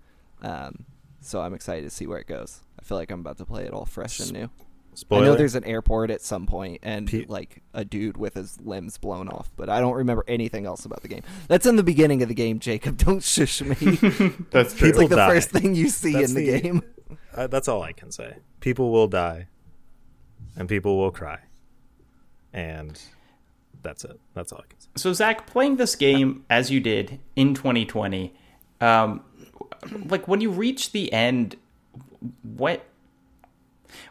[0.42, 0.84] um,
[1.20, 2.60] so I'm excited to see where it goes.
[2.78, 4.50] I feel like I'm about to play it all fresh and new.
[4.94, 5.22] Spoiler.
[5.22, 8.60] I know there's an airport at some point and Pe- like a dude with his
[8.60, 11.22] limbs blown off, but I don't remember anything else about the game.
[11.48, 12.96] That's in the beginning of the game, Jacob.
[13.02, 13.74] Don't shush me.
[14.50, 14.88] that's true.
[14.92, 15.28] It's like the die.
[15.30, 16.82] first thing you see that's in the, the game.
[17.34, 18.36] Uh, that's all I can say.
[18.60, 19.48] People will die,
[20.56, 21.38] and people will cry,
[22.52, 23.00] and
[23.82, 24.20] that's it.
[24.34, 24.88] That's all I can say.
[24.96, 28.34] So Zac, playing this game as you did in 2020,
[28.82, 29.24] um,
[30.06, 31.56] like when you reach the end,
[32.42, 32.84] what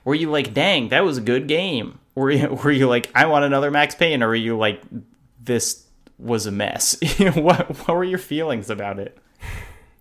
[0.04, 2.00] were you like, dang, that was a good game?
[2.16, 4.82] Were you were you like, I want another Max Payne, or were you like,
[5.40, 5.86] this
[6.18, 6.98] was a mess?
[7.36, 9.18] what what were your feelings about it?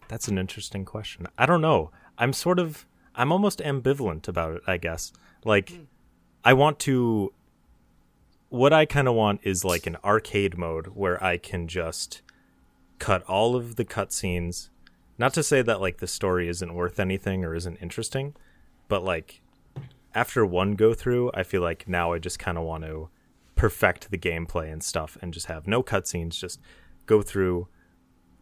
[0.09, 1.27] That's an interesting question.
[1.39, 1.91] I don't know.
[2.19, 5.13] I'm sort of I'm almost ambivalent about it, I guess.
[5.45, 5.73] Like
[6.45, 7.33] I want to
[8.49, 12.21] what I kind of want is like an arcade mode where I can just
[12.99, 14.69] cut all of the cutscenes.
[15.19, 18.35] Not to say that like the story isn't worth anything or isn't interesting,
[18.89, 19.41] but like
[20.15, 23.11] after one go through, I feel like now I just kind of want to
[23.55, 26.61] perfect the gameplay and stuff and just have no cutscenes, just
[27.07, 27.69] go through,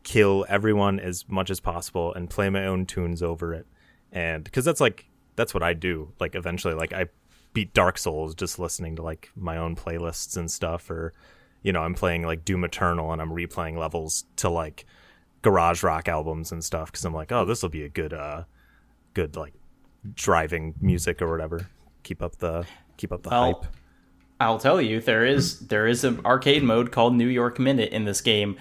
[0.03, 3.67] kill everyone as much as possible and play my own tunes over it.
[4.13, 6.13] And because that's like, that's what I do.
[6.19, 7.07] Like, eventually, like, I
[7.53, 11.13] beat Dark Souls just listening to like my own playlists and stuff, or,
[11.63, 14.87] you know, I'm playing like Doom Eternal and I'm replaying levels to like
[15.43, 18.45] garage rock albums and stuff because I'm like, oh, this will be a good, uh,
[19.15, 19.55] good like
[20.15, 21.69] driving music or whatever.
[22.03, 22.67] Keep up the
[22.97, 23.67] keep up the I'll, hype.
[24.41, 28.05] I'll tell you, there is there is an arcade mode called New York Minute in
[28.05, 28.57] this game,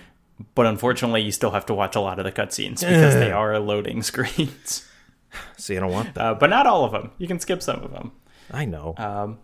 [0.55, 3.57] but unfortunately, you still have to watch a lot of the cutscenes because they are
[3.59, 4.87] loading screens.
[5.57, 7.11] So you don't want that, uh, but not all of them.
[7.17, 8.11] You can skip some of them.
[8.51, 8.95] I know.
[8.97, 9.39] Um,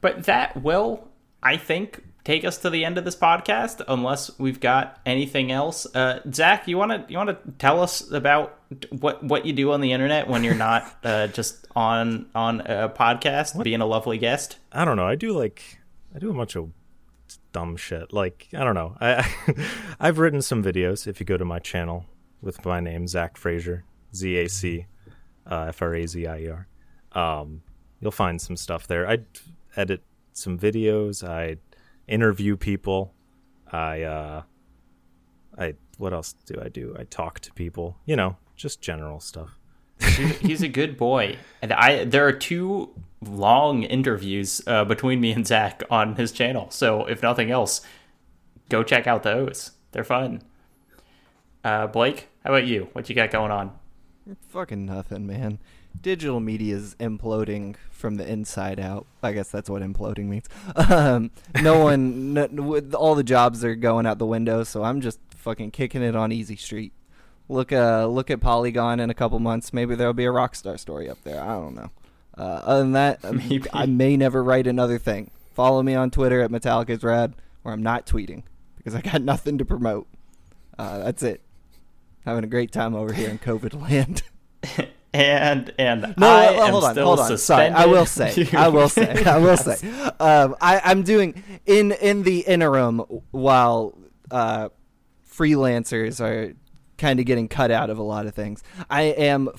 [0.00, 1.08] but that will,
[1.42, 5.86] I think, take us to the end of this podcast unless we've got anything else.
[5.94, 8.58] Uh, Zac, you want to you want to tell us about
[8.90, 12.88] what what you do on the internet when you're not uh, just on on a
[12.88, 13.62] podcast what?
[13.62, 14.58] being a lovely guest?
[14.72, 15.06] I don't know.
[15.06, 15.78] I do like
[16.14, 16.72] I do a bunch of
[17.52, 18.12] dumb shit.
[18.12, 18.96] Like I don't know.
[19.00, 19.24] I
[20.00, 21.06] I've written some videos.
[21.06, 22.06] If you go to my channel
[22.42, 23.84] with my name Zac Frazier,
[24.16, 24.86] Z A C
[25.48, 26.66] uh, F R A Z I E R,
[27.12, 27.62] um,
[28.00, 29.08] you'll find some stuff there.
[29.08, 29.18] I
[29.76, 31.26] edit some videos.
[31.26, 31.58] I
[32.08, 33.14] interview people.
[33.70, 34.42] I uh
[35.58, 36.94] I what else do I do?
[36.98, 39.58] I talk to people, you know, just general stuff.
[40.40, 42.90] he's a good boy, and I there are two
[43.22, 46.70] long interviews uh, between me and Zac on his channel.
[46.70, 47.80] So if nothing else,
[48.68, 49.72] go check out those.
[49.92, 50.42] They're fun.
[51.64, 52.88] Uh, Blake, how about you?
[52.92, 53.72] What you got going on?
[54.50, 55.58] Fucking nothing, man
[56.02, 59.06] digital media is imploding from the inside out.
[59.22, 60.46] I guess that's what imploding means.
[60.76, 65.18] Um, no one, no, all the jobs are going out the window, so I'm just
[65.30, 66.92] fucking kicking it on Easy Street.
[67.48, 69.72] Look, uh, look at Polygon in a couple months.
[69.72, 71.40] Maybe there'll be a Rockstar story up there.
[71.40, 71.90] I don't know.
[72.36, 73.64] Uh, other than that, Maybe.
[73.72, 75.30] I may never write another thing.
[75.54, 78.42] Follow me on Twitter at Metallica's Rad, where I'm not tweeting
[78.76, 80.06] because I got nothing to promote.
[80.78, 81.40] Uh, that's it.
[82.24, 84.22] Having a great time over here in COVID land.
[85.22, 87.38] and and no, I well, hold on, hold on.
[87.38, 89.88] Sorry, I will say, I will say, I will say,
[90.20, 92.98] um, I, I'm doing in in the interim
[93.30, 93.96] while
[94.30, 94.68] uh,
[95.28, 96.54] freelancers are
[96.98, 98.62] kind of getting cut out of a lot of things.
[98.88, 99.50] I am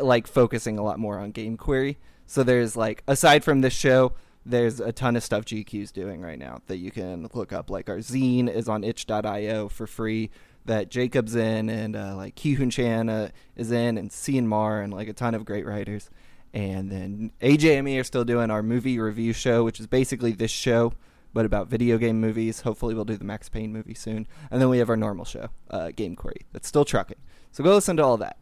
[0.00, 1.98] like focusing a lot more on game query.
[2.26, 4.12] So there's like aside from this show,
[4.44, 7.70] there's a ton of stuff GQ's doing right now that you can look up.
[7.70, 10.30] Like our zine is on itch.io for free
[10.64, 14.92] that Jacob's in and uh, like Ki-Hoon Chan uh, is in and Cian Mar and
[14.92, 16.10] like a ton of great writers.
[16.54, 20.32] And then AJ and me are still doing our movie review show, which is basically
[20.32, 20.92] this show,
[21.32, 22.60] but about video game movies.
[22.60, 24.26] Hopefully, we'll do the Max Payne movie soon.
[24.50, 27.18] And then we have our normal show, uh, Game Query, that's still trucking.
[27.52, 28.36] So go listen to all that.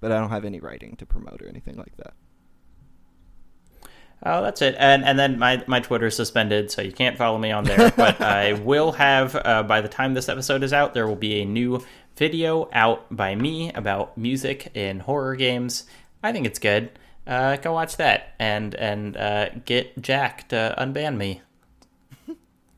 [0.00, 2.12] But I don't have any writing to promote or anything like that.
[4.22, 4.74] Oh, that's it.
[4.78, 7.92] And and then my my Twitter is suspended, so you can't follow me on there.
[7.96, 11.42] but I will have uh, by the time this episode is out, there will be
[11.42, 11.84] a new
[12.16, 15.84] video out by me about music in horror games.
[16.22, 16.90] I think it's good.
[17.26, 21.42] Uh, go watch that and and uh, get Jack to unban me.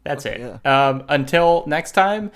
[0.04, 0.40] That's it.
[0.40, 0.88] Yeah.
[0.88, 2.30] Um, until next time,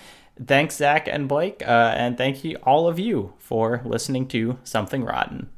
[0.44, 5.04] thanks Zac and Blake, uh, and thank you all of you for listening to Something
[5.04, 5.48] Rotten.